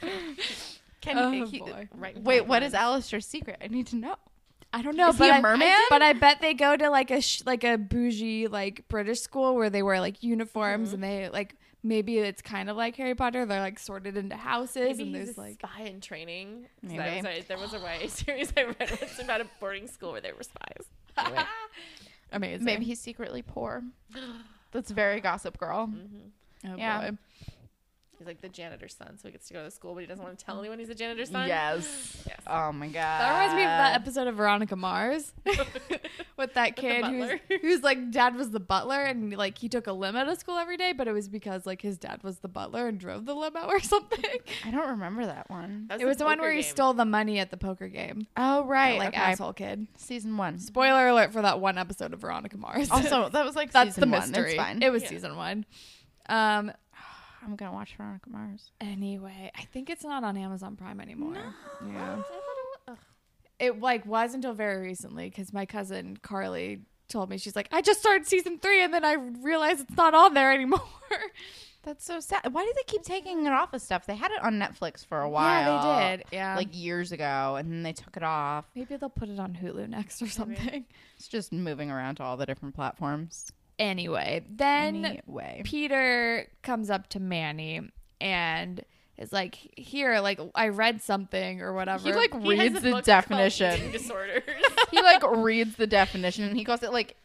[1.02, 1.88] Can Oh, he, boy.
[1.94, 2.18] Right.
[2.22, 2.46] wait?
[2.46, 3.58] What is Alistair's secret?
[3.62, 4.16] I need to know.
[4.72, 5.76] I don't know, Is he but a I- merman?
[5.90, 9.54] but I bet they go to like a sh- like a bougie like British school
[9.56, 10.94] where they wear like uniforms mm-hmm.
[10.94, 13.46] and they like maybe it's kind of like Harry Potter.
[13.46, 16.66] They're like sorted into houses Maybe and he's there's a like spy in training.
[16.82, 16.98] Maybe.
[16.98, 20.20] Was a, there was a YA series I read once about a boarding school where
[20.20, 20.86] they were spies.
[21.18, 21.42] Anyway.
[22.32, 22.64] amazing.
[22.64, 23.82] Maybe he's secretly poor.
[24.72, 25.88] That's very Gossip Girl.
[25.88, 26.72] Mm-hmm.
[26.72, 27.10] oh, yeah.
[27.10, 27.16] boy.
[28.20, 30.22] He's like the janitor's son, so he gets to go to school, but he doesn't
[30.22, 31.48] want to tell anyone he's a janitor's son.
[31.48, 32.22] Yes.
[32.26, 32.38] Yes.
[32.46, 32.92] Oh my god.
[32.92, 35.32] That reminds me of that episode of Veronica Mars
[36.36, 37.30] with that kid who's,
[37.62, 40.76] who's like dad was the butler and like he took a limo to school every
[40.76, 43.60] day, but it was because like his dad was the butler and drove the limo
[43.68, 44.22] or something.
[44.66, 45.86] I don't remember that one.
[45.88, 48.26] That's it was the one poker where he stole the money at the poker game.
[48.36, 48.98] Oh right.
[48.98, 49.16] That, like okay.
[49.16, 49.86] asshole kid.
[49.96, 50.58] Season one.
[50.58, 52.90] Spoiler alert for that one episode of Veronica Mars.
[52.90, 54.30] Also, that was like that's season the one.
[54.30, 54.50] mystery.
[54.50, 54.82] It's fine.
[54.82, 55.08] It was Yeah.
[55.08, 55.64] season one.
[56.28, 56.72] Um.
[57.42, 58.70] I'm gonna watch Veronica Mars.
[58.80, 61.34] Anyway, I think it's not on Amazon Prime anymore.
[61.86, 62.12] Yeah.
[62.12, 62.98] I thought it was, ugh.
[63.58, 67.82] It like was until very recently because my cousin Carly told me she's like, I
[67.82, 70.80] just started season three and then I realized it's not on there anymore.
[71.82, 72.42] That's so sad.
[72.52, 74.04] Why do they keep taking it off of stuff?
[74.04, 75.82] They had it on Netflix for a while.
[75.82, 76.24] Yeah, they did.
[76.30, 78.66] Yeah, Like years ago, and then they took it off.
[78.74, 80.84] maybe they'll put it on Hulu next or something.
[81.16, 83.50] It's just moving around to all the different platforms.
[83.80, 87.80] Anyway, then anyway, Peter comes up to Manny
[88.20, 88.84] and
[89.16, 93.90] is like, "Here, like I read something or whatever." he like He reads the definition.
[93.90, 94.42] Disorders.
[94.90, 97.16] he like reads the definition, and he calls it like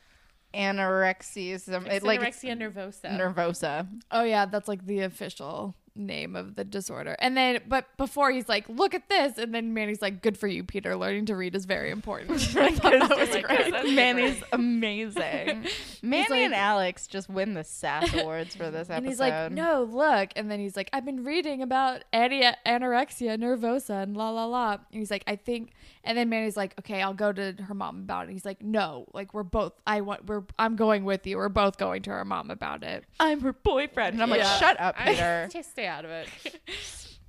[0.53, 1.59] anorexia.
[1.59, 3.19] Some It's it, like anorexia nervosa.
[3.19, 3.87] nervosa.
[4.09, 7.15] Oh yeah, that's like the official name of the disorder.
[7.19, 10.47] And then, but before he's like, "Look at this," and then Manny's like, "Good for
[10.47, 10.95] you, Peter.
[10.95, 13.71] Learning to read is very important." I thought that was my God, great.
[13.71, 14.53] that's Manny's great.
[14.53, 15.65] amazing.
[16.01, 18.97] Manny like- and Alex just win the sass awards for this episode.
[18.97, 23.37] And he's like, "No, look." And then he's like, "I've been reading about ani- anorexia
[23.37, 25.71] nervosa and la la la." And he's like, "I think."
[26.05, 29.07] And then Manny's like, "Okay, I'll go to her mom about it." He's like, "No,
[29.13, 29.73] like we're both.
[29.85, 30.27] I want.
[30.27, 30.43] We're.
[30.57, 31.37] I'm going with you.
[31.37, 34.13] We're both going to her mom about it." I'm her boyfriend.
[34.13, 35.49] And I'm like, shut up, I- Peter.
[35.51, 36.29] Just stay out of it.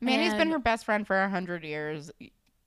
[0.00, 2.10] Manny's been her best friend for a hundred years.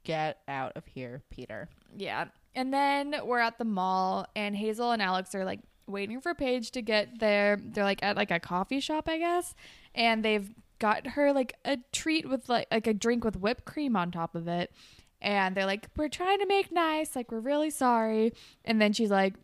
[0.04, 1.70] Get out of here, Peter.
[1.96, 2.26] Yeah.
[2.56, 6.72] And then we're at the mall, and Hazel and Alex are like waiting for Paige
[6.72, 7.60] to get there.
[7.62, 9.54] They're like at like a coffee shop, I guess,
[9.94, 10.50] and they've
[10.80, 14.36] got her like a treat with like like a drink with whipped cream on top
[14.36, 14.72] of it.
[15.22, 17.16] And they're like, "We're trying to make nice.
[17.16, 18.34] Like, we're really sorry."
[18.66, 19.36] And then she's like,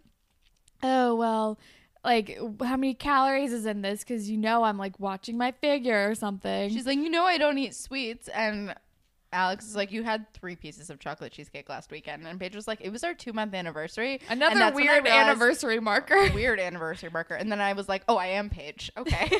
[0.83, 1.59] "Oh well."
[2.03, 4.01] Like how many calories is in this?
[4.03, 6.69] Because you know I'm like watching my figure or something.
[6.69, 8.75] She's like, you know, I don't eat sweets, and
[9.33, 12.67] Alex is like, you had three pieces of chocolate cheesecake last weekend, and Paige was
[12.67, 14.21] like, it was our two month anniversary.
[14.29, 16.29] Another weird realized- anniversary marker.
[16.33, 18.91] Weird anniversary marker, and then I was like, oh, I am Paige.
[18.95, 19.31] Okay.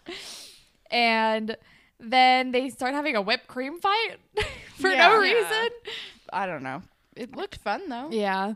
[0.90, 1.56] and
[2.02, 4.16] then they start having a whipped cream fight
[4.76, 5.08] for Yeah.
[5.08, 5.32] no Yeah.
[5.34, 5.68] reason.
[6.32, 6.82] I don't know.
[7.16, 8.08] It looked fun though.
[8.10, 8.54] Yeah.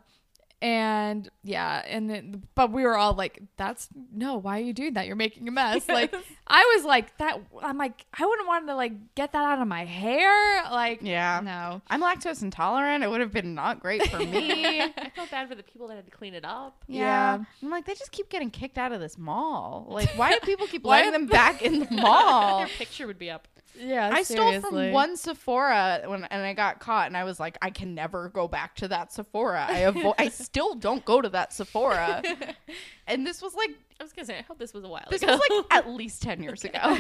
[0.63, 4.95] And yeah, and then, but we were all like, "That's no, why are you doing
[4.95, 5.07] that?
[5.07, 6.15] You're making a mess." Like
[6.47, 7.39] I was like that.
[7.63, 10.63] I'm like, I wouldn't want to like get that out of my hair.
[10.71, 11.41] Like, Yeah.
[11.45, 13.05] no, I'm lactose intolerant.
[13.05, 14.81] It would have been not great for me.
[14.97, 16.83] I felt bad for the people that had to clean it up.
[16.89, 17.01] Yeah.
[17.37, 17.45] Yeah.
[17.63, 19.87] I'm like, they just keep getting kicked out of this mall.
[19.89, 22.61] Like, why do people keep Why letting them back in the mall?
[22.61, 23.47] Their picture would be up.
[23.79, 24.11] Yeah.
[24.13, 27.71] I stole from one Sephora when and I got caught and I was like, I
[27.71, 29.67] can never go back to that Sephora.
[29.69, 32.23] I avo- I still don't go to that Sephora.
[33.07, 33.71] and this was like
[34.01, 35.33] I was gonna say, I hope this was a while this ago.
[35.33, 36.99] was like at least ten years ago.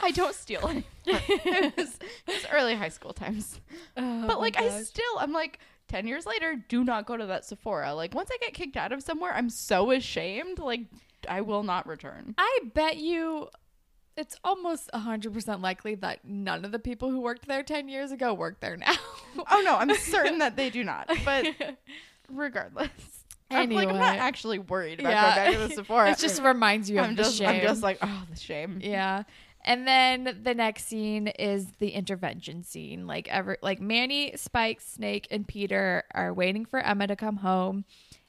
[0.00, 0.84] I don't steal anymore.
[1.06, 3.60] it, was, it was early high school times.
[3.96, 5.58] Oh but like I still I'm like
[5.88, 7.94] 10 years later, do not go to that Sephora.
[7.94, 10.58] Like, once I get kicked out of somewhere, I'm so ashamed.
[10.58, 10.82] Like,
[11.26, 12.34] I will not return.
[12.36, 13.48] I bet you
[14.18, 18.34] it's almost 100% likely that none of the people who worked there 10 years ago
[18.34, 18.94] work there now.
[19.50, 21.08] Oh, no, I'm certain that they do not.
[21.24, 21.46] But
[22.28, 22.90] regardless.
[23.50, 25.22] I'm like, I'm not actually worried about Yeah.
[25.22, 26.10] going back to the Sephora.
[26.10, 27.48] it just reminds you of I'm the just, shame.
[27.48, 28.80] I'm just like, oh, the shame.
[28.82, 29.22] Yeah.
[29.64, 33.06] And then the next scene is the intervention scene.
[33.06, 37.84] Like ever like Manny, Spike, Snake, and Peter are waiting for Emma to come home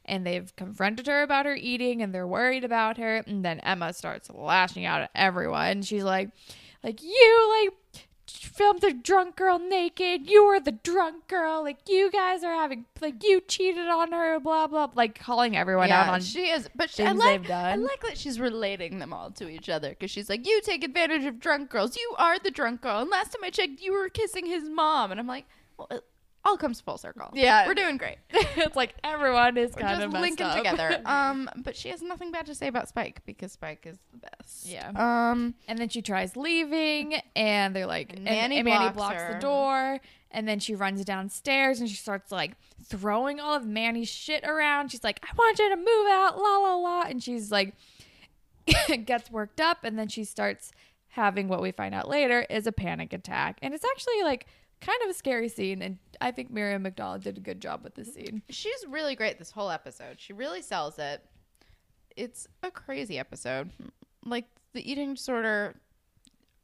[0.09, 3.17] and they've confronted her about her eating and they're worried about her.
[3.27, 5.83] And then Emma starts lashing out at everyone.
[5.83, 6.29] She's like
[6.83, 10.29] like you like filmed the drunk girl naked.
[10.29, 11.63] You were the drunk girl.
[11.63, 15.91] Like you guys are having like you cheated on her, blah blah like calling everyone
[15.91, 19.13] out Yeah, on she is, but she, I like, I like that she's relating them
[19.13, 21.95] all to each other because she's like, "You take advantage of drunk girls.
[21.95, 25.11] You are the drunk girl." And last time I checked, you were kissing his mom,
[25.11, 25.45] and I'm like,
[25.77, 26.01] "Well,
[26.45, 27.29] all comes full circle.
[27.33, 27.67] Yeah.
[27.67, 28.17] we're doing great.
[28.31, 30.57] it's like everyone is We're kind just of linking up.
[30.57, 34.17] together." Um, but she has nothing bad to say about Spike because Spike is the
[34.19, 34.65] best.
[34.67, 34.89] Yeah.
[34.95, 38.95] Um, And then she tries leaving, and they're like, And and, Manny and Manny blocks
[38.95, 39.33] blocks her.
[39.33, 39.99] the door.
[40.31, 42.51] And then she runs downstairs and she starts like
[42.85, 44.91] throwing all of Manny's shit around.
[44.91, 47.01] She's like, I want you to move out, la la la.
[47.01, 47.73] And she's like,
[49.05, 50.71] gets worked up, and then she starts
[51.13, 53.57] having what we find out later is a panic attack.
[53.63, 54.45] And it's actually like
[54.81, 55.81] kind of a scary scene.
[55.81, 58.41] And I think Miriam McDonald did a good job with this scene.
[58.49, 60.19] she's really great this whole episode.
[60.19, 61.25] She really sells it.
[62.15, 63.71] It's a crazy episode.
[64.25, 65.75] Like the eating disorder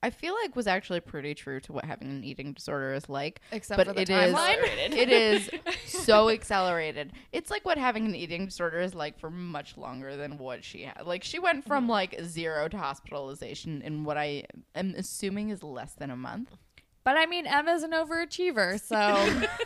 [0.05, 3.41] I feel like was actually pretty true to what having an eating disorder is like.
[3.51, 4.57] Except but for the it is timeline.
[4.91, 5.49] it is
[5.87, 7.11] so accelerated.
[7.31, 10.83] It's like what having an eating disorder is like for much longer than what she
[10.83, 11.07] had.
[11.07, 11.91] Like she went from mm-hmm.
[11.91, 14.43] like zero to hospitalization in what I
[14.75, 16.55] am assuming is less than a month.
[17.05, 18.97] But I mean, Emma's an overachiever, so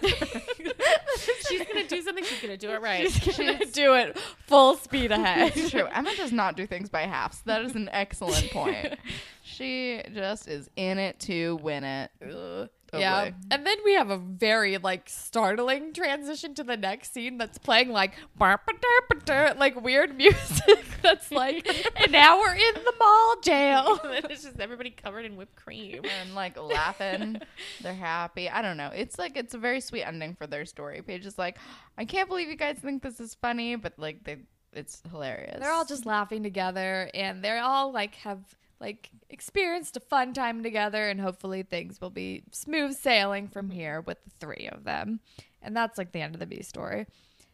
[1.48, 2.26] she's gonna do something.
[2.26, 3.10] She's gonna do it right.
[3.10, 5.54] she's gonna do it full speed ahead.
[5.56, 5.86] It's true.
[5.86, 7.42] Emma does not do things by halves.
[7.46, 8.98] That is an excellent point.
[9.42, 12.12] She just is in it to win it.
[12.24, 12.70] Ugh.
[12.94, 13.26] Oh, yeah.
[13.26, 13.34] boy.
[13.52, 17.90] And then we have a very like startling transition to the next scene that's playing
[17.90, 24.00] like "Barp-a-derp-a-der," like weird music that's like and now we're in the mall jail.
[24.04, 26.04] and it's just everybody covered in whipped cream.
[26.22, 27.40] and like laughing.
[27.82, 28.50] They're happy.
[28.50, 28.92] I don't know.
[28.94, 31.02] It's like it's a very sweet ending for their story.
[31.02, 31.58] Paige is like,
[31.98, 34.38] I can't believe you guys think this is funny, but like they,
[34.74, 35.60] it's hilarious.
[35.60, 38.40] They're all just laughing together and they're all like have
[38.80, 43.78] like experienced a fun time together and hopefully things will be smooth sailing from mm-hmm.
[43.78, 45.20] here with the three of them.
[45.62, 47.06] And that's like the end of the B story.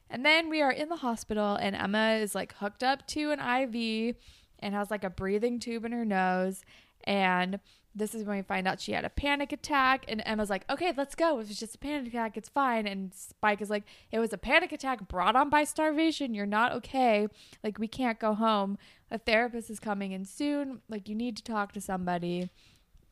[0.09, 3.39] And then we are in the hospital and Emma is like hooked up to an
[3.39, 4.15] IV
[4.59, 6.63] and has like a breathing tube in her nose
[7.05, 7.59] and
[7.95, 10.91] this is when we find out she had a panic attack and Emma's like, "Okay,
[10.95, 11.39] let's go.
[11.39, 14.37] If it's just a panic attack, it's fine." And Spike is like, "It was a
[14.37, 16.33] panic attack brought on by starvation.
[16.33, 17.27] You're not okay.
[17.63, 18.77] Like we can't go home.
[19.11, 20.81] A therapist is coming in soon.
[20.89, 22.49] Like you need to talk to somebody."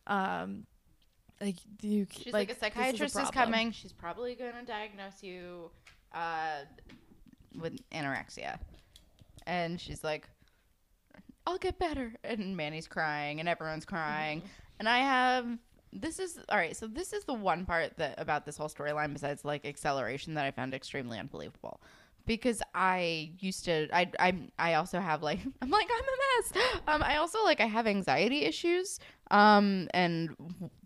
[0.07, 0.65] Um
[1.43, 3.33] like you She's like, a psychiatrist is, problem.
[3.33, 3.71] coming.
[3.71, 5.71] She's probably going to diagnose you
[6.13, 6.59] uh,
[7.59, 8.59] with anorexia.
[9.45, 10.29] And she's like,
[11.45, 12.13] I'll get better.
[12.23, 14.41] And Manny's crying and everyone's crying.
[14.79, 15.45] And I have
[15.91, 16.75] this is all right.
[16.75, 20.45] So this is the one part that about this whole storyline besides like acceleration that
[20.45, 21.81] I found extremely unbelievable.
[22.25, 26.81] Because I used to, I, I, I also have like, I'm like, I'm a mess.
[26.87, 28.99] Um, I also like, I have anxiety issues.
[29.31, 30.35] Um, and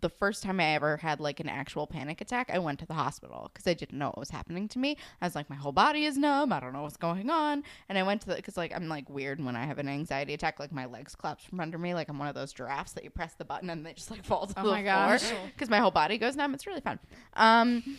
[0.00, 2.94] the first time I ever had like an actual panic attack, I went to the
[2.94, 4.96] hospital because I didn't know what was happening to me.
[5.20, 6.52] I was like, my whole body is numb.
[6.52, 7.62] I don't know what's going on.
[7.88, 10.34] And I went to the, because like, I'm like weird when I have an anxiety
[10.34, 11.94] attack, like my legs collapse from under me.
[11.94, 14.24] Like I'm one of those giraffes that you press the button and they just like
[14.24, 15.22] fall to Oh the my gosh.
[15.22, 16.54] floor because my whole body goes numb.
[16.54, 16.98] It's really fun.
[17.34, 17.98] Um,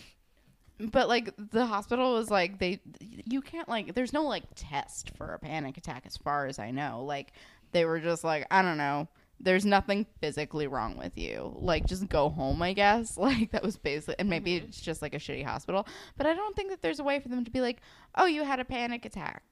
[0.80, 2.80] but like the hospital was like they
[3.26, 6.70] you can't like there's no like test for a panic attack as far as I
[6.70, 7.04] know.
[7.04, 7.32] Like
[7.72, 9.08] they were just like I don't know.
[9.42, 11.56] There's nothing physically wrong with you.
[11.58, 13.16] Like just go home, I guess.
[13.18, 14.68] Like that was basically and maybe mm-hmm.
[14.68, 15.86] it's just like a shitty hospital,
[16.16, 17.80] but I don't think that there's a way for them to be like,
[18.14, 19.42] "Oh, you had a panic attack."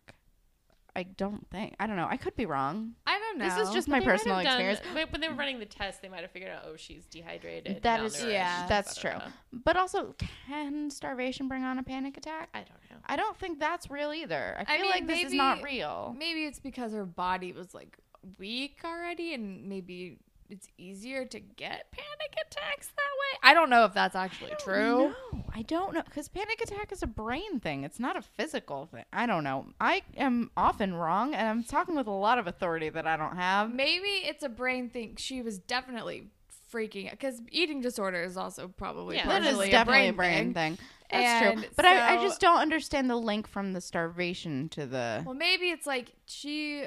[0.96, 1.76] I don't think.
[1.78, 2.08] I don't know.
[2.10, 2.94] I could be wrong.
[3.06, 3.44] I don't know.
[3.48, 4.80] This is just But my they might have personal done- experience.
[4.94, 7.82] But when they were running the test, they might have figured out, oh, she's dehydrated.
[7.82, 9.12] That is malnourished, yeah, that's true.
[9.52, 10.14] But also,
[10.48, 12.48] can starvation bring on a panic attack?
[12.52, 12.96] I don't know.
[13.06, 14.56] I don't think that's real either.
[14.58, 16.14] I I feel mean, like this is not maybe- real.
[16.18, 17.96] maybe it's because her body was like
[18.38, 20.18] weak already and maybe
[20.50, 23.38] it's easier to get panic attacks that way.
[23.42, 25.12] I don't know if that's actually true.
[25.32, 27.84] No, I don't know because panic attack is a brain thing.
[27.84, 29.04] It's not a physical thing.
[29.12, 29.66] I don't know.
[29.80, 33.36] I am often wrong, and I'm talking with a lot of authority that I don't
[33.36, 33.72] have.
[33.74, 35.16] Maybe it's a brain thing.
[35.16, 36.28] She was definitely
[36.72, 39.26] freaking out because eating disorder is also probably Yeah.
[39.26, 40.76] That is definitely a a brain thing.
[40.76, 40.86] thing.
[41.10, 41.68] That's And true.
[41.76, 45.22] But I, I just don't understand the link from the starvation to the.
[45.24, 46.84] Well, maybe it's like she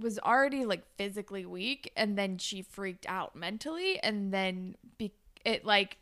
[0.00, 5.12] was already like physically weak and then she freaked out mentally and then be-
[5.44, 5.98] it like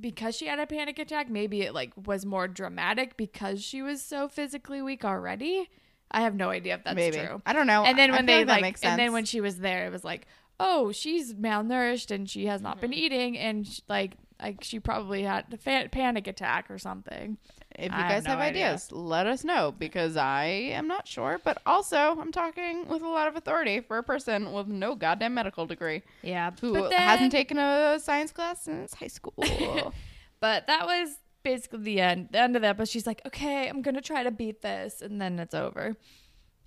[0.00, 4.02] because she had a panic attack, maybe it like was more dramatic because she was
[4.02, 5.68] so physically weak already.
[6.10, 7.42] I have no idea if that's maybe true.
[7.44, 7.84] I don't know.
[7.84, 10.26] And then when they that like, and then when she was there, it was like,
[10.60, 12.98] oh, she's malnourished and she has not been mm-hmm.
[12.98, 17.38] eating, and sh like, like she probably had a fa- panic attack or something.
[17.78, 18.66] If you I have guys no have, idea.
[18.66, 21.40] ideas, let us know because I am not sure.
[21.44, 25.34] But also, I'm talking with a lot of authority for a person with no goddamn
[25.34, 29.32] medical degree Yeah, who then, hasn't taken a science class since high school.
[30.40, 32.28] But that was basically the end.
[32.30, 32.76] The end of that.
[32.76, 35.96] But She's like, okay, I'm gonna try to beat this, and then it's over.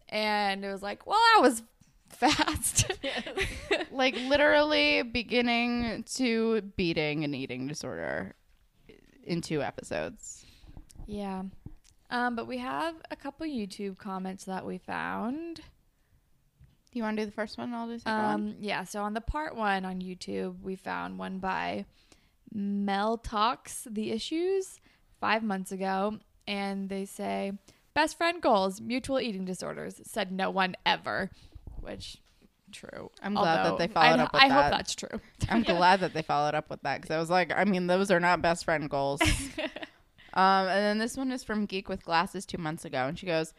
[0.09, 1.63] And it was like, well, I was
[2.09, 2.91] fast.
[3.91, 8.35] like literally beginning to beating an eating disorder
[9.23, 10.40] in two episodes.
[11.07, 11.43] Yeah.
[12.09, 15.61] Um, but we have a couple YouTube comments that we found.
[16.91, 17.73] Do you want to do the first one?
[17.73, 18.33] I'll do the second one.
[18.33, 21.85] Um, yeah, so on the part one on YouTube, we found one by
[22.53, 24.81] Mel Talks the Issues
[25.21, 27.53] five months ago, and they say
[27.93, 30.01] best friend goals, mutual eating disorders.
[30.03, 31.29] Said no one ever,
[31.79, 32.17] which
[32.73, 33.09] true.
[33.21, 34.63] I'm glad that they followed I, up with I that.
[34.63, 35.21] hope that's true.
[35.49, 38.11] I'm glad that they followed up with that because I was like, I mean, those
[38.11, 39.21] are not best friend goals.
[40.33, 43.25] um, and then this one is from Geek with Glasses two months ago, and she
[43.25, 43.53] goes,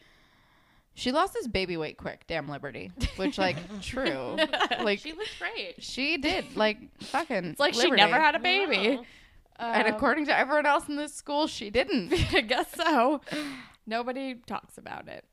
[0.94, 4.36] "She lost this baby weight quick, damn Liberty." Which, like, true.
[4.82, 5.74] Like, she looked great.
[5.82, 7.44] she did, like, fucking.
[7.44, 8.96] It's like she never had a baby.
[8.96, 9.04] Wow.
[9.58, 12.12] And Um, according to everyone else in this school, she didn't.
[12.34, 13.20] I guess so.
[13.86, 15.24] Nobody talks about it.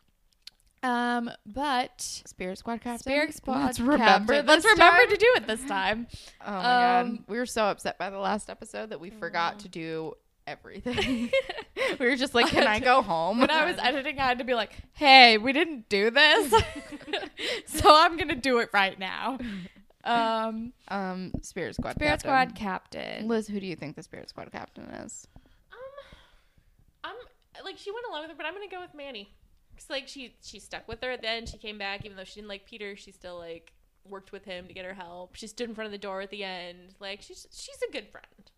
[0.84, 3.00] Um, but Spirit Squad captain.
[3.00, 3.66] Spirit Squad.
[3.66, 4.06] Let's remember.
[4.34, 4.46] Captain.
[4.46, 5.10] Let's this remember time.
[5.10, 6.08] to do it this time.
[6.46, 9.60] Oh my god, Um, we were so upset by the last episode that we forgot
[9.60, 10.14] to do
[10.50, 11.30] everything.
[12.00, 14.44] we were just like, "Can I go home?" when I was editing, I had to
[14.44, 16.52] be like, "Hey, we didn't do this,
[17.66, 19.38] so I'm gonna do it right now."
[20.04, 21.96] Um, um, Spirit Squad.
[21.96, 22.30] Spirit captain.
[22.30, 23.28] Squad captain.
[23.28, 25.28] Liz, who do you think the Spirit Squad captain is?
[25.72, 25.80] Um,
[27.04, 27.16] I'm
[27.64, 29.36] like she went along with her, but I'm gonna go with Manny.
[29.76, 31.46] Cause like she she stuck with her Then.
[31.46, 32.96] She came back, even though she didn't like Peter.
[32.96, 33.74] She still like
[34.08, 35.36] worked with him to get her help.
[35.36, 36.96] She stood in front of the door at the end.
[37.00, 38.52] Like she's she's a good friend.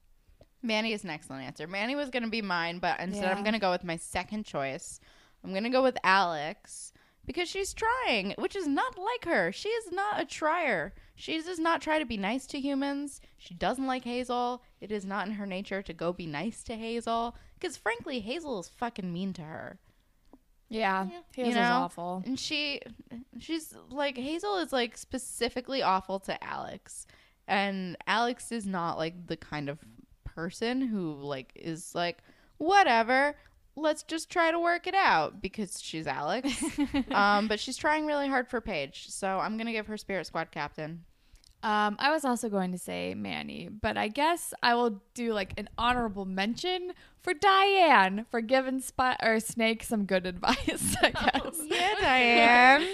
[0.63, 1.67] Manny is an excellent answer.
[1.67, 3.31] Manny was going to be mine, but instead Yeah.
[3.35, 4.99] I'm going to go with my second choice.
[5.43, 6.93] I'm going to go with Alex
[7.25, 9.51] because she's trying, which is not like her.
[9.51, 10.93] She is not a trier.
[11.15, 13.21] She does not try to be nice to humans.
[13.37, 14.63] She doesn't like Hazel.
[14.79, 18.59] It is not in her nature to go be nice to Hazel because frankly, Hazel
[18.59, 19.79] is fucking mean to her.
[20.69, 21.61] Yeah, he was know?
[21.61, 22.23] awful.
[22.25, 22.81] And she
[23.39, 27.05] she's like Hazel is like specifically awful to Alex.
[27.45, 29.79] And Alex is not like the kind of
[30.35, 32.19] person who like is like
[32.57, 33.35] whatever,
[33.75, 36.49] let's just try to work it out because she's Alex.
[37.11, 39.09] um but she's trying really hard for Paige.
[39.09, 41.03] So I'm going to give her Spirit Squad captain.
[41.63, 45.53] Um, I was also going to say Manny, but I guess I will do like
[45.57, 50.95] an honorable mention for Diane for giving Spot or Snake some good advice.
[51.03, 51.61] I guess.
[51.67, 52.87] Yeah, Diane.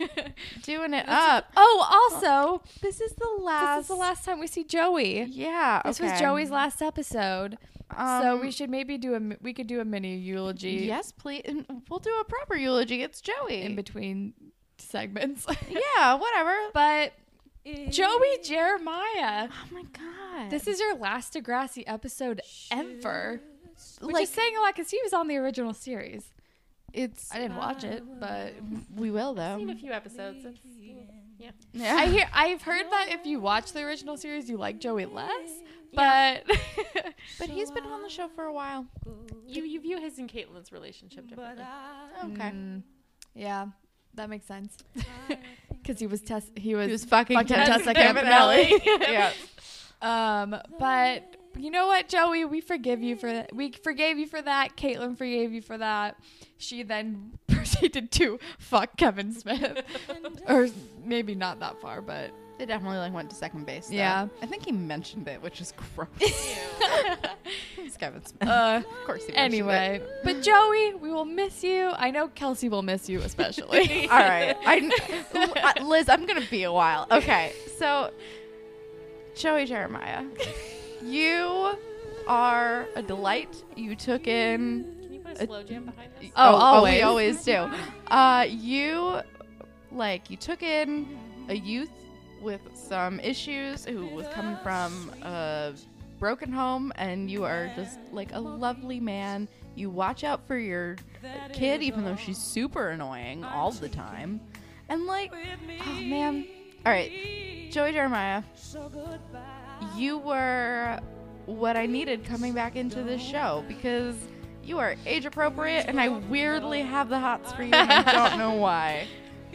[0.62, 1.52] Doing it up.
[1.56, 5.24] oh, also, This is the last this is the last time we see Joey.
[5.24, 7.58] Yeah, This was Joey's last episode,
[7.94, 10.84] so Um, we should maybe do a we could do a mini eulogy.
[10.86, 11.42] Yes, please.
[11.44, 13.02] And we'll do a proper eulogy.
[13.02, 13.62] It's Joey.
[13.62, 14.32] in between
[14.78, 15.46] segments.
[15.68, 16.56] yeah, whatever.
[16.72, 17.12] but
[17.90, 20.50] Joey Jeremiah, Oh my god.
[20.50, 22.40] this is your last Degrassi episode
[22.70, 23.40] ever.
[24.00, 26.24] Which like is saying a lot because he was on the original series.
[26.92, 28.54] it's I didn't watch it, but
[28.96, 29.42] we will though.
[29.54, 30.44] I've seen a few episodes.
[30.44, 30.58] It's,
[31.38, 31.50] yeah.
[31.72, 31.96] Yeah.
[31.96, 35.50] I hear I've heard that if you watch the original series, you like Joey less.
[35.94, 36.44] But
[37.38, 38.86] but he's been on the show for a while.
[39.46, 41.64] You you view his and Caitlin's relationship differently.
[42.24, 42.50] Okay.
[42.50, 42.82] Mm,
[43.34, 43.66] yeah,
[44.18, 44.76] that makes sense.
[45.68, 48.66] Because he was test he was, He was fucking fucking Tessa Tessa Campanelli.
[48.66, 49.00] Campanelli.
[49.08, 49.32] yeah.
[50.00, 52.44] Um, but you know what, Joey?
[52.44, 54.76] We forgive you for we forgave you for that.
[54.76, 56.16] Caitlin forgave you for that.
[56.58, 59.82] She then proceeded to fuck Kevin Smith,
[60.46, 60.68] or
[61.04, 63.86] maybe not that far, but They definitely like went to second base.
[63.86, 63.94] though.
[63.94, 64.26] Yeah.
[64.42, 66.08] I think he mentioned it, which is gross.
[67.78, 68.48] It's Kevin Smith.
[68.48, 70.02] uh, of course he mentioned anyway.
[70.24, 71.90] But Joey, we will miss you.
[71.96, 74.08] I know Kelsey will miss you especially.
[74.10, 74.56] All right.
[74.66, 77.06] I, uh, Liz, I'm gonna be a while.
[77.10, 77.52] Okay.
[77.78, 78.10] So,
[79.36, 80.24] Joey Jeremiah,
[81.04, 81.78] you
[82.26, 83.62] are a delight.
[83.76, 86.30] You took in Can you put a slow jam behind this?
[86.36, 87.02] Oh, we always.
[87.04, 87.70] always do.
[88.10, 89.20] Uh, you
[89.92, 91.18] like you took in
[91.50, 91.90] a youth
[92.42, 95.72] with some issues who was coming from a
[96.18, 99.48] broken home and you are just like a lovely man.
[99.74, 100.96] You watch out for your
[101.52, 104.40] kid, even though she's super annoying all the time.
[104.88, 105.32] And like,
[105.86, 106.46] oh man.
[106.86, 108.42] All right, Joey Jeremiah,
[109.96, 111.00] you were
[111.46, 114.14] what I needed coming back into this show because
[114.62, 118.38] you are age appropriate and I weirdly have the hots for you and I don't
[118.38, 119.06] know why.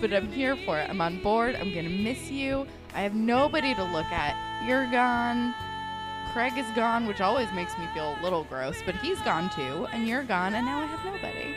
[0.04, 0.90] But I'm here for it.
[0.90, 1.56] I'm on board.
[1.56, 2.68] I'm going to miss you.
[2.94, 4.36] I have nobody to look at.
[4.68, 5.56] You're gone.
[6.34, 9.88] Craig is gone, which always makes me feel a little gross, but he's gone too,
[9.94, 11.56] and you're gone, and now I have nobody.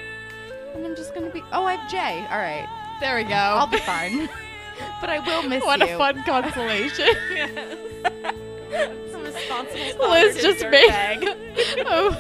[0.77, 1.43] And I'm just gonna be.
[1.53, 2.25] Oh, I have Jay.
[2.31, 2.69] All right,
[3.01, 3.35] There we go.
[3.35, 4.29] I'll be fine.
[5.01, 5.99] but I will miss what you.
[5.99, 7.17] What a fun consolation.
[9.11, 9.25] Some
[10.09, 11.35] Liz just made
[11.85, 12.11] oh,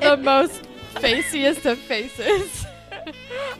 [0.02, 0.66] the most
[1.00, 2.66] faciest of faces.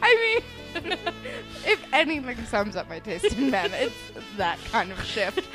[0.02, 0.56] I mean,
[1.65, 3.94] if anything sums up my taste in men, it's
[4.36, 5.47] that kind of shift.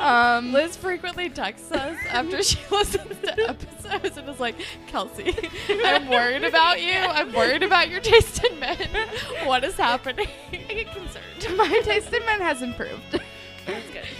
[0.00, 5.36] Um, Liz frequently texts us after she listens to episodes and is like, Kelsey,
[5.68, 6.92] I'm worried about you.
[6.92, 8.88] I'm worried about your taste in men.
[9.44, 10.28] What is happening?
[10.52, 11.56] I get concerned.
[11.56, 13.20] my taste in men has improved.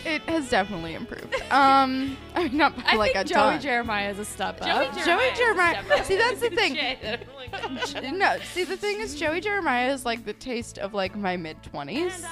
[0.04, 1.34] It has definitely improved.
[1.50, 3.60] Um, I mean, not by I like think a Joey ton.
[3.60, 4.94] Jeremiah is a step Joey up.
[4.96, 5.26] Jeremiah.
[5.26, 6.04] is a Jeremiah- up.
[6.04, 6.74] see, that's the thing.
[6.74, 7.26] Shit.
[7.52, 11.16] I'm like, no, see the thing is Joey Jeremiah is like the taste of like
[11.16, 12.24] my mid twenties,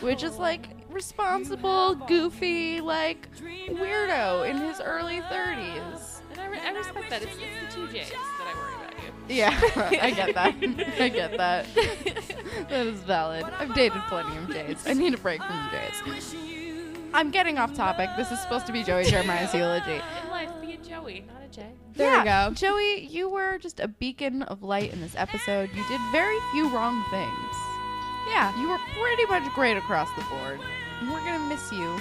[0.00, 3.28] which is like responsible, goofy, like
[3.68, 6.20] weirdo in his early thirties.
[6.32, 7.22] and I, re- I respect that.
[7.22, 9.34] It's, it's the two J's that I worry about you.
[9.36, 9.58] Yeah,
[10.02, 10.54] I get that.
[11.00, 11.66] I get that.
[12.68, 13.44] that is valid.
[13.58, 14.84] I've dated plenty of Jays.
[14.86, 16.65] I need a break from Jays.
[17.16, 18.10] I'm getting off topic.
[18.14, 20.02] This is supposed to be Joey Jeremiah's eulogy.
[20.24, 21.70] In life, be a Joey, not a Jay.
[21.94, 22.54] There yeah, we go.
[22.54, 25.70] Joey, you were just a beacon of light in this episode.
[25.74, 27.56] You did very few wrong things.
[28.28, 30.60] Yeah, You were pretty much great across the board.
[31.00, 31.98] And we're gonna miss you.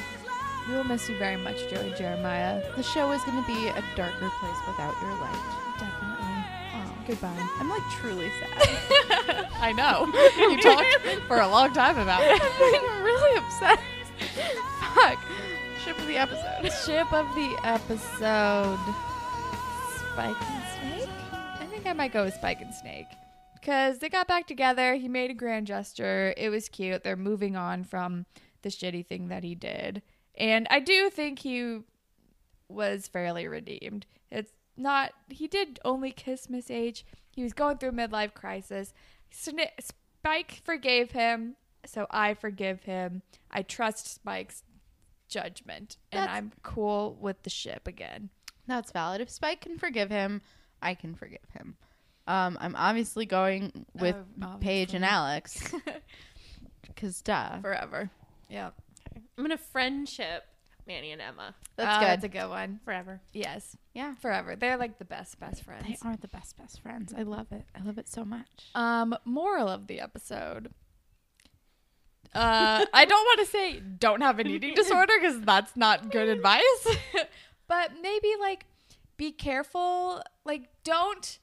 [0.67, 2.61] we will miss you very much, Joey Jeremiah.
[2.75, 5.79] The show is gonna be a darker place without your light.
[5.79, 6.43] Definitely.
[6.75, 7.47] Oh, Goodbye.
[7.61, 9.47] I'm like truly sad.
[9.61, 10.11] I know.
[10.37, 12.41] You talked for a long time about it.
[12.41, 13.79] I'm really upset.
[14.95, 15.19] Fuck.
[15.83, 16.71] Ship of the episode.
[16.85, 18.79] Ship of the episode
[20.11, 21.09] Spike and Snake?
[21.33, 23.07] I think I might go with Spike and Snake.
[23.53, 24.95] Because they got back together.
[24.95, 26.33] He made a grand gesture.
[26.37, 27.03] It was cute.
[27.03, 28.25] They're moving on from
[28.61, 30.01] the shitty thing that he did.
[30.35, 31.81] And I do think he
[32.69, 34.05] was fairly redeemed.
[34.31, 37.05] It's not, he did only kiss Miss H.
[37.31, 38.93] He was going through a midlife crisis.
[39.29, 41.55] Spike forgave him,
[41.85, 43.21] so I forgive him.
[43.51, 44.63] I trust Spike's
[45.27, 48.29] judgment, and That's- I'm cool with the ship again.
[48.67, 49.21] That's valid.
[49.21, 50.41] If Spike can forgive him,
[50.81, 51.75] I can forgive him.
[52.27, 55.05] Um, I'm obviously going with Oh, Paige and.
[55.05, 55.71] Alex.
[56.81, 57.59] Because duh.
[57.61, 58.09] Forever.
[58.49, 58.69] Yeah.
[59.37, 60.45] I'm gonna friendship
[60.87, 62.07] Manny and Emma That's Uh, good.
[62.07, 62.79] That's a good one.
[62.85, 63.21] forever.
[63.33, 63.75] Yes.
[63.93, 64.15] yeah.
[64.15, 64.55] Forever.
[64.55, 65.85] They're like the best, best friends.
[65.87, 67.13] They are the best best friends.
[67.15, 67.65] I love it.
[67.75, 68.69] I love it so much.
[68.75, 70.71] Um, moral of the episode.
[72.35, 76.27] Uh, I don't want to say don't have an eating disorder because that's not good
[76.27, 76.87] advice.
[77.67, 78.65] but maybe like
[79.17, 80.21] be careful.
[80.43, 81.39] Like don't.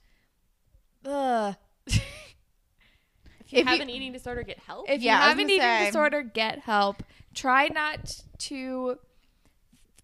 [1.07, 1.57] Ugh.
[1.87, 4.89] If you If have you- an eating disorder, get help.
[4.89, 7.03] If Yeah, you have an gonna eating say- disorder, get help.
[7.35, 8.99] Try not to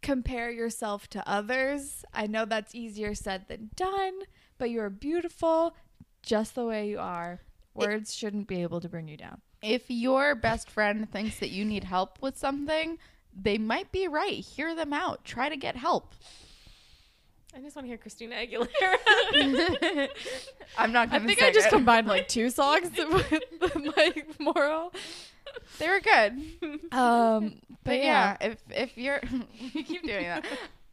[0.02, 2.04] compare yourself to others.
[2.14, 4.20] I know that's easier said than done,
[4.58, 5.74] but you're beautiful
[6.22, 7.40] just the way you are.
[7.74, 9.40] Words shouldn't be able to bring you down.
[9.62, 12.98] If your best friend thinks that you need help with something,
[13.34, 14.34] they might be right.
[14.34, 15.24] Hear them out.
[15.24, 16.14] Try to get help.
[17.56, 18.68] I just want to hear Christina Aguilera.
[20.78, 21.70] I'm not I going to think I just it.
[21.70, 24.92] combined like two songs with my moral.
[25.78, 26.42] They were good.
[26.92, 29.20] Um, But yeah, if if you're
[29.72, 30.44] you keep doing that.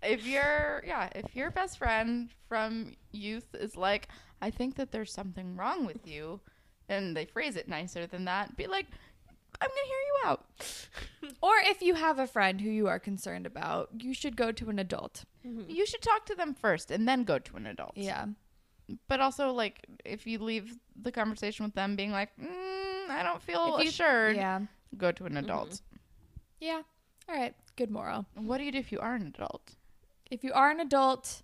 [0.01, 4.07] If you're yeah, if your best friend from youth is like,
[4.41, 6.39] I think that there's something wrong with you,
[6.89, 8.87] and they phrase it nicer than that, be like,
[9.61, 10.45] I'm gonna hear you out.
[11.41, 14.69] Or if you have a friend who you are concerned about, you should go to
[14.69, 15.25] an adult.
[15.43, 17.93] You should talk to them first and then go to an adult.
[17.95, 18.25] Yeah.
[19.07, 23.41] But also, like, if you leave the conversation with them being like, mm, I don't
[23.41, 24.61] feel If you- assured, Yeah.
[24.97, 25.81] go to an adult.
[26.59, 26.81] Yeah.
[27.27, 27.55] All right.
[27.75, 28.25] Good moral.
[28.35, 29.75] What do you do if you are an adult?
[30.29, 31.41] If you are an adult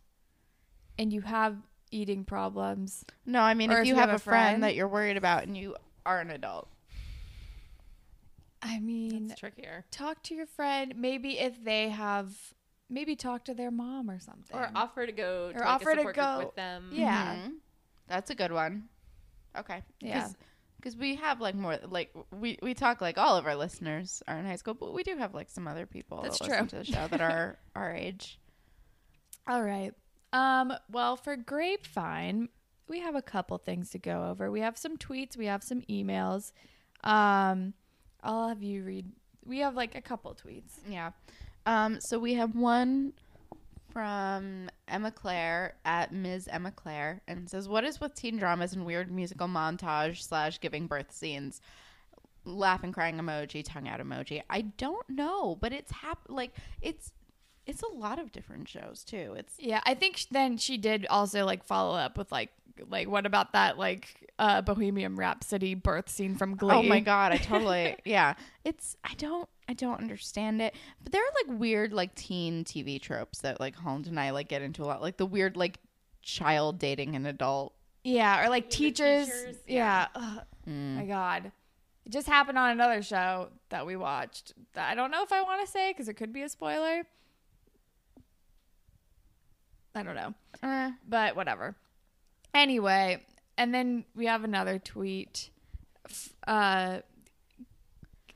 [0.99, 1.57] and you have
[1.91, 5.18] eating problems, No, I mean, Or if you, have, a friend, friend- that you're worried
[5.18, 6.68] about and you are an adult.
[8.61, 9.85] I mean, That's trickier.
[9.91, 10.93] talk to your friend.
[10.95, 12.35] Maybe if they have,
[12.89, 14.55] maybe talk to their mom or something.
[14.55, 16.89] Or offer to go to Or like offer a to support group go- with them.
[16.93, 17.35] Yeah.
[17.35, 17.51] Mhm.
[18.07, 18.89] That's a good one.
[19.57, 19.81] Okay.
[19.99, 20.30] Yeah.
[20.77, 24.38] Because we have like more like we we talk like all of our listeners are
[24.38, 26.53] in high school, but we do have like some other people That's that true.
[26.53, 28.39] listen to the show that are our age.
[29.47, 29.93] All right.
[30.34, 32.49] Um, well, for Grapevine,
[32.88, 34.52] we have a couple things to go over.
[34.52, 36.52] We have some tweets, we have some emails.
[37.03, 37.74] Um,
[38.24, 39.12] I'll have you read.
[39.45, 40.80] We have like a couple tweets.
[40.88, 41.12] Yeah.
[41.66, 43.14] Um, so we have one
[43.91, 46.48] from Emma Claire at Ms.
[46.49, 50.88] Emma Claire and says, What is with teen dramas and weird musical montage slash giving
[50.88, 51.62] birth scenes?
[52.45, 54.41] Laughing, crying emoji, tongue out emoji.
[54.49, 57.12] I don't know, but it's hap- like it's
[57.65, 59.35] it's a lot of different shows too.
[59.38, 62.49] It's Yeah, I think then she did also like follow up with like
[62.89, 66.73] like what about that like uh Bohemian Rhapsody birth scene from Glee?
[66.75, 68.33] Oh my god, I totally yeah.
[68.65, 70.75] It's I don't I don't understand it.
[71.03, 74.47] But there are like weird like teen TV tropes that like Holland and I like
[74.47, 75.01] get into a lot.
[75.01, 75.79] Like the weird like
[76.23, 77.73] child dating an adult.
[78.03, 79.27] Yeah, or like teachers.
[79.27, 80.07] teachers, yeah.
[80.15, 80.95] Ugh, Mm.
[80.95, 81.51] my god.
[82.05, 84.53] It just happened on another show that we watched.
[84.73, 87.03] that I don't know if I want to say because it could be a spoiler.
[89.95, 90.34] I don't know.
[90.63, 90.91] Eh.
[91.07, 91.76] but whatever.
[92.53, 93.23] Anyway,
[93.57, 95.49] and then we have another tweet
[96.47, 96.99] uh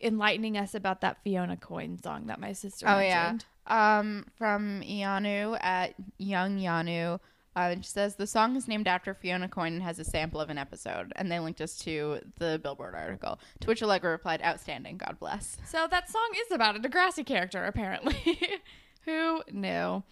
[0.01, 3.37] enlightening us about that Fiona Coyne song that my sister Oh yeah.
[3.67, 7.19] Um from Ianu at Young Yanu.
[7.57, 10.41] Uh, and she says the song is named after Fiona Coyne and has a sample
[10.41, 13.39] of an episode, and they linked us to the Billboard article.
[13.61, 17.63] To which Allegra replied, "Outstanding, God bless." So that song is about a Degrassi character,
[17.63, 18.37] apparently.
[19.05, 20.03] Who knew?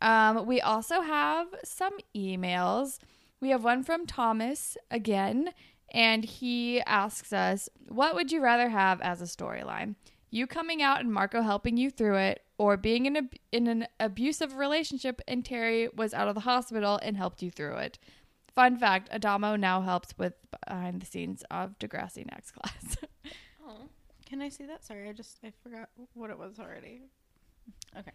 [0.00, 2.98] Um, we also have some emails.
[3.40, 5.50] We have one from Thomas again,
[5.92, 9.96] and he asks us, What would you rather have as a storyline?
[10.30, 13.22] You coming out and Marco helping you through it, or being in, a,
[13.52, 17.76] in an abusive relationship and Terry was out of the hospital and helped you through
[17.76, 17.98] it?
[18.54, 20.34] Fun fact Adamo now helps with
[20.66, 22.96] behind the scenes of Degrassi Next Class.
[23.66, 23.88] Oh.
[24.26, 24.84] Can I see that?
[24.84, 27.02] Sorry, I just I forgot what it was already.
[27.96, 28.12] Okay.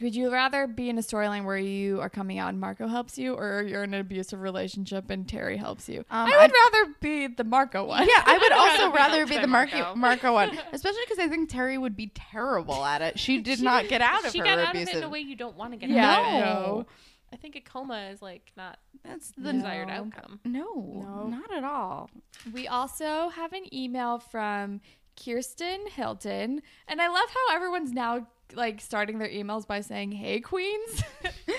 [0.00, 3.16] Would you rather be in a storyline where you are coming out and Marco helps
[3.16, 6.00] you, or you're in an abusive relationship and Terry helps you?
[6.10, 8.04] Um, I would rather be the Marco one.
[8.08, 9.94] Yeah, I would also rather rather be be the Marco, Marco.
[10.00, 13.20] Marco one, especially because I think Terry would be terrible at it.
[13.20, 14.88] She did not get out of she her got out abusive.
[14.88, 16.40] of it in a way you don't want to get Yeah, out of I it.
[16.40, 16.86] know.
[17.32, 19.58] I think a coma is like not That's the the No.
[19.60, 20.40] desired outcome.
[20.44, 21.26] no, No.
[21.28, 22.10] not at all.
[22.52, 24.80] We also have an email from
[25.24, 30.40] Kirsten Hilton, and I love how everyone's now like starting their emails by saying, "Hey,
[30.40, 31.02] Queens."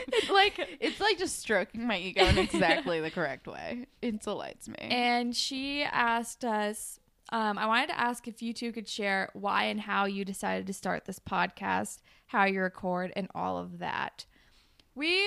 [0.07, 3.87] It's like it's like just stroking my ego in exactly the correct way.
[4.01, 4.75] It delights me.
[4.79, 6.99] and she asked us.
[7.31, 10.67] Um, I wanted to ask if you two could share why and how you decided
[10.67, 14.25] to start this podcast, how you record, and all of that.
[14.95, 15.21] We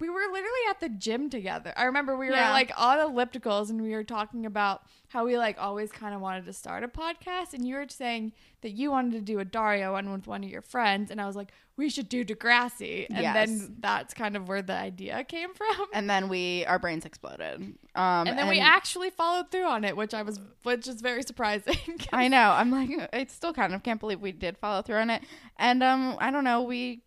[0.00, 1.72] we were literally at the gym together.
[1.76, 2.50] I remember we were Yeah.
[2.52, 6.46] like on ellipticals and we were talking about how we like always kind of wanted
[6.46, 8.32] to start a podcast and you were saying
[8.62, 11.26] that you wanted to do a Daria one with one of your friends and I
[11.26, 13.34] was like we should do Degrassi and Yes.
[13.34, 15.86] then that's kind of where the idea came from.
[15.92, 17.60] and then we our brains exploded.
[17.94, 21.22] Um, and then we actually followed through on it, which I was which is very
[21.24, 21.76] surprising.
[22.12, 22.52] I know.
[22.52, 25.22] I'm like, I still kind of can't believe we did follow through on it.
[25.58, 26.62] And um, I don't know.
[26.62, 27.02] We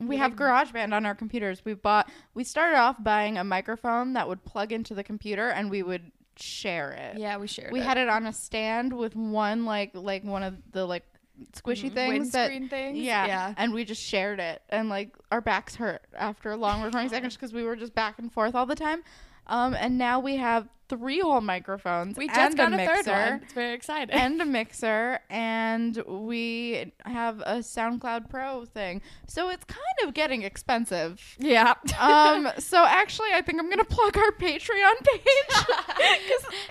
[0.00, 1.64] we have GarageBand on our computers.
[1.64, 2.10] We bought.
[2.34, 6.12] We started off buying a microphone that would plug into the computer, and we would
[6.36, 7.18] share it.
[7.18, 7.72] yeah, we shared.
[7.72, 11.04] We had it on a stand with one like like one of the like
[11.52, 12.98] squishy things that windscreen things.
[12.98, 13.54] yeah, yeah.
[13.56, 17.52] and we just shared it, and like our backs hurt after long recording sessions because
[17.52, 19.02] we were just back and forth all the time.
[19.46, 22.16] Um, and now we have three whole microphones.
[22.16, 23.42] We just and got a, mixer, third one.
[23.42, 24.10] It's very exciting.
[24.14, 29.02] and a mixer, and we have a SoundCloud Pro thing.
[29.26, 31.36] So it's kind of getting expensive.
[31.38, 31.74] yeah.
[31.98, 35.66] Um, so actually, I think I'm gonna plug our Patreon page.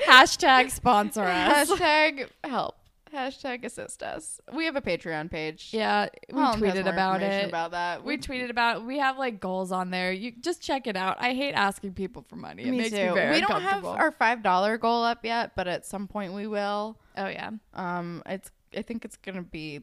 [0.07, 1.69] Hashtag sponsor us.
[1.69, 2.77] Hashtag help.
[3.13, 4.39] Hashtag assist us.
[4.53, 5.69] We have a Patreon page.
[5.71, 7.49] Yeah, we Holland has tweeted more about information it.
[7.49, 8.03] About that.
[8.03, 8.85] we tweeted about.
[8.85, 10.11] We have like goals on there.
[10.11, 11.17] You just check it out.
[11.19, 12.63] I hate asking people for money.
[12.63, 13.07] It me makes too.
[13.07, 13.89] me very we don't have uncomfortable.
[13.91, 16.97] our five dollar goal up yet, but at some point we will.
[17.17, 17.51] oh yeah.
[17.73, 18.51] Um, it's.
[18.75, 19.81] I think it's gonna be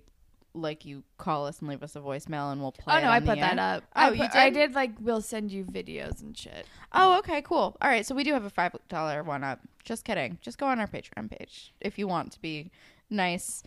[0.56, 2.94] like you call us and leave us a voicemail, and we'll play.
[2.94, 3.76] Oh it no, I on the put that air.
[3.76, 3.84] up.
[3.96, 4.68] Oh, I you put- I did?
[4.68, 6.66] did like we'll send you videos and shit.
[6.92, 7.76] Oh, okay, cool.
[7.80, 9.60] All right, so we do have a five dollar one up.
[9.82, 10.38] Just kidding.
[10.42, 12.70] Just go on our Patreon page if you want to be
[13.10, 13.62] nice.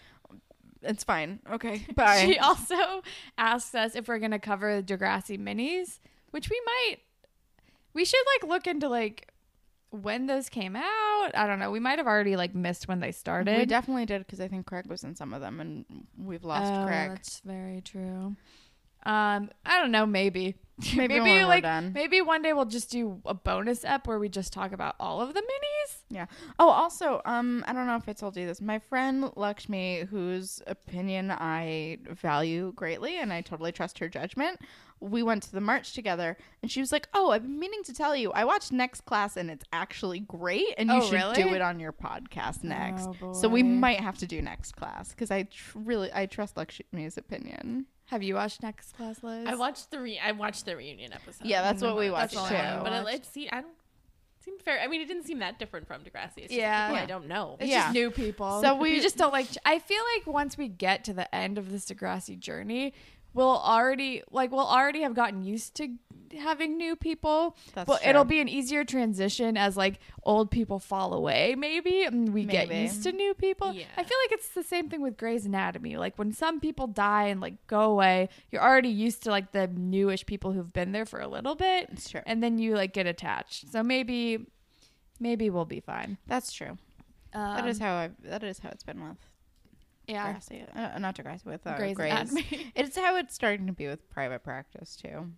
[0.83, 1.39] It's fine.
[1.51, 2.25] Okay, bye.
[2.25, 3.01] She also
[3.37, 5.99] asks us if we're gonna cover the Degrassi minis,
[6.31, 6.97] which we might.
[7.93, 9.29] We should like look into like
[9.89, 11.31] when those came out.
[11.33, 11.71] I don't know.
[11.71, 13.57] We might have already like missed when they started.
[13.57, 15.85] we definitely did because I think Craig was in some of them, and
[16.17, 17.09] we've lost Oh, Craig.
[17.11, 18.35] That's very true.
[19.07, 20.05] Um, I don't know.
[20.05, 20.55] Maybe
[20.95, 21.65] Maybe we're like
[21.95, 25.21] maybe one day we'll just do a bonus ep where we just talk about all
[25.21, 25.95] of the minis.
[26.11, 26.27] Yeah.
[26.59, 28.61] Oh, also, um, I don't know if I told you this.
[28.61, 34.59] My friend Lakshmi, whose opinion I value greatly, and I totally trust her judgment.
[34.99, 37.93] We went to the march together, and she was like, "Oh, I've been meaning to
[37.93, 38.31] tell you.
[38.31, 41.35] I watched Next Class, and it's actually great, and you Oh, should really?
[41.35, 44.75] do it on your podcast oh, next." Oh, So we might have to do Next
[44.75, 47.85] Class because I tr- really I trust Lakshmi's opinion.
[48.05, 49.45] Have you watched Next Class, Liz?
[49.47, 51.45] I watched the re- I watched the reunion episode.
[51.45, 52.55] Yeah, that's what we That's watched all too.
[52.55, 53.15] I but it, watched.
[53.15, 53.73] it see I don't
[54.39, 54.79] seem fair.
[54.79, 56.37] I mean, it didn't seem that different from Degrassi.
[56.37, 56.87] It's just Yeah.
[56.87, 57.03] people Yeah.
[57.03, 57.57] I don't know.
[57.59, 57.81] It's Yeah.
[57.83, 58.61] just new people.
[58.61, 59.47] So we- we just don't like.
[59.65, 62.93] I feel like once we get to the end of this Degrassi journey,
[63.33, 65.89] we'll already like we'll already have gotten used to
[66.37, 67.55] having new people.
[67.73, 68.09] That's but true.
[68.09, 72.69] it'll be an easier transition as like old people fall away, maybe, and we get
[72.73, 73.73] used to new people.
[73.73, 73.85] Yeah.
[73.95, 75.95] I feel like it's the same thing with Grey's Anatomy.
[75.95, 79.67] Like when some people die and like go away, you're already used to like the
[79.67, 82.21] newish people who've been there for a little bit, It's true.
[82.25, 83.71] and then you like get attached.
[83.71, 84.47] So maybe,
[85.19, 86.17] maybe we'll be fine.
[86.27, 86.77] That's true.
[87.33, 88.09] Um, that is how I.
[88.23, 89.17] That is how it's been with
[90.07, 90.33] yeah.
[90.33, 90.95] Degrassi.
[90.95, 92.11] Uh, not Degrassi with uh, Grey's Grey's.
[92.11, 92.71] Anatomy.
[92.75, 95.31] It's how it's starting to be with private practice too.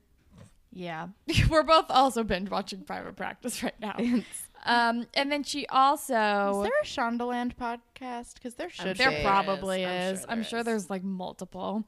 [0.71, 1.07] Yeah.
[1.49, 3.95] We're both also binge watching Private Practice right now.
[4.65, 6.63] Um, and then she is also.
[6.63, 8.33] there a Shondaland podcast?
[8.33, 9.21] Because there should There be.
[9.23, 10.19] prob- probably I'm is.
[10.19, 11.85] sure I'm there sure there's like multiple.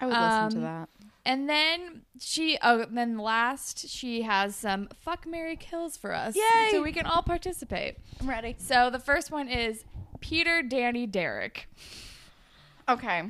[0.00, 0.88] I would listen to um, that.
[1.24, 6.70] And then she, oh, then last she has some fuck marry kills for us, Yay!
[6.72, 7.98] so we can all participate.
[8.20, 8.56] I'm ready.
[8.58, 9.84] So the first one is
[10.18, 11.68] Peter, Danny, Derek.
[12.88, 13.22] Okay.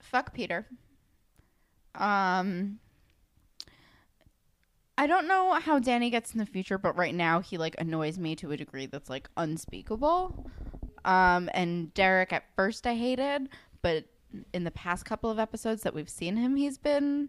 [0.00, 0.66] Fuck Peter.
[1.94, 2.78] Um.
[4.98, 8.18] I don't know how Danny gets in the future, but right now he like annoys
[8.18, 10.50] me to a degree that's like unspeakable.
[11.04, 13.48] Um, and Derek at first I hated,
[13.82, 14.04] but
[14.54, 17.28] in the past couple of episodes that we've seen him, he's been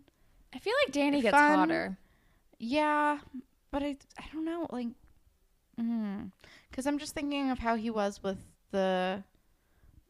[0.53, 1.57] I feel like Danny gets Fun.
[1.57, 1.97] hotter.
[2.57, 3.19] Yeah,
[3.71, 4.87] but I I don't know like
[5.75, 8.39] because I'm just thinking of how he was with
[8.71, 9.23] the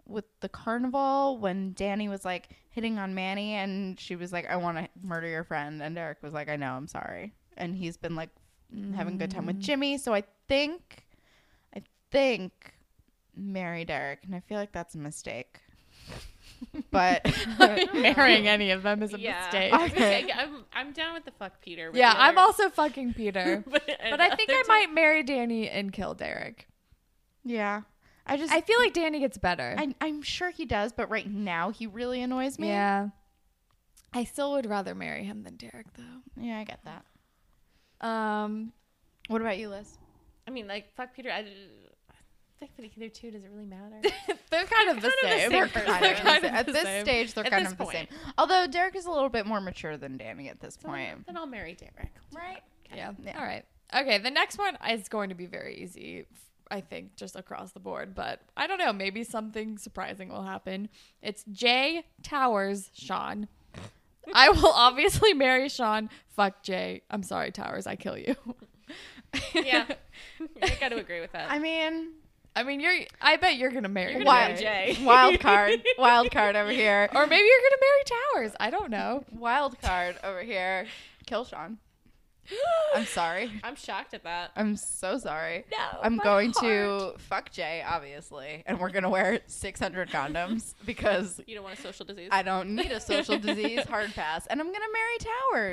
[0.08, 4.56] with the carnival when Danny was like hitting on Manny and she was like I
[4.56, 7.98] want to murder your friend and Derek was like I know I'm sorry and he's
[7.98, 8.30] been like
[8.74, 9.62] mm, having a good time with mm.
[9.62, 11.06] Jimmy so I think
[11.76, 11.82] I
[12.12, 12.74] think
[13.36, 15.60] marry Derek and I feel like that's a mistake
[16.92, 17.26] but
[17.94, 19.42] Marrying any of them is a yeah.
[19.42, 19.74] mistake.
[19.74, 20.24] Okay.
[20.24, 20.32] okay.
[20.36, 21.92] I'm, I'm down with the fuck Peter.
[21.94, 23.64] Yeah, I'm other- also fucking Peter.
[23.68, 26.68] but, But I think I might marry Danny and kill Derek.
[27.44, 27.82] yeah
[28.28, 29.76] I just I feel like Danny gets better.
[29.78, 32.68] I, I'm sure he does, but right now he really annoys me.
[32.68, 33.10] Yeah.
[34.14, 36.22] I still would rather marry him than Derek though.
[36.41, 37.06] yeah, I get that.
[38.06, 38.72] Um
[39.28, 39.98] What about you, Liz?
[40.48, 41.30] I mean, like fuck Peter.
[41.32, 41.45] I, I
[42.60, 43.30] think that either two.
[43.32, 43.99] Does it really matter?
[44.49, 45.40] they're kind of the Kind of the same.
[45.40, 46.56] same They're kind of the same.
[46.56, 47.06] at this same.
[47.06, 47.34] stage.
[47.34, 48.08] They're At kind this of the same.
[48.38, 51.26] Although Derek is a little bit more mature than Danny at this So point.
[51.28, 52.12] then I'll marry Derek.
[52.34, 52.62] Right.
[52.95, 53.12] Yeah.
[53.24, 53.38] Yeah.
[53.40, 53.64] All right.
[53.95, 56.26] Okay, the next one is going to be very easy,
[56.69, 58.14] I think, just across the board.
[58.15, 58.94] But I don't know.
[58.94, 60.89] Maybe something surprising will happen.
[61.22, 63.48] It's Jay Towers, Sean.
[64.34, 66.10] I will obviously marry Sean.
[66.35, 67.02] Fuck Jay.
[67.10, 67.88] I'm sorry, Towers.
[67.88, 68.35] I kill you.
[69.53, 69.85] Yeah,
[70.61, 71.52] I got to agree with that.
[71.52, 72.14] I mean,
[72.56, 72.95] I mean, you're.
[73.22, 74.98] I bet you're gonna marry You're gonna marry Jay.
[75.03, 77.07] wild card, wild card over here.
[77.14, 78.03] or maybe you're gonna marry
[78.44, 78.56] Towers.
[78.60, 79.23] I don't know.
[79.31, 80.88] Wild card over here.
[81.27, 81.77] Kill Sean.
[82.95, 83.52] I'm sorry.
[83.64, 84.52] I'm shocked at that.
[84.56, 85.65] I'm so sorry.
[85.72, 86.65] No, I'm going heart.
[86.65, 91.82] to fuck Jay, obviously, and we're gonna wear 600 condoms because You don't want a
[91.82, 92.30] social disease.
[92.32, 94.48] I don't need a social disease hard pass.
[94.48, 95.18] And I'm going to marry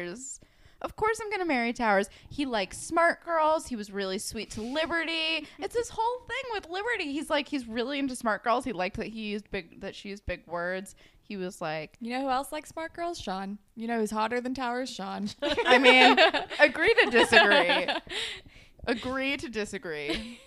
[0.01, 0.40] Towers.
[0.80, 2.10] Of course, I'm going to marry Towers.
[2.28, 3.66] He likes smart girls.
[3.66, 5.46] He was really sweet to Liberty.
[5.59, 7.12] It's his whole thing with Liberty.
[7.12, 8.64] He's like, he's really into smart girls.
[8.64, 10.94] He liked that he used big, that she used big words.
[11.26, 13.18] He was like, You know who else likes smart girls?
[13.18, 13.59] Sean.
[13.74, 14.90] You know who's hotter than Towers?
[14.90, 15.28] Sean.
[15.66, 16.18] I mean,
[16.60, 17.86] agree to disagree.
[18.86, 20.38] Agree to disagree.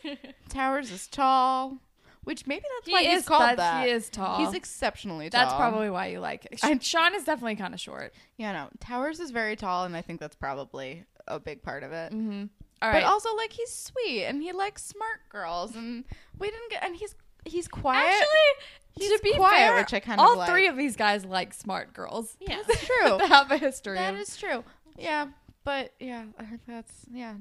[0.49, 1.79] Towers is tall,
[2.23, 3.85] which maybe that's He why he's called that.
[3.87, 4.37] he is tall.
[4.45, 5.41] He's exceptionally tall.
[5.41, 6.59] That's probably why you like it.
[6.61, 8.13] I- Sean is definitely kind of short.
[8.37, 8.69] Yeah, no.
[8.79, 12.13] Towers is very tall, and I think that's probably a big part of it.
[12.13, 12.45] Mm-hmm.
[12.83, 16.03] All but also, like, he's sweet and he likes smart girls, and
[16.37, 16.83] we didn't get.
[16.83, 18.05] And he's he's quiet.
[18.07, 18.67] Actually,
[18.99, 20.49] he's to be quiet, fair, which I kind of all like.
[20.49, 22.35] three of these guys like smart girls.
[22.39, 22.61] yeah.
[22.67, 23.17] That's true.
[23.19, 23.95] they have a history.
[23.97, 24.63] that of- is true.
[24.97, 25.27] Yeah,
[25.63, 26.25] but yeah,
[26.67, 27.35] that's yeah.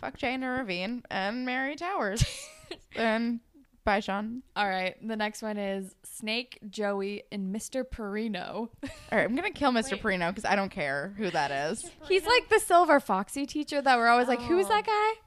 [0.00, 2.22] Fuck Jane Ravine and marry Towers,
[2.96, 3.40] and
[3.84, 4.42] bye, Sean.
[4.54, 4.94] All right.
[5.06, 7.82] The next one is Snake, Joey, and Mr.
[7.84, 8.52] Perino.
[8.52, 8.68] All
[9.10, 9.92] right, I'm gonna kill Mr.
[9.92, 10.02] Wait.
[10.02, 11.90] Perino because I don't care who that is.
[12.06, 14.68] He's like the silver foxy teacher that we're always like, who's Oh.
[14.68, 15.20] that guy?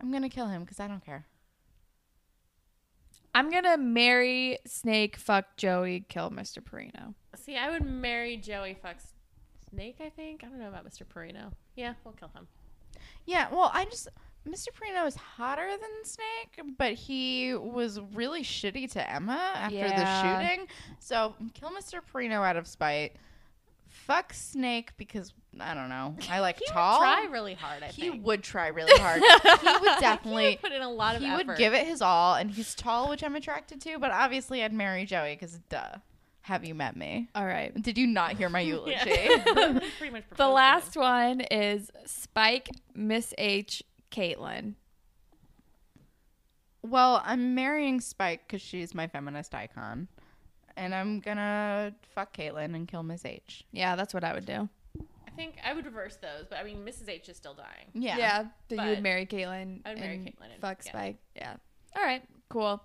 [0.00, 1.24] I'm gonna kill him because I don't care.
[3.36, 6.60] I'm gonna marry Snake, fuck Joey, kill Mr.
[6.62, 7.14] Perino.
[7.34, 8.78] See, I would marry Joey.
[8.80, 8.96] fuck
[9.70, 10.42] Snake, I think.
[10.42, 11.02] I don't know about Mr.
[11.04, 11.52] Perino.
[11.74, 12.48] Yeah, we'll kill him.
[13.26, 14.08] Yeah, well, I just
[14.48, 14.68] Mr.
[14.68, 20.38] Perino is hotter than Snake, but he was really shitty to Emma after Yeah.
[20.42, 20.68] the shooting.
[20.98, 22.00] So kill Mr.
[22.00, 23.16] Perino out of spite.
[24.06, 26.16] Fuck Snake because I don't know.
[26.30, 27.00] I like He tall.
[27.00, 28.24] would try really hard, I he think.
[28.24, 29.20] would try really hard.
[29.20, 29.26] he
[29.80, 30.48] would He definitely.
[30.50, 31.46] would put in a lot of he effort.
[31.48, 33.98] would give it his all, and he's tall, which I'm attracted to.
[33.98, 35.96] But obviously, I'd marry Joey because, duh.
[36.42, 37.26] Have you met me?
[37.34, 37.74] All right.
[37.82, 38.94] Did you not hear my eulogy?
[39.98, 44.74] Pretty much The last one is Spike, Miss H, Caitlin.
[46.82, 50.06] Well, I'm marrying Spike because she's my feminist icon.
[50.76, 53.64] And I'm gonna fuck Caitlin and kill Miss H.
[53.72, 54.68] Yeah, that's what I would do.
[55.26, 57.08] I think I would reverse those, but I mean, Mrs.
[57.08, 57.88] H is still dying.
[57.94, 58.16] Yeah.
[58.18, 58.42] Yeah.
[58.42, 59.80] That you But would marry Caitlin.
[59.84, 60.90] I would marry and Caitlin and- Fuck yeah.
[60.92, 61.16] Spike.
[61.34, 61.56] Yeah.
[61.96, 62.22] All right.
[62.48, 62.82] Cool.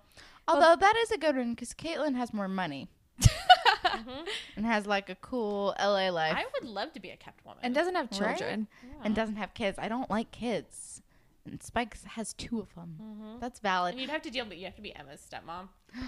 [0.48, 2.88] Although that is a good one because Caitlin has more money
[3.20, 4.26] Mhm.
[4.56, 7.60] and has like a cool LA life I would love to be a kept woman.
[7.62, 8.36] And doesn't have Right?
[8.36, 8.68] children.
[9.04, 9.78] and doesn't have kids.
[9.78, 10.91] I don't like kids.
[11.44, 12.96] And Spike has two of them.
[13.02, 13.40] Mhm.
[13.40, 13.92] That's valid.
[13.94, 15.68] And you'd have to deal, but you have to be Emma's stepmom.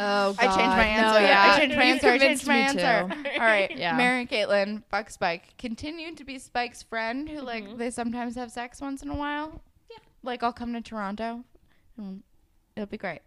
[0.00, 0.36] Oh, God.
[0.38, 1.20] I changed my answer.
[1.20, 1.42] No, yeah.
[1.54, 2.06] I changed my answer.
[2.08, 3.14] I convinced changed my me answer.
[3.24, 3.30] too.
[3.40, 3.76] All right.
[3.76, 3.96] Yeah.
[3.96, 5.56] Marry and Caitlin, Fuck Spike.
[5.58, 7.78] Continue to be Spike's friend who, like, Mhm.
[7.78, 9.60] they sometimes have sex once in a while.
[9.90, 9.98] Yeah.
[10.22, 11.44] Like, I'll come to Toronto
[11.96, 12.22] and
[12.76, 13.20] it'll be great.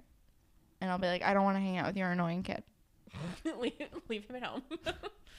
[0.79, 2.63] And I'll be like, I don't want to hang out with your annoying kid.
[3.59, 3.73] leave,
[4.07, 4.63] leave him at home.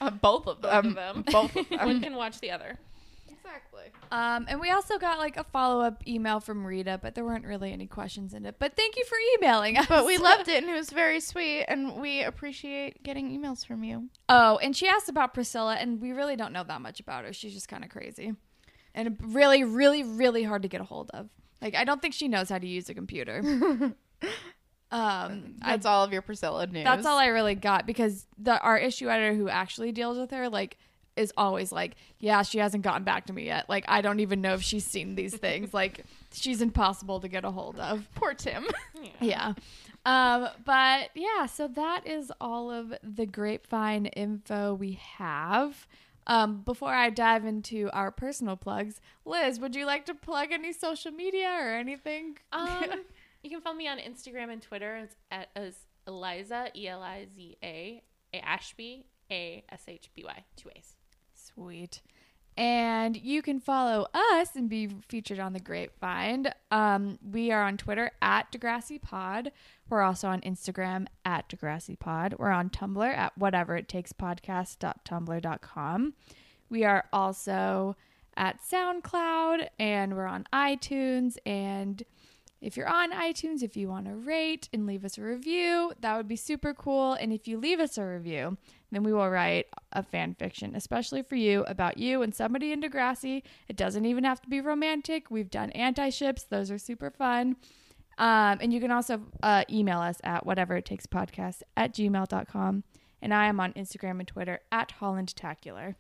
[0.01, 1.25] Uh, both of them Both of them.
[1.33, 2.79] Both of One can watch the other.
[3.45, 3.85] Exactly.
[4.11, 7.45] Um, and we also got like a follow up email from Rita, but there weren't
[7.45, 8.57] really any questions in it.
[8.59, 9.87] But thank you for emailing us.
[9.87, 11.65] But we loved it and it was very sweet.
[11.69, 14.09] And we appreciate getting emails from you.
[14.29, 17.33] Oh, and she asked about Priscilla, and we really don't know that much about her.
[17.33, 18.35] She's just kind of crazy,
[18.95, 21.29] and really, really, really hard to get a hold of.
[21.61, 23.41] Like, I don't think she knows how to use a computer.
[24.91, 26.85] um, I, That's all of your Priscilla news.
[26.85, 30.49] that's all I really got because the our issue editor who actually deals with her,
[30.49, 30.77] like,
[31.17, 33.69] is always like, yeah, she hasn't gotten back to me yet.
[33.69, 35.75] Like, I don't even know if she's seen these things.
[35.83, 38.09] like, she's impossible to get a hold of.
[38.15, 38.67] Poor Tim.
[39.21, 39.55] Yeah.
[40.07, 45.87] Um, but yeah, so that is all of the grapevine info we have.
[46.27, 50.73] Um, before I dive into our personal plugs, Liz, would you like to plug any
[50.73, 52.39] social media or anything?
[52.53, 52.85] Um,
[53.43, 55.75] you can follow me on Instagram and Twitter it's at as
[56.07, 58.03] Eliza E L I Z A
[58.35, 60.95] Ashby A S H B Y two A's.
[61.55, 62.03] Sweet.
[62.57, 66.53] And you can follow us and be featured on the Grapevine.
[66.71, 69.53] Um, we are on Twitter at Degrassi Pod.
[69.89, 72.35] We're also on Instagram at Degrassi Pod.
[72.39, 76.13] We're on Tumblr at whatever it takes podcast.tumblr.com.
[76.69, 77.97] We are also
[78.37, 81.39] at SoundCloud and we're on iTunes.
[81.47, 82.03] And
[82.63, 86.17] if you're on iTunes, if you want to rate and leave us a review, that
[86.17, 87.15] would be super cool.
[87.15, 88.57] And if you leave us a review,
[88.93, 92.81] then we will write a fan fiction, especially for you, about you and somebody in
[92.81, 93.43] Degrassi.
[93.69, 95.29] It doesn't even have to be romantic.
[95.29, 97.57] We've done anti ships, those are super fun.
[98.19, 102.85] Um, and you can also uh, email us at whatever it takes podcast at gmail.com.
[103.21, 105.95] And I am on Instagram and Twitter at Holland HollandTacular.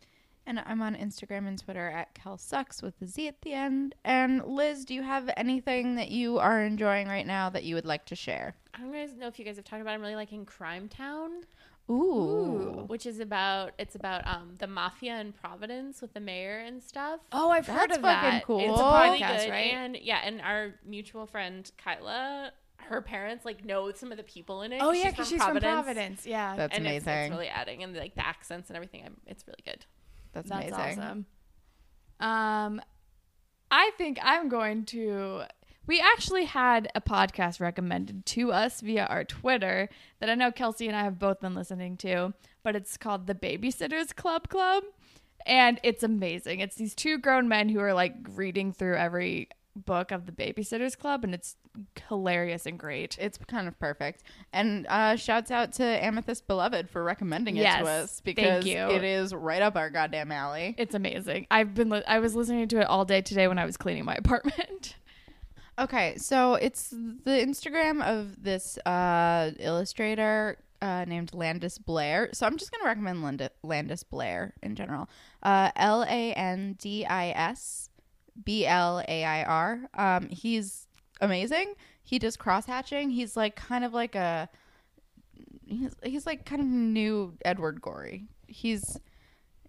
[0.46, 3.94] And I'm on Instagram and Twitter at KelSucks with the Z at the end.
[4.04, 7.84] And Liz, do you have anything that you are enjoying right now that you would
[7.84, 8.56] like to share?
[8.74, 9.92] I don't guys know if you guys have talked about.
[9.92, 9.94] it.
[9.94, 11.42] I'm really liking Crimetown,
[11.90, 12.84] Ooh.
[12.88, 17.20] which is about it's about um the mafia in Providence with the mayor and stuff.
[17.32, 18.44] Oh, I've That's heard of fucking that.
[18.44, 18.58] cool.
[18.60, 19.50] It's a It's really podcast, good.
[19.50, 19.72] right?
[19.74, 24.62] And yeah, and our mutual friend Kyla, her parents like know some of the people
[24.62, 24.80] in it.
[24.82, 26.26] oh, yeah, because she's from Providence.
[26.26, 26.56] Yeah.
[26.56, 27.22] That's and it's, amazing.
[27.24, 29.02] it's really adding and like the accents and everything.
[29.06, 29.84] I'm, it's really good.
[30.32, 31.02] That's, That's amazing.
[31.02, 31.26] awesome.
[32.20, 32.82] Um,
[33.70, 35.42] I think I'm going to.
[35.86, 39.88] We actually had a podcast recommended to us via our Twitter
[40.20, 43.34] that I know Kelsey and I have both been listening to, but it's called the
[43.34, 44.84] Babysitters Club Club.
[45.44, 46.60] And it's amazing.
[46.60, 50.96] It's these two grown men who are like reading through every book of the Babysitters
[50.98, 51.56] Club, and it's
[52.08, 53.16] hilarious and great.
[53.18, 54.22] It's kind of perfect.
[54.52, 59.04] And uh, shouts out to Amethyst Beloved for recommending it Yes, to us because it
[59.04, 60.74] is right up our goddamn alley.
[60.78, 61.46] It's amazing.
[61.50, 64.04] I've been li- I was listening to it all day today when I was cleaning
[64.04, 64.96] my apartment.
[65.78, 72.28] Okay, so it's the Instagram of this uh, illustrator uh, named Landis Blair.
[72.34, 75.08] So I'm just going to recommend Land- Landis Blair in general.
[75.42, 77.88] Uh, L A N D I S
[78.44, 79.80] B L A I R.
[79.94, 80.86] Um, he's
[81.20, 81.74] amazing.
[82.02, 83.10] He does cross hatching.
[83.10, 84.48] He's like kind of like a.
[85.64, 88.26] He's, he's like kind of new Edward Gorey.
[88.46, 88.98] He's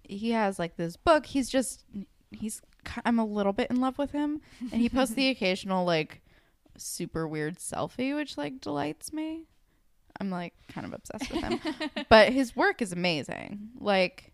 [0.04, 1.26] he has like this book.
[1.26, 1.84] He's just
[2.32, 2.62] he's
[3.06, 6.22] I'm a little bit in love with him, and he posts the occasional like
[6.78, 9.46] super weird selfie, which like delights me.
[10.20, 11.60] I'm like kind of obsessed with him,
[12.10, 13.70] but his work is amazing.
[13.80, 14.32] Like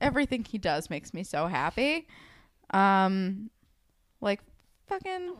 [0.00, 2.06] everything he does makes me so happy.
[2.72, 3.50] Um,
[4.20, 4.40] like
[4.86, 5.34] fucking,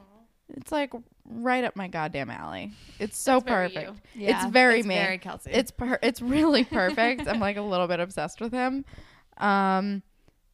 [0.56, 0.92] it's like
[1.24, 2.72] right up my goddamn alley.
[2.98, 4.00] It's so That's very perfect.
[4.14, 4.26] you.
[4.28, 4.94] it's very it's me.
[4.96, 5.50] Very Kelsey.
[5.52, 7.26] It's per- it's really perfect.
[7.28, 8.84] I'm like a little bit obsessed with him.
[9.38, 10.02] Um,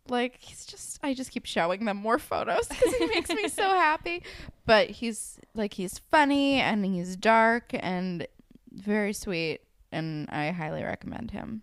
[0.08, 3.62] like he's just I just keep showing them more photos because he makes me so
[3.64, 4.22] happy.
[4.64, 8.26] But he's like he's funny and he's dark and
[8.72, 11.62] very sweet, and I highly recommend him.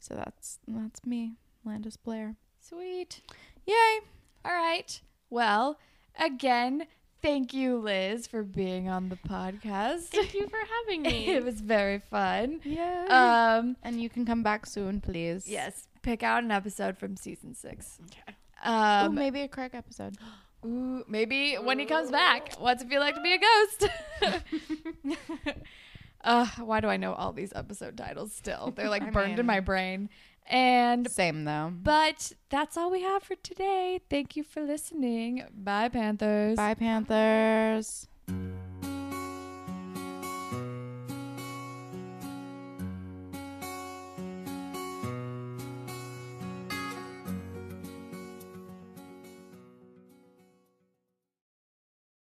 [0.00, 2.34] So that's that's me, Landis Blair.
[2.60, 3.20] sweet.
[3.66, 4.00] Yay!
[4.44, 5.00] All right.
[5.28, 5.78] Well,
[6.18, 6.86] again,
[7.22, 10.04] thank you, Liz, for being on the podcast.
[10.08, 11.28] Thank you for having me.
[11.34, 12.60] it was very fun.
[12.64, 13.58] Yeah.
[13.60, 15.46] Um, and you can come back soon, please.
[15.48, 17.98] yes, pick out an episode from season six.
[18.06, 18.36] Okay.
[18.66, 20.16] Ooh, Um, maybe a Craig episode.
[20.66, 22.54] Ooh, maybe when he comes back.
[22.58, 23.88] What's it feel like to be a ghost?
[26.24, 28.70] uh, why do I know all these episode titles still?
[28.76, 30.10] They're like I burned in my brain.
[30.50, 31.72] And Same though.
[31.72, 34.00] but that's all we have for today.
[34.10, 35.44] Thank you for listening.
[35.54, 36.56] Bye, Panthers.
[36.56, 38.08] Bye, Panthers.